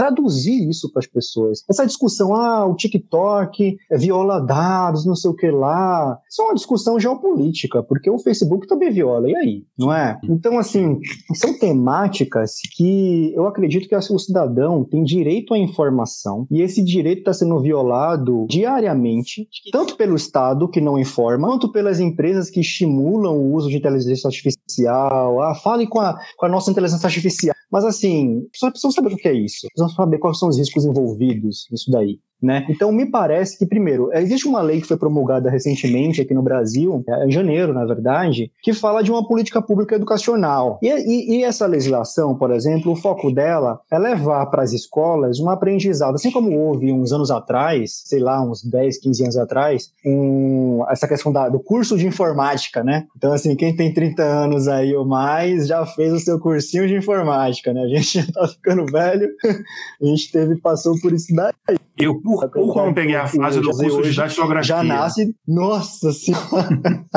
[0.00, 1.62] traduzir isso para as pessoas.
[1.68, 6.54] Essa discussão, ah, o TikTok viola dados, não sei o que lá, isso é uma
[6.54, 9.64] discussão geopolítica, porque o Facebook também viola, e aí?
[9.78, 10.18] Não é?
[10.24, 10.98] Então, assim,
[11.34, 17.18] são temáticas que eu acredito que o cidadão tem direito à informação, e esse direito
[17.18, 23.36] está sendo violado diariamente, tanto pelo Estado, que não informa, quanto pelas empresas que estimulam
[23.36, 25.42] o uso de inteligência artificial.
[25.42, 27.54] Ah, fale com a, com a nossa inteligência artificial.
[27.70, 29.68] Mas, assim, só precisam saber o que é isso.
[29.68, 32.20] Precisam saber quais são os riscos envolvidos nisso daí.
[32.42, 32.66] Né?
[32.68, 37.04] Então, me parece que, primeiro, existe uma lei que foi promulgada recentemente aqui no Brasil,
[37.06, 40.78] é, em janeiro, na verdade, que fala de uma política pública educacional.
[40.82, 45.38] E, e, e essa legislação, por exemplo, o foco dela é levar para as escolas
[45.38, 49.90] um aprendizado, assim como houve uns anos atrás, sei lá, uns 10, 15 anos atrás,
[50.04, 53.06] um, essa questão da, do curso de informática, né?
[53.16, 56.96] Então, assim, quem tem 30 anos aí ou mais já fez o seu cursinho de
[56.96, 57.82] informática, né?
[57.82, 59.28] A gente já tá ficando velho,
[60.00, 61.52] a gente teve, passou por isso daí.
[61.98, 64.62] Eu, por não peguei a fase do curso de datilografia.
[64.62, 66.68] Já nasce, nossa senhora.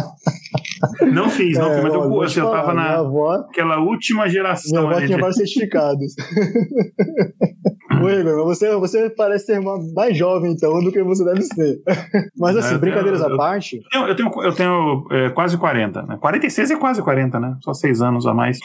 [1.13, 4.81] Não fiz, não é, fiz, mas eu, assim, eu tava na avó, aquela última geração.
[4.81, 6.13] Minha avó tinha vários certificados.
[8.01, 9.61] Ô, Igor, você, você parece ser
[9.95, 11.79] mais jovem, então, do que você deve ser.
[12.37, 13.79] Mas, assim, é, brincadeiras eu, à parte.
[13.93, 16.17] Eu tenho, eu tenho é, quase 40, né?
[16.19, 17.55] 46 é quase 40, né?
[17.61, 18.59] Só seis anos a mais.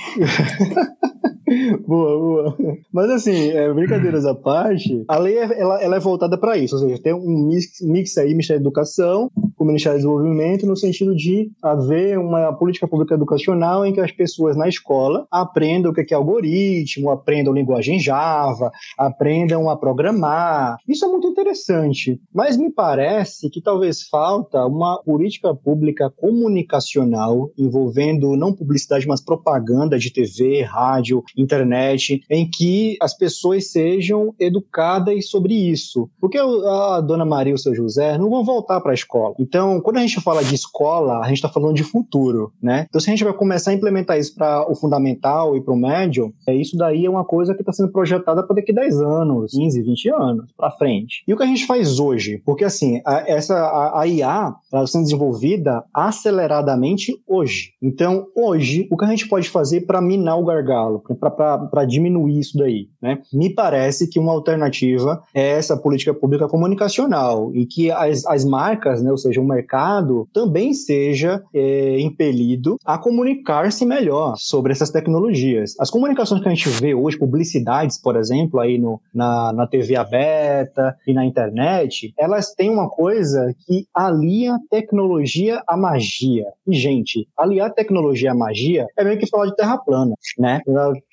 [1.86, 2.56] Boa, boa.
[2.92, 6.74] Mas assim, é, brincadeiras à parte, a lei é, ela, ela é voltada para isso,
[6.76, 10.66] ou seja, tem um mix, mix aí, Ministério da Educação com o Ministério do Desenvolvimento,
[10.66, 15.90] no sentido de haver uma política pública educacional em que as pessoas na escola aprendam
[15.90, 20.76] o que é algoritmo, aprendam linguagem Java, aprendam a programar.
[20.86, 28.36] Isso é muito interessante, mas me parece que talvez falta uma política pública comunicacional envolvendo
[28.36, 35.54] não publicidade, mas propaganda de TV, rádio, internet, em que as pessoas sejam educadas sobre
[35.54, 36.08] isso.
[36.20, 39.34] Porque a dona Maria e o seu José não vão voltar para a escola.
[39.38, 42.86] Então, quando a gente fala de escola, a gente está falando de futuro, né?
[42.88, 45.76] Então, se a gente vai começar a implementar isso para o fundamental e para o
[45.76, 49.00] médio, é, isso daí é uma coisa que está sendo projetada para daqui a 10
[49.00, 51.22] anos, 15, 20 anos para frente.
[51.26, 52.42] E o que a gente faz hoje?
[52.44, 57.72] Porque, assim, a, essa, a, a IA está sendo desenvolvida aceleradamente hoje.
[57.82, 62.38] Então, hoje, o que a gente pode fazer para minar o gargalo, para para diminuir
[62.38, 62.88] isso daí.
[63.00, 63.18] Né?
[63.32, 69.02] Me parece que uma alternativa é essa política pública comunicacional e que as, as marcas,
[69.02, 75.74] né, ou seja, o mercado, também seja é, impelido a comunicar-se melhor sobre essas tecnologias.
[75.78, 79.96] As comunicações que a gente vê hoje, publicidades, por exemplo, aí no, na, na TV
[79.96, 86.44] aberta e na internet, elas têm uma coisa que alia tecnologia à magia.
[86.66, 90.60] E, gente, aliar tecnologia à magia é meio que falar de terra plana, né?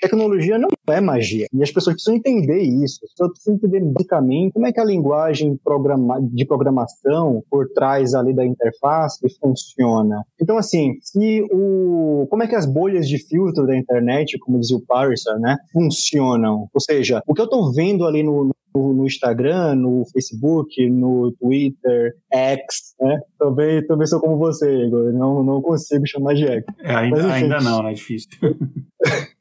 [0.06, 1.48] Tecnologia não é magia.
[1.52, 3.00] E as pessoas precisam entender isso.
[3.04, 8.14] As pessoas precisam entender basicamente como é que a linguagem programa de programação por trás
[8.14, 10.24] ali da interface funciona.
[10.40, 12.28] Então, assim, se o.
[12.30, 16.68] Como é que as bolhas de filtro da internet, como dizia o Parser, né, funcionam?
[16.74, 22.14] Ou seja, o que eu estou vendo ali no, no, Instagram, no Facebook, no Twitter,
[22.32, 23.20] X, né?
[23.40, 25.14] Também, também sou como você, Igor.
[25.14, 26.64] Não, não consigo chamar de X.
[26.84, 27.92] É, ainda, Mas, ainda não, né?
[27.92, 28.30] É difícil.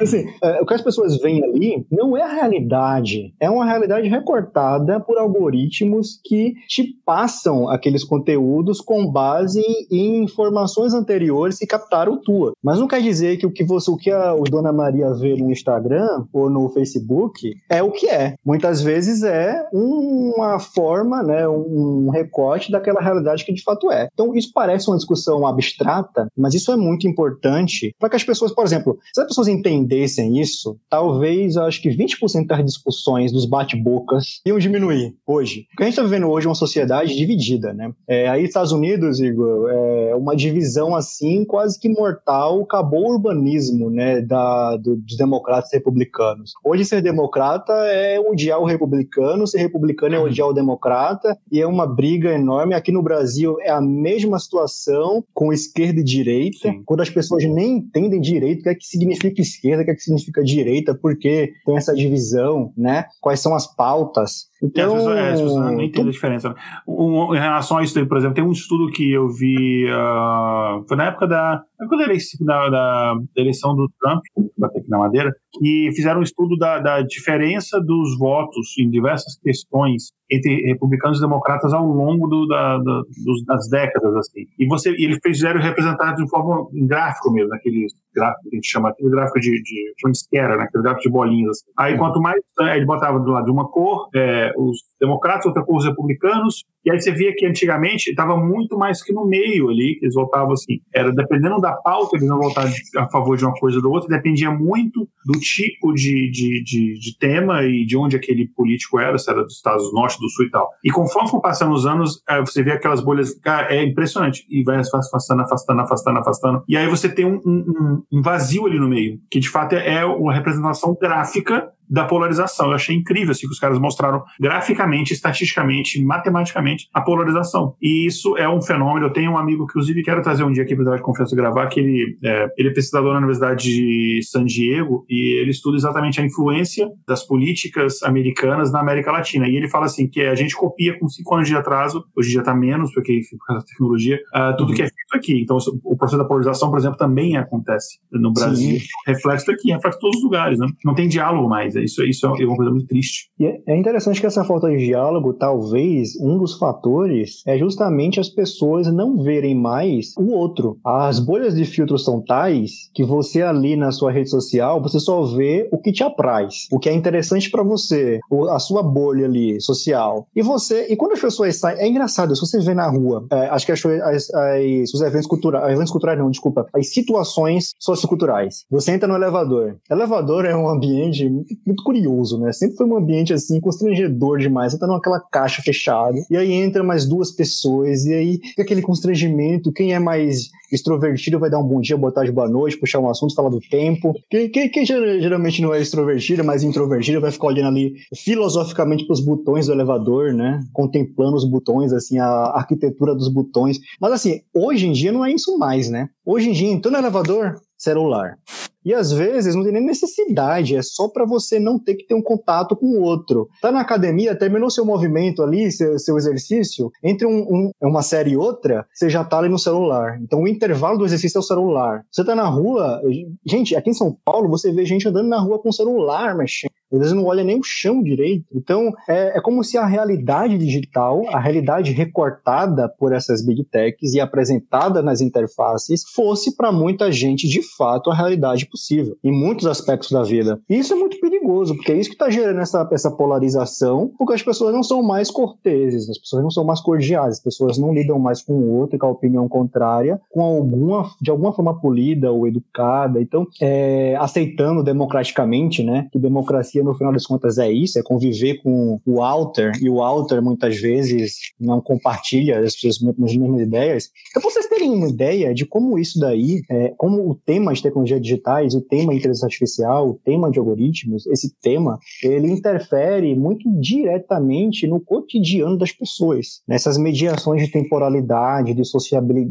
[0.00, 4.08] assim, é, o que as pessoas veem ali não é a realidade, é uma realidade
[4.08, 12.20] recortada por algoritmos que te passam aqueles conteúdos com base em informações anteriores que captaram
[12.20, 12.52] tua.
[12.62, 15.34] Mas não quer dizer que o que você, o que a o Dona Maria vê
[15.36, 18.34] no Instagram ou no Facebook é o que é.
[18.44, 24.08] Muitas vezes é uma forma, né, um recorte daquela realidade que de fato é.
[24.12, 28.52] Então isso parece uma discussão abstrata, mas isso é muito importante para que as pessoas,
[28.52, 33.32] por exemplo, se as pessoas pessoas entendessem isso, talvez eu acho que 20% das discussões,
[33.32, 35.66] dos bate-bocas, iam diminuir hoje.
[35.70, 37.92] Porque a gente está vivendo hoje uma sociedade dividida, né?
[38.08, 43.90] É, aí, Estados Unidos, Igor, é uma divisão assim quase que mortal, acabou o urbanismo,
[43.90, 46.52] né, da, do, dos democratas e republicanos.
[46.64, 51.66] Hoje, ser democrata é odiar o republicano, ser republicano é odiar o democrata, e é
[51.66, 52.74] uma briga enorme.
[52.74, 56.82] Aqui no Brasil é a mesma situação com esquerda e direita, Sim.
[56.84, 59.94] quando as pessoas nem entendem direito o que é que significa esquerda, o que é
[59.94, 63.06] que significa direita, porque tem essa divisão, né?
[63.20, 64.48] Quais são as pautas.
[64.62, 66.54] Então, as pessoas, é, as pessoas não entendem a diferença.
[66.86, 70.96] Um, em relação a isso, por exemplo, tem um estudo que eu vi, uh, foi
[70.96, 74.22] na época da, época da, eleição, da, da eleição do Trump,
[74.56, 79.38] bater aqui na madeira, que fizeram um estudo da, da diferença dos votos em diversas
[79.38, 84.46] questões entre republicanos e democratas ao longo do, da, da, dos, das décadas, assim.
[84.58, 88.56] E você, e eles fizeram representado de forma em gráfico mesmo, aquele gráfico que a
[88.56, 90.64] gente chama, aquele gráfico de, de, de esquerda, né?
[90.64, 91.50] aquele gráfico de bolinhas.
[91.50, 91.72] Assim.
[91.78, 95.64] Aí quanto mais, é, ele botava do lado de uma cor, é, os democratas, outra
[95.64, 99.70] cor os republicanos, e aí você via que antigamente estava muito mais que no meio
[99.70, 103.54] ali, eles votavam assim, era dependendo da pauta, eles não votavam a favor de uma
[103.54, 107.96] coisa ou da outra, dependia muito do tipo de, de, de, de tema e de
[107.96, 110.68] onde aquele político era, se era dos Estados do Norte, do Sul e tal.
[110.84, 113.34] E conforme for passando os anos, é, você vê aquelas bolhas,
[113.68, 118.22] é impressionante, e vai afastando, afastando, afastando, afastando, e aí você tem um, um, um
[118.22, 122.68] vazio ali no meio, que de fato é, é uma representação gráfica da polarização.
[122.68, 127.74] Eu achei incrível assim, que os caras mostraram graficamente, estatisticamente, matematicamente a polarização.
[127.80, 129.06] E isso é um fenômeno.
[129.06, 131.66] Eu tenho um amigo que, inclusive, quero trazer um dia aqui para a confiança gravar,
[131.68, 136.20] que ele é, ele é pesquisador na Universidade de San Diego e ele estuda exatamente
[136.20, 139.48] a influência das políticas americanas na América Latina.
[139.48, 142.40] E ele fala assim que a gente copia com cinco anos de atraso, hoje já
[142.40, 145.40] está menos, porque enfim, por causa da tecnologia, uh, tudo que é feito aqui.
[145.40, 148.78] Então, o processo da polarização, por exemplo, também acontece no Brasil.
[148.78, 148.86] Sim.
[149.06, 150.58] Reflexo aqui, reflexo em todos os lugares.
[150.58, 150.66] Né?
[150.84, 151.73] Não tem diálogo mais.
[151.82, 153.28] Isso, isso é uma coisa muito triste.
[153.38, 158.20] E é, é interessante que essa falta de diálogo, talvez, um dos fatores é justamente
[158.20, 160.78] as pessoas não verem mais o outro.
[160.84, 165.22] As bolhas de filtro são tais que você ali na sua rede social, você só
[165.24, 168.20] vê o que te apraz, o que é interessante para você,
[168.50, 170.26] a sua bolha ali social.
[170.34, 173.46] E você, e quando as pessoas saem, é engraçado, se você vê na rua, é,
[173.48, 178.64] acho que as, as, as, os eventos culturais, eventos culturais não, desculpa, as situações socioculturais.
[178.70, 179.76] Você entra no elevador.
[179.90, 181.30] Elevador é um ambiente
[181.66, 182.52] muito curioso, né?
[182.52, 184.72] Sempre foi um ambiente assim constrangedor demais.
[184.72, 188.82] Você tá numa caixa fechada e aí entra mais duas pessoas e aí fica aquele
[188.82, 189.72] constrangimento.
[189.72, 193.08] Quem é mais extrovertido vai dar um bom dia, boa tarde, boa noite, puxar um
[193.08, 194.12] assunto, falar do tempo.
[194.28, 199.14] Quem, quem, quem geralmente não é extrovertido, mas introvertido, vai ficar olhando ali filosoficamente para
[199.14, 200.60] os botões do elevador, né?
[200.72, 203.78] Contemplando os botões, assim, a arquitetura dos botões.
[204.00, 206.08] Mas assim, hoje em dia não é isso mais, né?
[206.24, 208.38] Hoje em dia, entrou no elevador, celular.
[208.84, 212.14] E às vezes não tem nem necessidade, é só para você não ter que ter
[212.14, 213.48] um contato com o outro.
[213.60, 218.32] Tá na academia, terminou seu movimento ali, seu, seu exercício, entre um, um, uma série
[218.32, 220.18] e outra, você já tá ali no celular.
[220.22, 222.02] Então o intervalo do exercício é o celular.
[222.10, 223.00] Você tá na rua,
[223.46, 226.74] gente, aqui em São Paulo, você vê gente andando na rua com o celular mexendo
[226.94, 228.46] às vezes não olha nem o chão direito.
[228.54, 234.14] Então, é, é como se a realidade digital, a realidade recortada por essas big techs
[234.14, 239.66] e apresentada nas interfaces, fosse para muita gente, de fato, a realidade possível, em muitos
[239.66, 240.60] aspectos da vida.
[240.68, 244.34] E isso é muito perigoso, porque é isso que está gerando essa, essa polarização, porque
[244.34, 247.94] as pessoas não são mais corteses, as pessoas não são mais cordiais, as pessoas não
[247.94, 252.32] lidam mais com o outro, com a opinião contrária, com alguma, de alguma forma polida
[252.32, 253.20] ou educada.
[253.20, 258.60] Então, é, aceitando democraticamente, né, que democracia no final das contas é isso, é conviver
[258.62, 264.10] com o alter, e o alter muitas vezes não compartilha as suas mesmas ideias.
[264.30, 268.20] Então, vocês terem uma ideia de como isso daí, é, como o tema de tecnologia
[268.64, 274.86] digitais, o tema inteligência artificial, o tema de algoritmos, esse tema, ele interfere muito diretamente
[274.86, 278.84] no cotidiano das pessoas, nessas mediações de temporalidade, de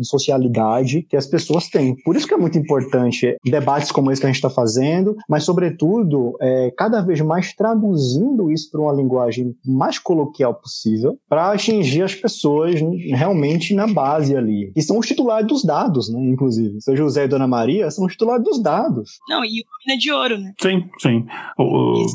[0.06, 1.95] socialidade que as pessoas têm.
[2.03, 5.44] Por isso que é muito importante debates como esse que a gente está fazendo, mas,
[5.44, 12.03] sobretudo, é, cada vez mais traduzindo isso para uma linguagem mais coloquial possível para atingir
[12.03, 12.76] as pessoas
[13.10, 14.72] realmente na base ali.
[14.76, 16.19] E são os titulares dos dados, né?
[16.23, 16.81] Inclusive.
[16.81, 19.02] Seu José e Dona Maria são os titulares dos dados.
[19.27, 20.53] Não, e o mina de ouro, né?
[20.61, 21.25] Sim, sim.
[21.57, 22.05] O,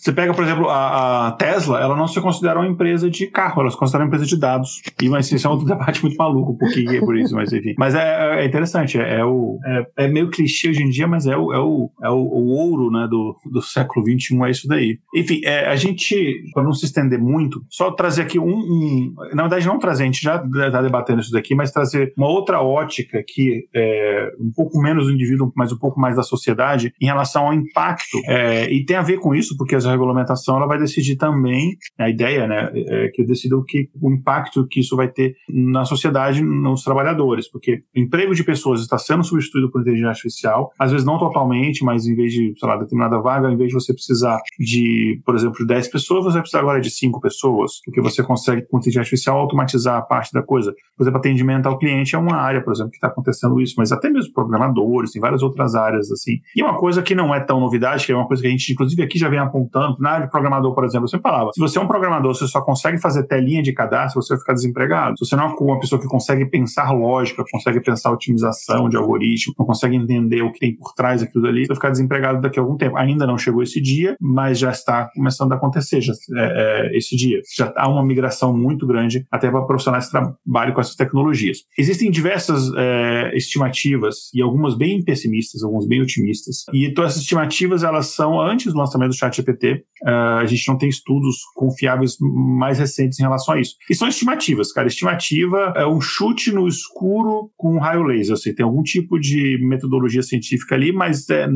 [0.00, 3.62] você pega, por exemplo, a, a, Tesla, ela não se considera uma empresa de carro,
[3.62, 4.82] ela se considera uma empresa de dados.
[5.00, 7.74] E mas isso é um debate muito maluco, porque é por isso, mas enfim.
[7.78, 11.26] Mas é, é interessante, é, é o, é, é, meio clichê hoje em dia, mas
[11.26, 14.68] é o, é o, é o, o ouro né, do, do século XXI é isso
[14.68, 14.98] daí.
[15.14, 19.42] Enfim, é, a gente, para não se estender muito, só trazer aqui um, um, Na
[19.42, 23.22] verdade, não trazer, a gente já está debatendo isso daqui, mas trazer uma outra ótica
[23.26, 27.06] que é um pouco menos do indivíduo, mas um pouco mais mais da sociedade em
[27.06, 28.18] relação ao impacto.
[28.26, 32.08] É, e tem a ver com isso, porque a regulamentação ela vai decidir também, a
[32.08, 36.42] ideia né, é que decida o, que, o impacto que isso vai ter na sociedade,
[36.42, 41.06] nos trabalhadores, porque o emprego de pessoas está sendo substituído por inteligência artificial, às vezes
[41.06, 44.38] não totalmente, mas em vez de, sei lá, determinada vaga, em vez de você precisar
[44.58, 48.22] de, por exemplo, de 10 pessoas, você vai precisar agora de 5 pessoas, porque você
[48.22, 50.72] consegue, com inteligência artificial, automatizar a parte da coisa.
[50.96, 53.92] Por exemplo, atendimento ao cliente é uma área, por exemplo, que está acontecendo isso, mas
[53.92, 56.38] até mesmo programadores, tem várias outras áreas, assim.
[56.56, 58.72] E uma coisa que não é tão novidade, que é uma coisa que a gente,
[58.72, 61.60] inclusive, aqui já vem apontando, na área de programador, por exemplo, eu sempre falava, se
[61.60, 65.18] você é um programador, você só consegue fazer telinha de cadastro, você vai ficar desempregado.
[65.18, 69.54] Se você não é uma pessoa que consegue pensar lógica, consegue pensar otimização de algoritmo,
[69.58, 72.58] não consegue entender o que tem por trás daquilo ali, você vai ficar desempregado daqui
[72.58, 72.96] a algum tempo.
[72.96, 77.16] Ainda não chegou esse dia, mas já está começando a acontecer já, é, é, esse
[77.16, 77.40] dia.
[77.56, 81.58] Já há uma migração muito grande até para profissionais que trabalham com essas tecnologias.
[81.78, 86.64] Existem diversas é, estimativas e algumas bem pessimistas, algumas bem otimistas.
[86.72, 89.84] E todas essas estimativas elas são antes do lançamento do ChatGPT.
[90.04, 93.76] Uh, a gente não tem estudos confiáveis mais recentes em relação a isso.
[93.88, 94.88] E são estimativas, cara.
[94.88, 98.34] Estimativa é um chute no escuro com um raio laser.
[98.34, 101.46] Assim, tem algum tipo de metodologia científica ali, mas é,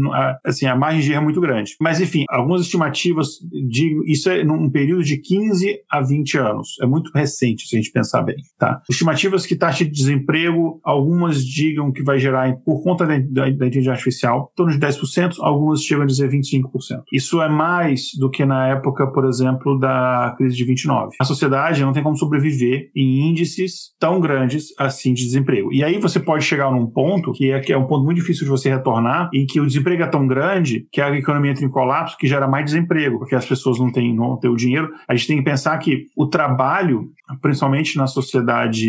[0.45, 1.77] assim, a margem de erro é muito grande.
[1.81, 3.29] Mas, enfim, algumas estimativas
[3.69, 6.69] de isso é num período de 15 a 20 anos.
[6.81, 8.37] É muito recente, se a gente pensar bem.
[8.59, 8.81] Tá?
[8.89, 13.67] Estimativas que taxa de desemprego, algumas digam que vai gerar, por conta da, da, da
[13.67, 17.03] inteligência artificial, em torno de 10%, algumas chegam a dizer 25%.
[17.13, 21.17] Isso é mais do que na época, por exemplo, da crise de 29.
[21.21, 25.73] A sociedade não tem como sobreviver em índices tão grandes assim de desemprego.
[25.73, 28.45] E aí você pode chegar num ponto que é, que é um ponto muito difícil
[28.45, 31.71] de você retornar, em que o desemprego é tão grande que a economia entra em
[31.71, 34.91] colapso, que gera mais desemprego, porque as pessoas não têm, não têm o dinheiro.
[35.09, 37.09] A gente tem que pensar que o trabalho,
[37.41, 38.89] principalmente na sociedade,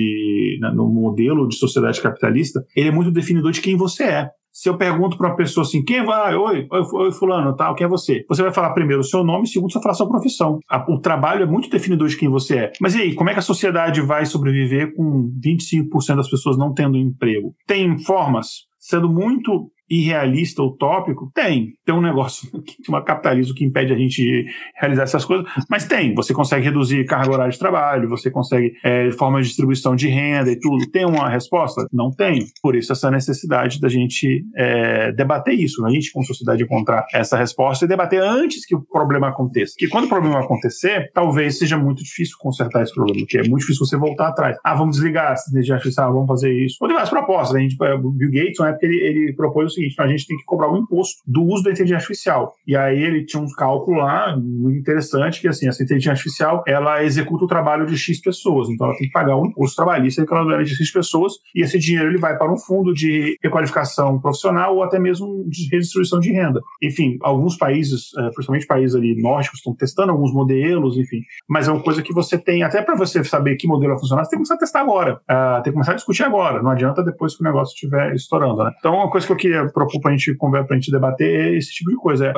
[0.73, 4.29] no modelo de sociedade capitalista, ele é muito definidor de quem você é.
[4.57, 6.34] Se eu pergunto para uma pessoa assim, quem vai?
[6.34, 8.25] Oi, oi, oi, fulano, tal, quem é você?
[8.27, 10.57] Você vai falar primeiro o seu nome, segundo você vai falar sua profissão.
[10.89, 12.71] O trabalho é muito definidor de quem você é.
[12.81, 16.73] Mas e aí, como é que a sociedade vai sobreviver com 25% das pessoas não
[16.73, 17.53] tendo emprego?
[17.67, 18.65] Tem formas?
[18.79, 21.31] Sendo muito irrealista, utópico?
[21.34, 21.73] Tem.
[21.85, 24.45] Tem um negócio que chama capitalismo que impede a gente de
[24.76, 26.14] realizar essas coisas, mas tem.
[26.15, 30.51] Você consegue reduzir carga horária de trabalho, você consegue é, formas de distribuição de renda
[30.51, 30.89] e tudo.
[30.89, 31.88] Tem uma resposta?
[31.91, 32.45] Não tem.
[32.61, 37.38] Por isso, essa necessidade da gente é, debater isso, a gente, como sociedade, encontrar essa
[37.38, 39.73] resposta e debater antes que o problema aconteça.
[39.77, 43.61] Que quando o problema acontecer, talvez seja muito difícil consertar esse problema, porque é muito
[43.61, 44.57] difícil você voltar atrás.
[44.64, 45.35] Ah, vamos desligar
[45.73, 46.77] artificial, vamos fazer isso.
[46.81, 47.55] Ou propostas.
[47.55, 50.45] A gente, o Bill Gates, na época, ele, ele propôs seguinte: a gente tem que
[50.45, 52.53] cobrar um imposto do uso da inteligência artificial.
[52.65, 57.03] E aí ele tinha um cálculo lá muito interessante que assim, essa inteligência artificial ela
[57.03, 60.63] executa o trabalho de X pessoas, então ela tem que pagar um imposto trabalhista ela
[60.63, 64.83] de X pessoas e esse dinheiro ele vai para um fundo de requalificação profissional ou
[64.83, 66.61] até mesmo de redistribuição de renda.
[66.81, 71.71] Enfim, alguns países, é, principalmente países ali nórdicos, estão testando alguns modelos, enfim, mas é
[71.71, 74.37] uma coisa que você tem, até para você saber que modelo vai funcionar, você tem
[74.39, 77.35] que começar a testar agora, uh, tem que começar a discutir agora, não adianta depois
[77.35, 78.71] que o negócio estiver estourando, né?
[78.79, 81.56] Então, uma coisa que eu queria propor para a gente conversar, para a gente debater
[81.56, 82.34] esse tipo de coisa.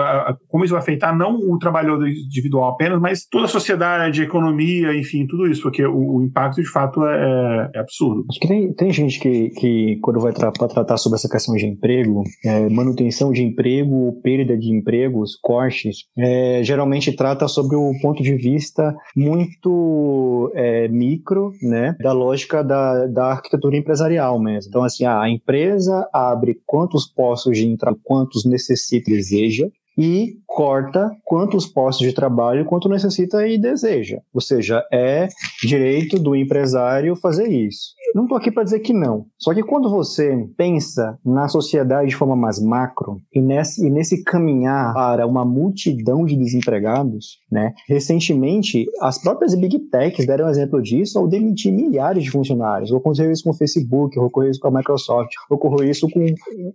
[0.47, 4.95] Como isso vai afetar não o trabalhador individual apenas, mas toda a sociedade, a economia,
[4.95, 8.25] enfim, tudo isso, porque o, o impacto de fato é, é, absurdo.
[8.29, 11.65] Acho que tem, tem gente que, que quando vai tra tratar sobre essa questão de
[11.65, 18.21] emprego, é, manutenção de emprego, perda de empregos, cortes, é, geralmente trata sobre o ponto
[18.21, 24.69] de vista muito é, micro, né, da lógica da, da arquitetura empresarial mesmo.
[24.69, 29.69] Então, assim, a empresa abre quantos postos de entrar quantos necessita e deseja
[29.99, 34.19] e corta quantos postos de trabalho quanto necessita e deseja.
[34.33, 35.27] Ou seja, é
[35.61, 37.89] direito do empresário fazer isso.
[38.15, 39.25] Não estou aqui para dizer que não.
[39.37, 44.23] Só que quando você pensa na sociedade de forma mais macro e nesse, e nesse
[44.23, 47.73] caminhar para uma multidão de desempregados, né?
[47.87, 52.91] Recentemente, as próprias big techs deram exemplo disso ao demitir milhares de funcionários.
[52.91, 56.19] Ocorreu isso com o Facebook, ocorreu isso com a Microsoft, ocorreu isso com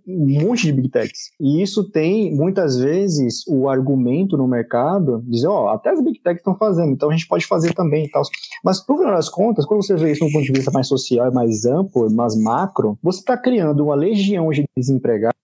[0.07, 1.31] um monte de big techs.
[1.41, 3.14] E isso tem muitas vezes
[3.47, 7.11] o argumento no mercado, dizer, ó, oh, até as big techs estão fazendo, então a
[7.11, 8.23] gente pode fazer também e tal.
[8.63, 11.25] Mas, no final das contas, quando você vê isso do ponto de vista mais social
[11.31, 15.35] mais amplo, mais macro, você está criando uma legião de desempregados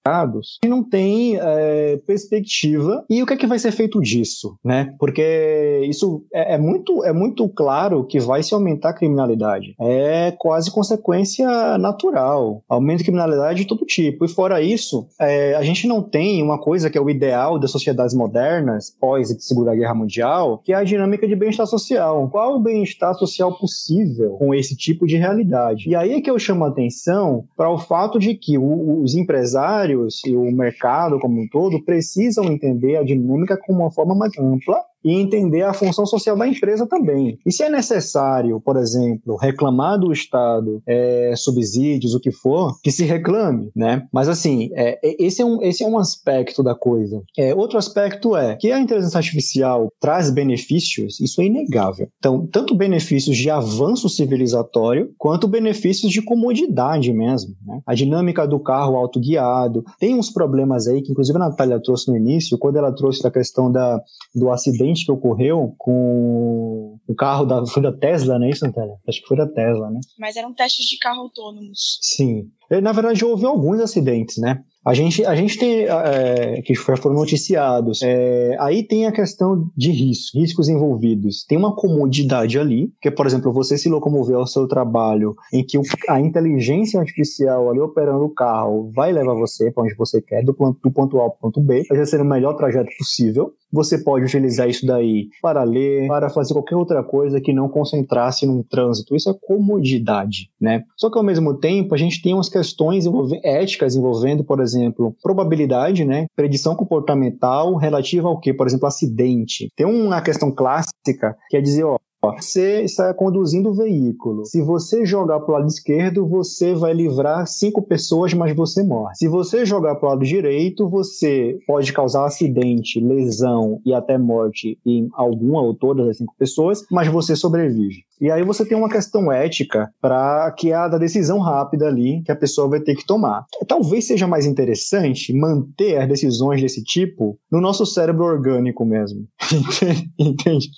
[0.61, 3.05] que não tem é, perspectiva.
[3.09, 4.95] E o que é que vai ser feito disso, né?
[4.99, 9.75] Porque isso é, é, muito, é muito claro que vai se aumentar a criminalidade.
[9.79, 12.63] É quase consequência natural.
[12.67, 14.25] Aumento de criminalidade de todo tipo.
[14.25, 17.71] E fora isso, é, a gente não tem uma coisa que é o ideal das
[17.71, 22.29] sociedades modernas, pós Segunda Guerra Mundial, que é a dinâmica de bem-estar social.
[22.29, 25.89] Qual o bem-estar social possível com esse tipo de realidade?
[25.89, 29.15] E aí é que eu chamo a atenção para o fato de que o, os
[29.15, 34.37] empresários e o mercado como um todo precisam entender a dinâmica como uma forma mais
[34.37, 37.37] ampla e entender a função social da empresa também.
[37.45, 42.91] E se é necessário, por exemplo, reclamar do Estado é, subsídios, o que for, que
[42.91, 44.07] se reclame, né?
[44.11, 47.21] Mas assim, é, esse, é um, esse é um aspecto da coisa.
[47.37, 52.07] É, outro aspecto é que a inteligência artificial traz benefícios, isso é inegável.
[52.17, 57.55] Então, tanto benefícios de avanço civilizatório, quanto benefícios de comodidade mesmo.
[57.65, 57.81] Né?
[57.85, 59.83] A dinâmica do carro autoguiado.
[59.99, 63.31] Tem uns problemas aí que, inclusive, a Natália trouxe no início, quando ela trouxe a
[63.31, 63.99] questão da,
[64.33, 68.65] do acidente acidente que ocorreu com o carro da, foi da Tesla, não é isso,
[68.65, 68.93] Natália?
[69.07, 69.99] Acho que foi da Tesla, né?
[70.19, 71.99] Mas eram testes de carro autônomos.
[72.01, 72.49] Sim.
[72.81, 74.63] Na verdade, houve alguns acidentes, né?
[74.83, 79.91] A gente, a gente tem, é, que foram noticiados, é, aí tem a questão de
[79.91, 81.45] risco, riscos envolvidos.
[81.45, 85.63] Tem uma comodidade ali, que é, por exemplo, você se locomover ao seu trabalho, em
[85.63, 85.77] que
[86.09, 90.53] a inteligência artificial ali operando o carro vai levar você para onde você quer, do
[90.53, 93.53] ponto, do ponto A ao ponto B, vai ser o melhor trajeto possível.
[93.71, 98.45] Você pode utilizar isso daí para ler, para fazer qualquer outra coisa que não concentrasse
[98.45, 99.15] num trânsito.
[99.15, 100.83] Isso é comodidade, né?
[100.97, 105.15] Só que ao mesmo tempo a gente tem umas questões envolve éticas envolvendo, por exemplo,
[105.21, 106.25] probabilidade, né?
[106.35, 109.69] Predição comportamental relativa ao que, por exemplo, acidente.
[109.75, 114.45] Tem uma questão clássica que é dizer, ó, você está conduzindo o veículo.
[114.45, 119.15] Se você jogar para o lado esquerdo, você vai livrar cinco pessoas, mas você morre.
[119.15, 124.77] Se você jogar para o lado direito, você pode causar acidente, lesão e até morte
[124.85, 128.03] em alguma ou todas as cinco pessoas, mas você sobrevive.
[128.21, 132.21] E aí você tem uma questão ética para que é a da decisão rápida ali
[132.23, 133.45] que a pessoa vai ter que tomar.
[133.67, 139.27] Talvez seja mais interessante manter as decisões desse tipo no nosso cérebro orgânico mesmo.
[140.19, 140.69] Entende?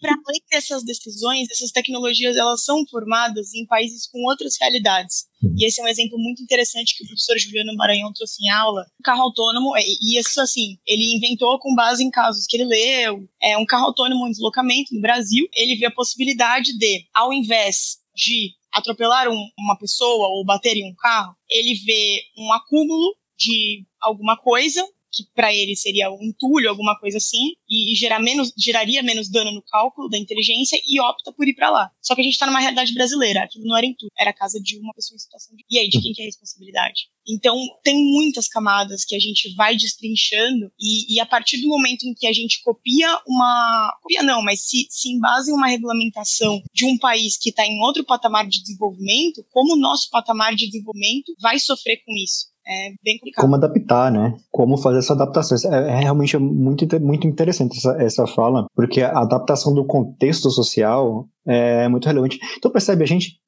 [0.00, 5.27] Para além dessas decisões, essas tecnologias elas são formadas em países com outras realidades.
[5.42, 5.54] Uhum.
[5.56, 8.86] E esse é um exemplo muito interessante que o professor Juliano Maranhão trouxe em aula.
[9.00, 13.28] Um carro autônomo, e isso assim, ele inventou com base em casos que ele leu.
[13.42, 15.46] É um carro autônomo em deslocamento no Brasil.
[15.54, 20.90] Ele viu a possibilidade de, ao invés de atropelar um, uma pessoa ou bater em
[20.90, 26.68] um carro, ele vê um acúmulo de alguma coisa que para ele seria um entulho,
[26.68, 31.00] alguma coisa assim, e, e gerar menos, geraria menos dano no cálculo da inteligência e
[31.00, 31.90] opta por ir para lá.
[32.00, 34.60] Só que a gente está numa realidade brasileira, aquilo não era entulho, era a casa
[34.60, 35.64] de uma pessoa em situação de.
[35.70, 37.08] E aí, de quem que é a responsabilidade?
[37.28, 42.04] Então, tem muitas camadas que a gente vai destrinchando, e, e, a partir do momento
[42.04, 43.94] em que a gente copia uma.
[44.02, 47.80] Copia não, mas se, se embasa em uma regulamentação de um país que está em
[47.80, 52.48] outro patamar de desenvolvimento, como o nosso patamar de desenvolvimento vai sofrer com isso?
[52.68, 53.42] É bem complicado.
[53.42, 54.34] Como adaptar, né?
[54.50, 55.56] Como fazer essa adaptação.
[55.72, 61.26] É, é realmente muito, muito interessante essa, essa fala, porque a adaptação do contexto social
[61.46, 62.38] é muito relevante.
[62.58, 63.38] Então, percebe, a gente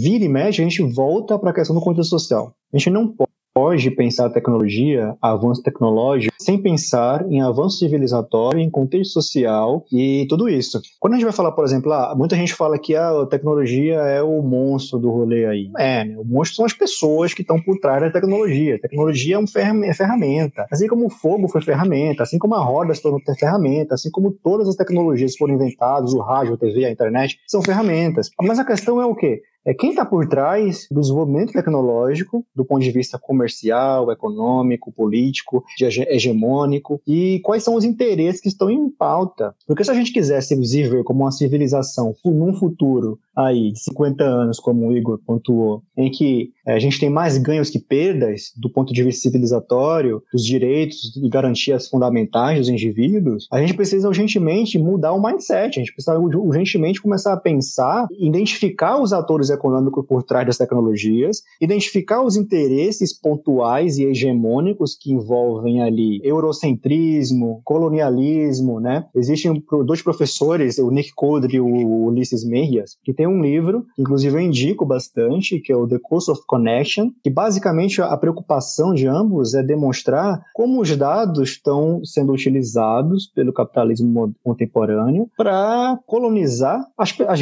[0.00, 2.54] vira e mexe, a gente volta para a questão do contexto social.
[2.72, 3.29] A gente não pode
[3.70, 10.26] pode pensar a tecnologia, avanço tecnológico, sem pensar em avanço civilizatório, em contexto social e
[10.28, 10.80] tudo isso.
[10.98, 14.20] Quando a gente vai falar, por exemplo, ah, muita gente fala que a tecnologia é
[14.22, 15.70] o monstro do rolê aí.
[15.78, 16.16] É, né?
[16.18, 18.74] o monstro são as pessoas que estão por trás da tecnologia.
[18.74, 19.46] A tecnologia é uma
[19.94, 20.66] ferramenta.
[20.68, 24.32] Assim como o fogo foi ferramenta, assim como a roda se tornou ferramenta, assim como
[24.32, 28.30] todas as tecnologias foram inventadas, o rádio, a TV, a internet, são ferramentas.
[28.42, 29.42] Mas a questão é o quê?
[29.64, 35.64] É quem está por trás do desenvolvimento tecnológico, do ponto de vista comercial, econômico, político,
[35.80, 39.54] hegemônico, e quais são os interesses que estão em pauta.
[39.66, 44.58] Porque se a gente quisesse viver como uma civilização num futuro aí de 50 anos,
[44.58, 48.70] como o Igor pontuou, em que é, a gente tem mais ganhos que perdas do
[48.70, 54.78] ponto de vista civilizatório, dos direitos e garantias fundamentais dos indivíduos, a gente precisa urgentemente
[54.78, 60.22] mudar o mindset, a gente precisa urgentemente começar a pensar, identificar os atores econômicos por
[60.22, 69.04] trás das tecnologias, identificar os interesses pontuais e hegemônicos que envolvem ali eurocentrismo, colonialismo, né?
[69.14, 74.36] Existem dois professores, o Nick Codre e o Ulisses Meias, que tem um livro, inclusive
[74.36, 79.06] eu indico bastante, que é o The Cost of Connection, que basicamente a preocupação de
[79.06, 87.14] ambos é demonstrar como os dados estão sendo utilizados pelo capitalismo contemporâneo para colonizar as,
[87.20, 87.40] as,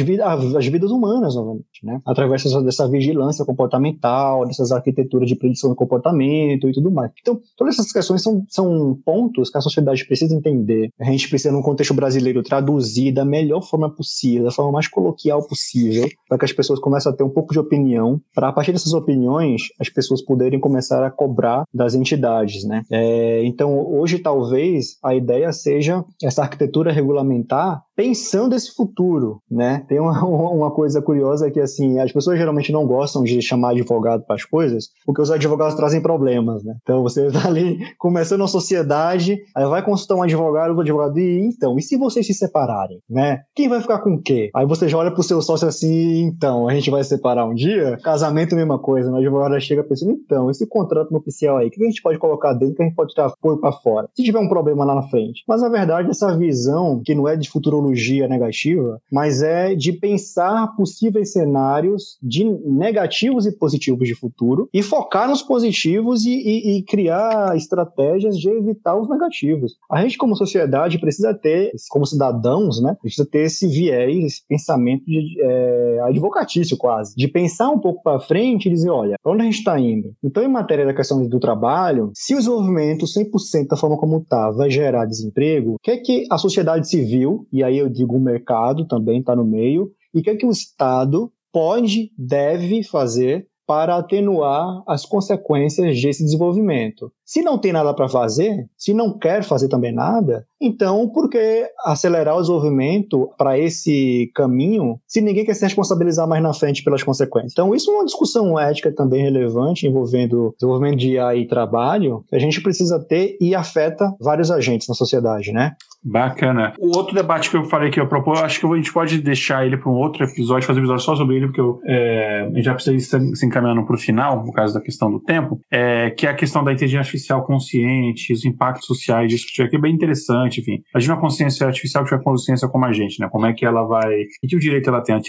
[0.55, 2.01] as, vidas humanas novamente, né?
[2.05, 7.11] através dessa, dessa vigilância comportamental, dessas arquiteturas de predição do comportamento e tudo mais.
[7.21, 10.89] Então, todas essas questões são, são pontos que a sociedade precisa entender.
[10.99, 15.45] A gente precisa, no contexto brasileiro, traduzir da melhor forma possível, da forma mais coloquial
[15.47, 18.53] possível possível para que as pessoas comecem a ter um pouco de opinião, para a
[18.53, 22.83] partir dessas opiniões as pessoas poderem começar a cobrar das entidades, né?
[22.91, 29.83] É, então hoje talvez a ideia seja essa arquitetura regulamentar pensando esse futuro, né?
[29.89, 34.23] Tem uma, uma coisa curiosa que, assim, as pessoas geralmente não gostam de chamar advogado
[34.25, 36.75] para as coisas, porque os advogados trazem problemas, né?
[36.81, 41.41] Então, você está ali começando uma sociedade, aí vai consultar um advogado, o advogado, e
[41.41, 43.39] então, e se vocês se separarem, né?
[43.53, 44.49] Quem vai ficar com o quê?
[44.55, 47.97] Aí você já olha pro seu sócio assim, então, a gente vai separar um dia?
[48.03, 49.17] Casamento, mesma coisa, né?
[49.17, 52.53] O advogado chega pensando, então, esse contrato nupcial aí, o que a gente pode colocar
[52.53, 54.09] dentro, que a gente pode tirar pôr para fora?
[54.15, 55.43] Se tiver um problema lá na frente.
[55.47, 60.75] Mas, na verdade, essa visão, que não é de futurologia, negativa, mas é de pensar
[60.75, 66.83] possíveis cenários de negativos e positivos de futuro e focar nos positivos e, e, e
[66.83, 69.75] criar estratégias de evitar os negativos.
[69.91, 75.05] A gente, como sociedade, precisa ter, como cidadãos, né, precisa ter esse viés, esse pensamento
[75.05, 79.45] de, é, advocatício quase, de pensar um pouco para frente e dizer, olha, onde a
[79.45, 80.13] gente está indo?
[80.23, 84.51] Então, em matéria da questão do trabalho, se o desenvolvimento 100% da forma como está
[84.51, 88.21] vai gerar desemprego, o que é que a sociedade civil, e aí eu digo o
[88.21, 93.47] mercado também está no meio, e o que é que o Estado pode, deve fazer
[93.69, 97.11] para atenuar as consequências desse desenvolvimento.
[97.23, 101.69] Se não tem nada para fazer, se não quer fazer também nada, então por que
[101.85, 107.03] acelerar o desenvolvimento para esse caminho se ninguém quer se responsabilizar mais na frente pelas
[107.03, 107.51] consequências?
[107.51, 112.35] Então isso é uma discussão ética também relevante envolvendo desenvolvimento de IA e trabalho que
[112.35, 115.75] a gente precisa ter e afeta vários agentes na sociedade, né?
[116.03, 116.73] Bacana.
[116.79, 119.65] O outro debate que eu falei que eu propor, acho que a gente pode deixar
[119.65, 122.73] ele para um outro episódio, fazer um episódio só sobre ele, porque eu, é, já
[122.73, 126.25] precisa ir se encaminhando para o final, no caso da questão do tempo, é, que
[126.25, 130.61] é a questão da inteligência artificial consciente, os impactos sociais disso, que é bem interessante,
[130.61, 130.81] enfim.
[130.93, 133.27] Imagina uma consciência artificial que tiver consciência como a gente, né?
[133.29, 134.23] Como é que ela vai.
[134.39, 135.19] Que tipo direito ela tem?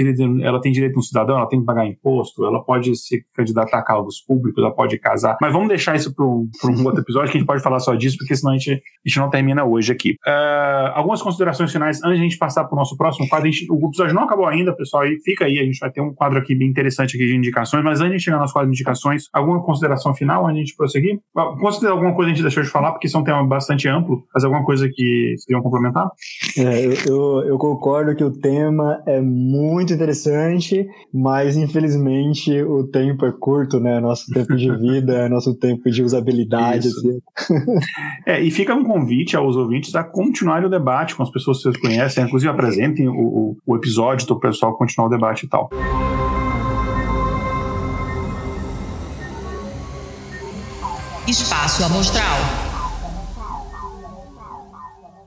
[0.42, 3.82] Ela tem direito um cidadão, ela tem que pagar imposto, ela pode se candidatar a
[3.82, 5.36] cargos públicos, ela pode casar.
[5.40, 7.94] Mas vamos deixar isso para um, um outro episódio que a gente pode falar só
[7.94, 10.12] disso, porque senão a gente, a gente não termina hoje aqui.
[10.26, 10.59] Uh,
[10.94, 13.50] algumas considerações finais antes de a gente passar para o nosso próximo quadro.
[13.50, 16.12] Gente, o episódio não acabou ainda, pessoal, aí fica aí, a gente vai ter um
[16.14, 19.24] quadro aqui bem interessante aqui de indicações, mas antes de chegar nas quadro de indicações,
[19.32, 21.20] alguma consideração final antes de a gente prosseguir?
[21.60, 24.24] Considera alguma coisa a gente deixou de falar, porque isso é um tema bastante amplo,
[24.34, 26.10] mas alguma coisa que vocês queriam complementar?
[26.58, 33.26] É, eu, eu, eu, concordo que o tema é muito interessante, mas infelizmente o tempo
[33.26, 34.00] é curto, né?
[34.00, 36.88] Nosso tempo de vida, nosso tempo de usabilidade.
[36.88, 37.20] Assim.
[38.26, 41.58] é, e fica um convite aos ouvintes a continuar o debate debate com as pessoas
[41.58, 45.46] que vocês conhecem, inclusive apresentem o, o, o episódio para o pessoal continuar o debate
[45.46, 45.70] e tal.
[51.26, 52.70] Espaço Amostral.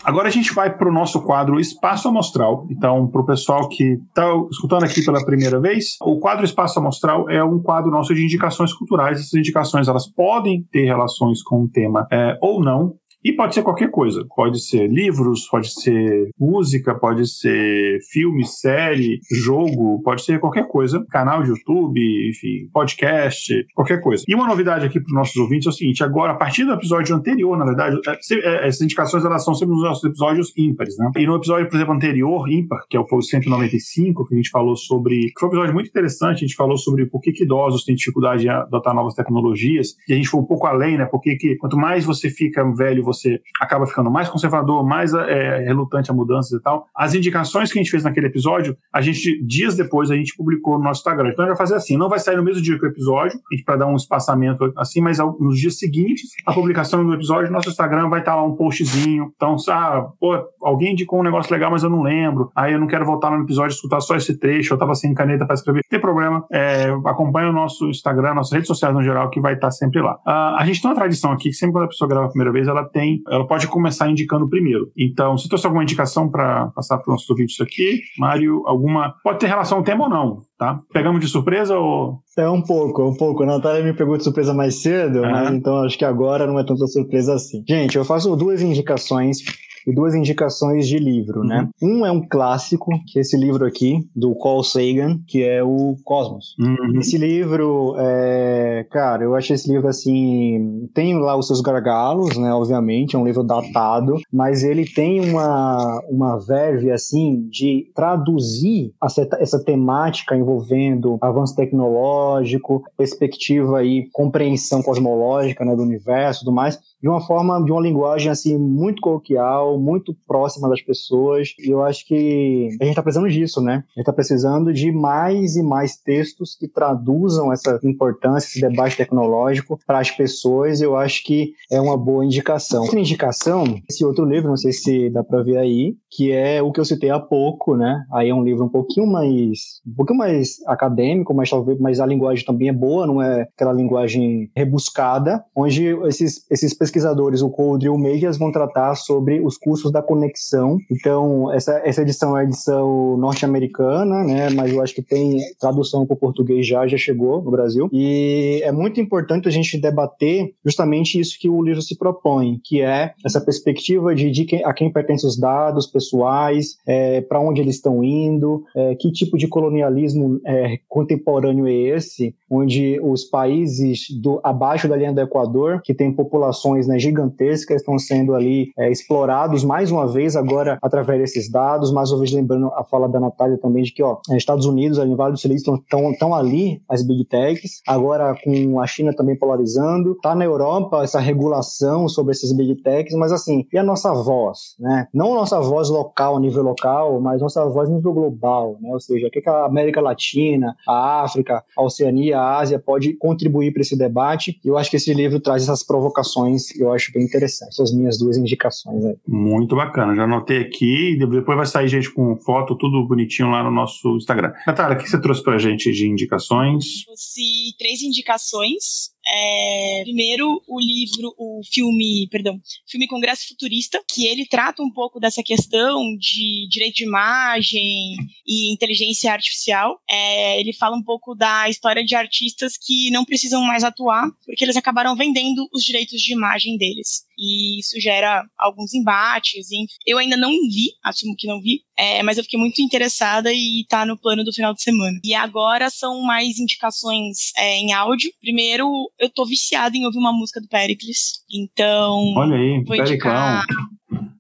[0.04, 2.68] Agora a gente vai para o nosso quadro Espaço Amostral.
[2.70, 7.30] Então, para o pessoal que está escutando aqui pela primeira vez, o quadro Espaço Amostral
[7.30, 9.18] é um quadro nosso de indicações culturais.
[9.18, 12.96] Essas indicações elas podem ter relações com o tema é, ou não.
[13.24, 14.26] E pode ser qualquer coisa.
[14.36, 21.06] Pode ser livros, pode ser música, pode ser filme, série, jogo, pode ser qualquer coisa.
[21.10, 24.24] Canal de YouTube, enfim, podcast, qualquer coisa.
[24.28, 26.74] E uma novidade aqui para os nossos ouvintes é o seguinte: agora, a partir do
[26.74, 30.98] episódio anterior, na verdade, é, é, essas indicações elas são sempre nos nossos episódios ímpares,
[30.98, 31.10] né?
[31.16, 34.76] E no episódio, por exemplo, anterior, ímpar, que é o 195, que a gente falou
[34.76, 35.28] sobre.
[35.28, 37.96] que foi um episódio muito interessante, a gente falou sobre por que, que idosos têm
[37.96, 39.96] dificuldade em adotar novas tecnologias.
[40.10, 41.06] E a gente foi um pouco além, né?
[41.06, 43.13] Porque que, quanto mais você fica velho, você
[43.60, 46.88] acaba ficando mais conservador, mais é, relutante a mudanças e tal.
[46.96, 50.78] As indicações que a gente fez naquele episódio, a gente, dias depois, a gente publicou
[50.78, 51.30] no nosso Instagram.
[51.30, 53.40] Então a gente vai fazer assim, não vai sair no mesmo dia que o episódio,
[53.66, 58.10] para dar um espaçamento assim, mas nos dias seguintes, a publicação do episódio, nosso Instagram
[58.10, 59.32] vai estar lá um postzinho.
[59.36, 62.52] Então, ah, pô, alguém indicou um negócio legal, mas eu não lembro.
[62.56, 65.14] Aí eu não quero voltar no episódio e escutar só esse trecho, eu tava sem
[65.14, 65.82] caneta para escrever.
[65.84, 69.54] Não tem problema, é, acompanha o nosso Instagram, nossas redes sociais no geral, que vai
[69.54, 70.16] estar sempre lá.
[70.26, 72.52] Uh, a gente tem uma tradição aqui, que sempre quando a pessoa grava a primeira
[72.52, 74.92] vez, ela tem, ela ela pode começar indicando primeiro.
[74.98, 79.16] Então, se trouxe alguma indicação para passar para os nossos ouvintes aqui, Mário, alguma.
[79.24, 80.80] Pode ter relação ao tema ou não, tá?
[80.92, 82.20] Pegamos de surpresa ou.
[82.38, 83.44] É um pouco, é um pouco.
[83.44, 85.32] A Natália me pegou de surpresa mais cedo, uhum.
[85.32, 87.64] mas então acho que agora não é tanta surpresa assim.
[87.68, 89.38] Gente, eu faço duas indicações
[89.86, 91.70] e duas indicações de livro, né?
[91.82, 91.90] uhum.
[91.90, 92.04] né?
[92.04, 95.96] Um é um clássico, que é esse livro aqui, do Carl Sagan, que é o
[96.04, 96.56] Cosmos.
[96.60, 97.00] Uhum.
[97.00, 102.54] Esse livro, é, cara, eu achei esse livro assim, tem lá os seus gargalos, né?
[102.54, 109.28] Obviamente, é um livro datado, mas ele tem uma, uma verve, assim, de traduzir essa,
[109.40, 116.80] essa temática envolvendo avanço tecnológico, perspectiva e compreensão cosmológica, né, do universo e tudo mais,
[117.04, 121.50] de uma forma, de uma linguagem assim muito coloquial, muito próxima das pessoas.
[121.60, 123.74] E eu acho que a gente está precisando disso, né?
[123.74, 128.96] A gente está precisando de mais e mais textos que traduzam essa importância, esse debate
[128.96, 130.80] tecnológico para as pessoas.
[130.80, 132.84] Eu acho que é uma boa indicação.
[132.84, 136.72] Outra indicação, esse outro livro, não sei se dá para ver aí, que é o
[136.72, 138.02] que eu citei há pouco, né?
[138.14, 142.06] Aí é um livro um pouquinho mais, um pouquinho mais acadêmico, mas talvez, mas a
[142.06, 146.93] linguagem também é boa, não é aquela linguagem rebuscada, onde esses, esses pesquisadores,
[147.42, 150.78] o Coldre e o Meijas, vão tratar sobre os custos da conexão.
[150.92, 154.50] Então, essa, essa edição é a edição norte-americana, né?
[154.50, 157.90] Mas eu acho que tem tradução para o português já, já chegou no Brasil.
[157.92, 162.82] E é muito importante a gente debater justamente isso que o livro se propõe, que
[162.82, 167.62] é essa perspectiva de, de quem, a quem pertencem os dados pessoais, é, para onde
[167.62, 174.08] eles estão indo, é, que tipo de colonialismo é, contemporâneo é esse, onde os países
[174.10, 178.92] do, abaixo da linha do Equador, que tem populações né, gigantescas, estão sendo ali é,
[178.92, 183.20] explorados mais uma vez agora através desses dados, mais uma vez lembrando a fala da
[183.20, 187.26] Natália também de que ó, Estados Unidos, ali, Vale do Silício estão, ali as big
[187.26, 192.76] techs, agora com a China também polarizando, tá na Europa essa regulação sobre esses big
[192.82, 195.08] techs, mas assim, e a nossa voz, né?
[195.14, 198.90] Não a nossa voz local, a nível local, mas nossa voz a nível global, né?
[198.92, 203.72] Ou seja, o que a América Latina, a África, a Oceania, a Ásia pode contribuir
[203.72, 204.60] para esse debate.
[204.64, 207.70] Eu acho que esse livro traz essas provocações eu acho bem interessante.
[207.70, 209.16] Essas minhas duas indicações aí.
[209.28, 210.16] Muito bacana.
[210.16, 211.18] Já anotei aqui.
[211.18, 214.54] Depois vai sair gente com foto, tudo bonitinho lá no nosso Instagram.
[214.66, 217.06] Natália, o que você trouxe para a gente de indicações?
[217.06, 219.13] Trouxe três indicações.
[219.26, 225.20] É, primeiro, o livro, o filme, perdão, filme Congresso Futurista, que ele trata um pouco
[225.20, 230.00] dessa questão de direito de imagem e inteligência artificial.
[230.10, 234.64] É, ele fala um pouco da história de artistas que não precisam mais atuar, porque
[234.64, 237.24] eles acabaram vendendo os direitos de imagem deles.
[237.38, 239.72] E isso gera alguns embates.
[239.72, 239.94] Enfim.
[240.06, 243.86] Eu ainda não vi, assumo que não vi, é, mas eu fiquei muito interessada e
[243.88, 245.20] tá no plano do final de semana.
[245.24, 248.32] E agora são mais indicações é, em áudio.
[248.42, 251.44] Primeiro, eu tô viciada em ouvir uma música do Pericles.
[251.52, 252.34] Então.
[252.36, 253.64] Olha aí, vou indicar.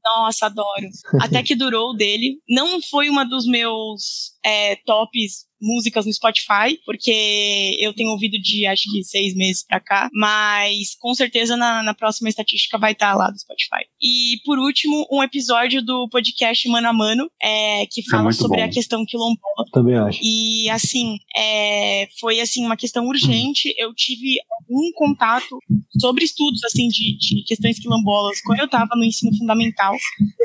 [0.04, 0.90] Nossa, adoro.
[1.22, 2.38] Até que durou dele.
[2.50, 8.66] Não foi uma dos meus é, tops músicas no Spotify, porque eu tenho ouvido de
[8.68, 13.12] acho que seis meses pra cá, mas com certeza na, na próxima estatística vai estar
[13.12, 13.86] tá lá do Spotify.
[14.02, 18.34] E por último, um episódio do podcast Mano a Mano, é, que é fala é
[18.34, 18.66] sobre bom.
[18.66, 19.66] a questão quilombola.
[19.72, 20.20] Também acho.
[20.22, 23.74] E assim, é, foi assim uma questão urgente.
[23.78, 25.58] Eu tive algum contato
[26.00, 29.96] sobre estudos assim de, de questões quilombolas quando eu estava no ensino fundamental.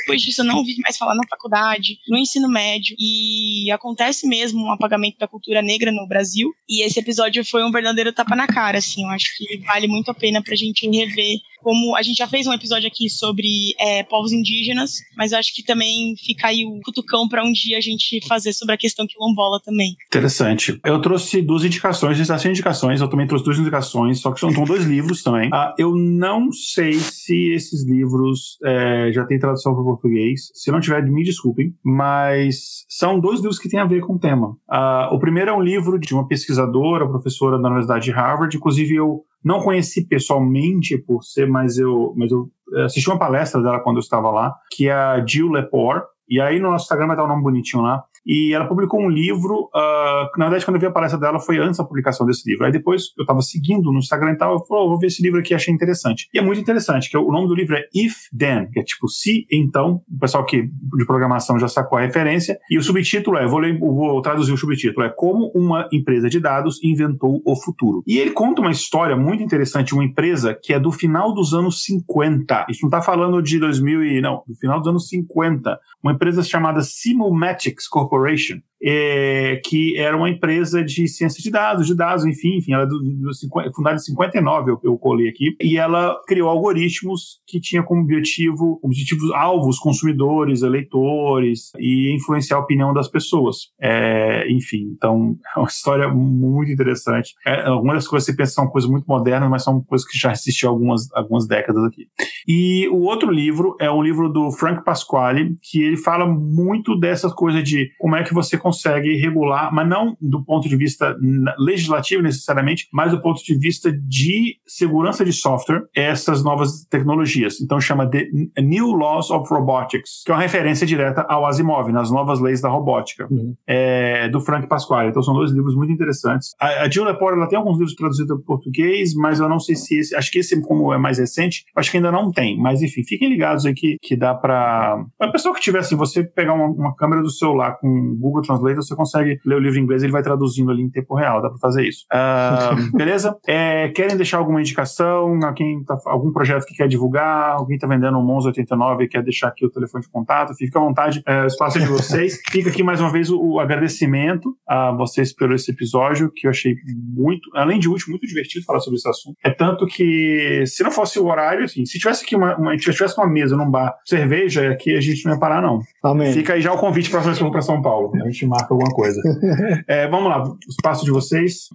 [0.01, 4.65] Depois disso, eu não ouvi mais falar na faculdade, no ensino médio, e acontece mesmo
[4.65, 6.53] um apagamento da cultura negra no Brasil.
[6.69, 9.05] E esse episódio foi um verdadeiro tapa na cara, assim.
[9.05, 11.39] Eu acho que vale muito a pena pra gente rever
[11.69, 15.55] como a gente já fez um episódio aqui sobre é, povos indígenas, mas eu acho
[15.55, 19.07] que também fica aí o cutucão para um dia a gente fazer sobre a questão
[19.07, 19.95] quilombola também.
[20.07, 20.81] Interessante.
[20.83, 24.85] Eu trouxe duas indicações, essas indicações, eu também trouxe duas indicações, só que são dois
[24.87, 25.51] livros também.
[25.53, 30.51] Ah, eu não sei se esses livros é, já têm tradução para português.
[30.55, 34.19] Se não tiver, me desculpem, mas são dois livros que têm a ver com o
[34.19, 34.57] tema.
[34.71, 38.95] Ah, o primeiro é um livro de uma pesquisadora, professora da Universidade de Harvard, inclusive
[38.95, 42.51] eu não conheci pessoalmente por ser, mas eu, mas eu
[42.85, 46.03] assisti uma palestra dela quando eu estava lá, que é a Jill Lepore.
[46.29, 48.05] E aí no nosso Instagram vai o um nome bonitinho lá.
[48.29, 51.59] E ela publicou um livro, uh, na verdade, quando eu vi a palestra dela, foi
[51.59, 52.67] antes da publicação desse livro.
[52.67, 55.23] Aí depois eu estava seguindo no Instagram e tal, eu falei, oh, vou ver esse
[55.23, 56.29] livro aqui, achei interessante.
[56.35, 59.09] E é muito interessante, que o nome do livro é If Then, que é tipo
[59.09, 62.59] se então, o pessoal que de programação já sacou a referência.
[62.71, 66.39] E o subtítulo é, vou, ler, vou traduzir o subtítulo, é Como uma empresa de
[66.39, 68.03] dados inventou o futuro.
[68.07, 71.83] E ele conta uma história muito interessante, uma empresa que é do final dos anos
[71.83, 72.67] 50.
[72.69, 75.79] Isso não está falando de 2000 e, não, do final dos anos 50.
[76.03, 81.87] Uma empresa chamada Simulmatics Corporation Corporation, é, que era uma empresa de ciência de dados,
[81.87, 85.57] de dados, enfim, enfim, ela é do, do, fundada em 59, eu, eu colei aqui,
[85.61, 92.61] e ela criou algoritmos que tinham como objetivo, objetivos alvos, consumidores, eleitores, e influenciar a
[92.61, 93.69] opinião das pessoas.
[93.81, 97.35] É, enfim, então é uma história muito interessante.
[97.47, 100.19] É, algumas das coisas que você pensa são coisas muito modernas, mas são coisas que
[100.19, 102.07] já existiam há algumas, algumas décadas aqui.
[102.47, 107.33] E o outro livro é um livro do Frank Pasquale, que ele fala muito dessas
[107.33, 111.17] coisas de como é que você consegue regular, mas não do ponto de vista
[111.59, 117.61] legislativo necessariamente, mas do ponto de vista de segurança de software, essas novas tecnologias.
[117.63, 118.29] Então chama de
[118.59, 122.69] New Laws of Robotics, que é uma referência direta ao Asimov, nas novas leis da
[122.69, 123.55] robótica, uhum.
[123.67, 125.09] é, do Frank Pasquale.
[125.09, 126.55] Então são dois livros muito interessantes.
[126.61, 129.77] A, a Jill Lepore, ela tem alguns livros traduzidos para português, mas eu não sei
[129.77, 132.59] se esse, acho que esse como é mais recente, acho que ainda não tem.
[132.59, 136.23] Mas enfim, fiquem ligados aí que, que dá para a pessoa que tiver assim, você
[136.23, 139.83] pegar uma, uma câmera do celular com Google Translate, você consegue ler o livro em
[139.83, 142.05] inglês, ele vai traduzindo ali em tempo real, dá para fazer isso.
[142.13, 143.37] Uh, beleza?
[143.47, 145.39] É, querem deixar alguma indicação?
[145.43, 147.57] Alguém tá, algum projeto que quer divulgar?
[147.57, 150.55] Alguém está vendendo um Monza 89 e quer deixar aqui o telefone de contato?
[150.55, 152.39] Fica à vontade, é, o espaço é de vocês.
[152.51, 156.51] Fica aqui mais uma vez o, o, agradecimento a vocês pelo esse episódio, que eu
[156.51, 156.75] achei
[157.15, 159.37] muito, além de útil, muito divertido falar sobre esse assunto.
[159.43, 163.19] É tanto que, se não fosse o horário, assim, se tivesse aqui uma, uma, tivesse
[163.19, 165.81] uma mesa num bar, cerveja, aqui a gente não ia parar, não.
[166.03, 166.33] Amém.
[166.33, 168.13] Fica aí já o convite para vez que eu vou para São Paulo.
[168.23, 169.21] A gente marca alguma coisa.
[169.87, 171.69] é, vamos lá, espaço de vocês.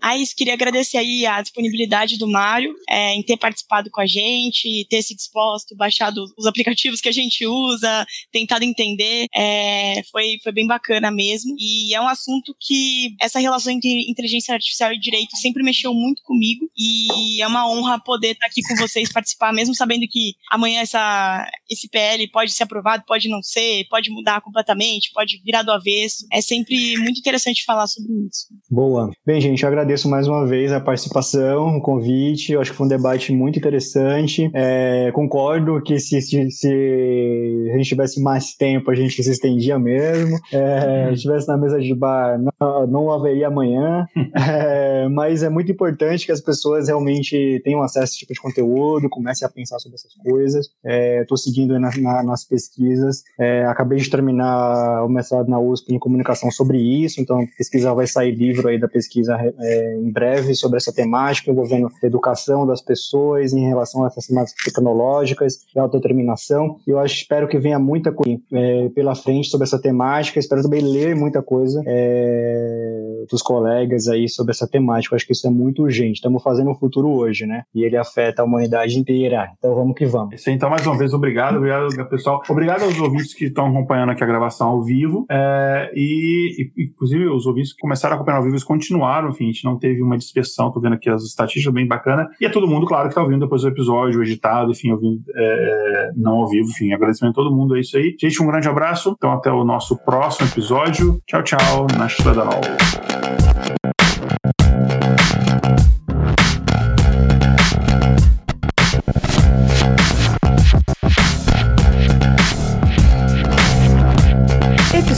[0.00, 4.06] Ah, isso, queria agradecer aí a disponibilidade do Mário é, em ter participado com a
[4.06, 9.26] gente, ter se disposto, baixado os aplicativos que a gente usa, tentado entender.
[9.34, 11.54] É, foi, foi bem bacana mesmo.
[11.58, 16.22] E é um assunto que essa relação entre inteligência artificial e direito sempre mexeu muito
[16.22, 16.70] comigo.
[16.76, 21.50] E é uma honra poder estar aqui com vocês, participar, mesmo sabendo que amanhã essa,
[21.68, 26.19] esse PL pode ser aprovado, pode não ser, pode mudar completamente, pode virar do avesso.
[26.32, 28.46] É sempre muito interessante falar sobre isso.
[28.70, 29.10] Boa.
[29.26, 32.52] Bem, gente, eu agradeço mais uma vez a participação, o convite.
[32.52, 34.50] Eu acho que foi um debate muito interessante.
[34.54, 39.78] É, concordo que se, se, se, a gente tivesse mais tempo, a gente se estendia
[39.78, 40.38] mesmo.
[40.52, 44.06] É, se estivesse na mesa de bar, não, não haveria amanhã.
[44.50, 48.40] É, mas é muito importante que as pessoas realmente tenham acesso a esse tipo de
[48.40, 50.66] conteúdo, comecem a pensar sobre essas coisas.
[50.84, 53.22] Estou é, seguindo na, na, nas pesquisas.
[53.38, 57.94] É, acabei de terminar o mestrado na USP em comunicação sobre isso, então a pesquisa
[57.94, 62.66] vai sair livro aí da pesquisa é, em breve sobre essa temática, envolvendo a educação
[62.66, 66.76] das pessoas em relação a essas temáticas tecnológicas e autodeterminação.
[66.86, 70.82] Eu acho, espero que venha muita coisa é, pela frente sobre essa temática, espero também
[70.82, 75.14] ler muita coisa é, dos colegas aí sobre essa temática.
[75.14, 76.14] Eu acho que isso é muito urgente.
[76.14, 77.62] Estamos fazendo o futuro hoje, né?
[77.74, 79.52] E ele afeta a humanidade inteira.
[79.58, 80.46] Então vamos que vamos.
[80.46, 82.42] Então, mais uma vez, obrigado, obrigado, pessoal.
[82.48, 85.26] Obrigado aos ouvintes que estão acompanhando aqui a gravação ao vivo.
[85.30, 89.44] É, e, e, inclusive, os ouvintes que começaram a acompanhar ao vivo, eles continuaram, enfim,
[89.44, 92.28] a gente não teve uma dispersão, tô vendo aqui as estatísticas bem bacana.
[92.40, 96.10] E é todo mundo, claro, que tá ouvindo depois do episódio, editado, enfim, ouvindo é,
[96.16, 98.16] não ao vivo, enfim, agradecimento a todo mundo, é isso aí.
[98.18, 99.14] Gente, um grande abraço.
[99.16, 101.20] Então, até o nosso próximo episódio.
[101.26, 101.86] Tchau, tchau.
[101.98, 103.29] Na Schledanol.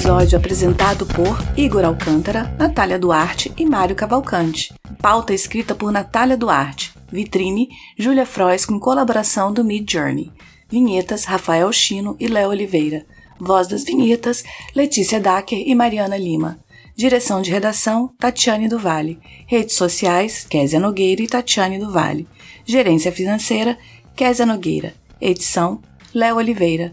[0.03, 4.75] Episódio apresentado por Igor Alcântara, Natália Duarte e Mário Cavalcante.
[5.01, 6.93] Pauta escrita por Natália Duarte.
[7.13, 10.33] Vitrine, Júlia Frois com colaboração do Mid Journey.
[10.69, 13.07] Vinhetas, Rafael Chino e Léo Oliveira.
[13.39, 14.43] Voz das vinhetas,
[14.75, 16.59] Letícia Dacker e Mariana Lima.
[16.97, 19.21] Direção de redação, Tatiane do Vale.
[19.47, 22.27] Redes sociais, Késia Nogueira e Tatiane do Vale.
[22.65, 23.79] Gerência financeira,
[24.17, 24.95] Késia Nogueira.
[25.21, 25.81] Edição,
[26.13, 26.93] Léo Oliveira.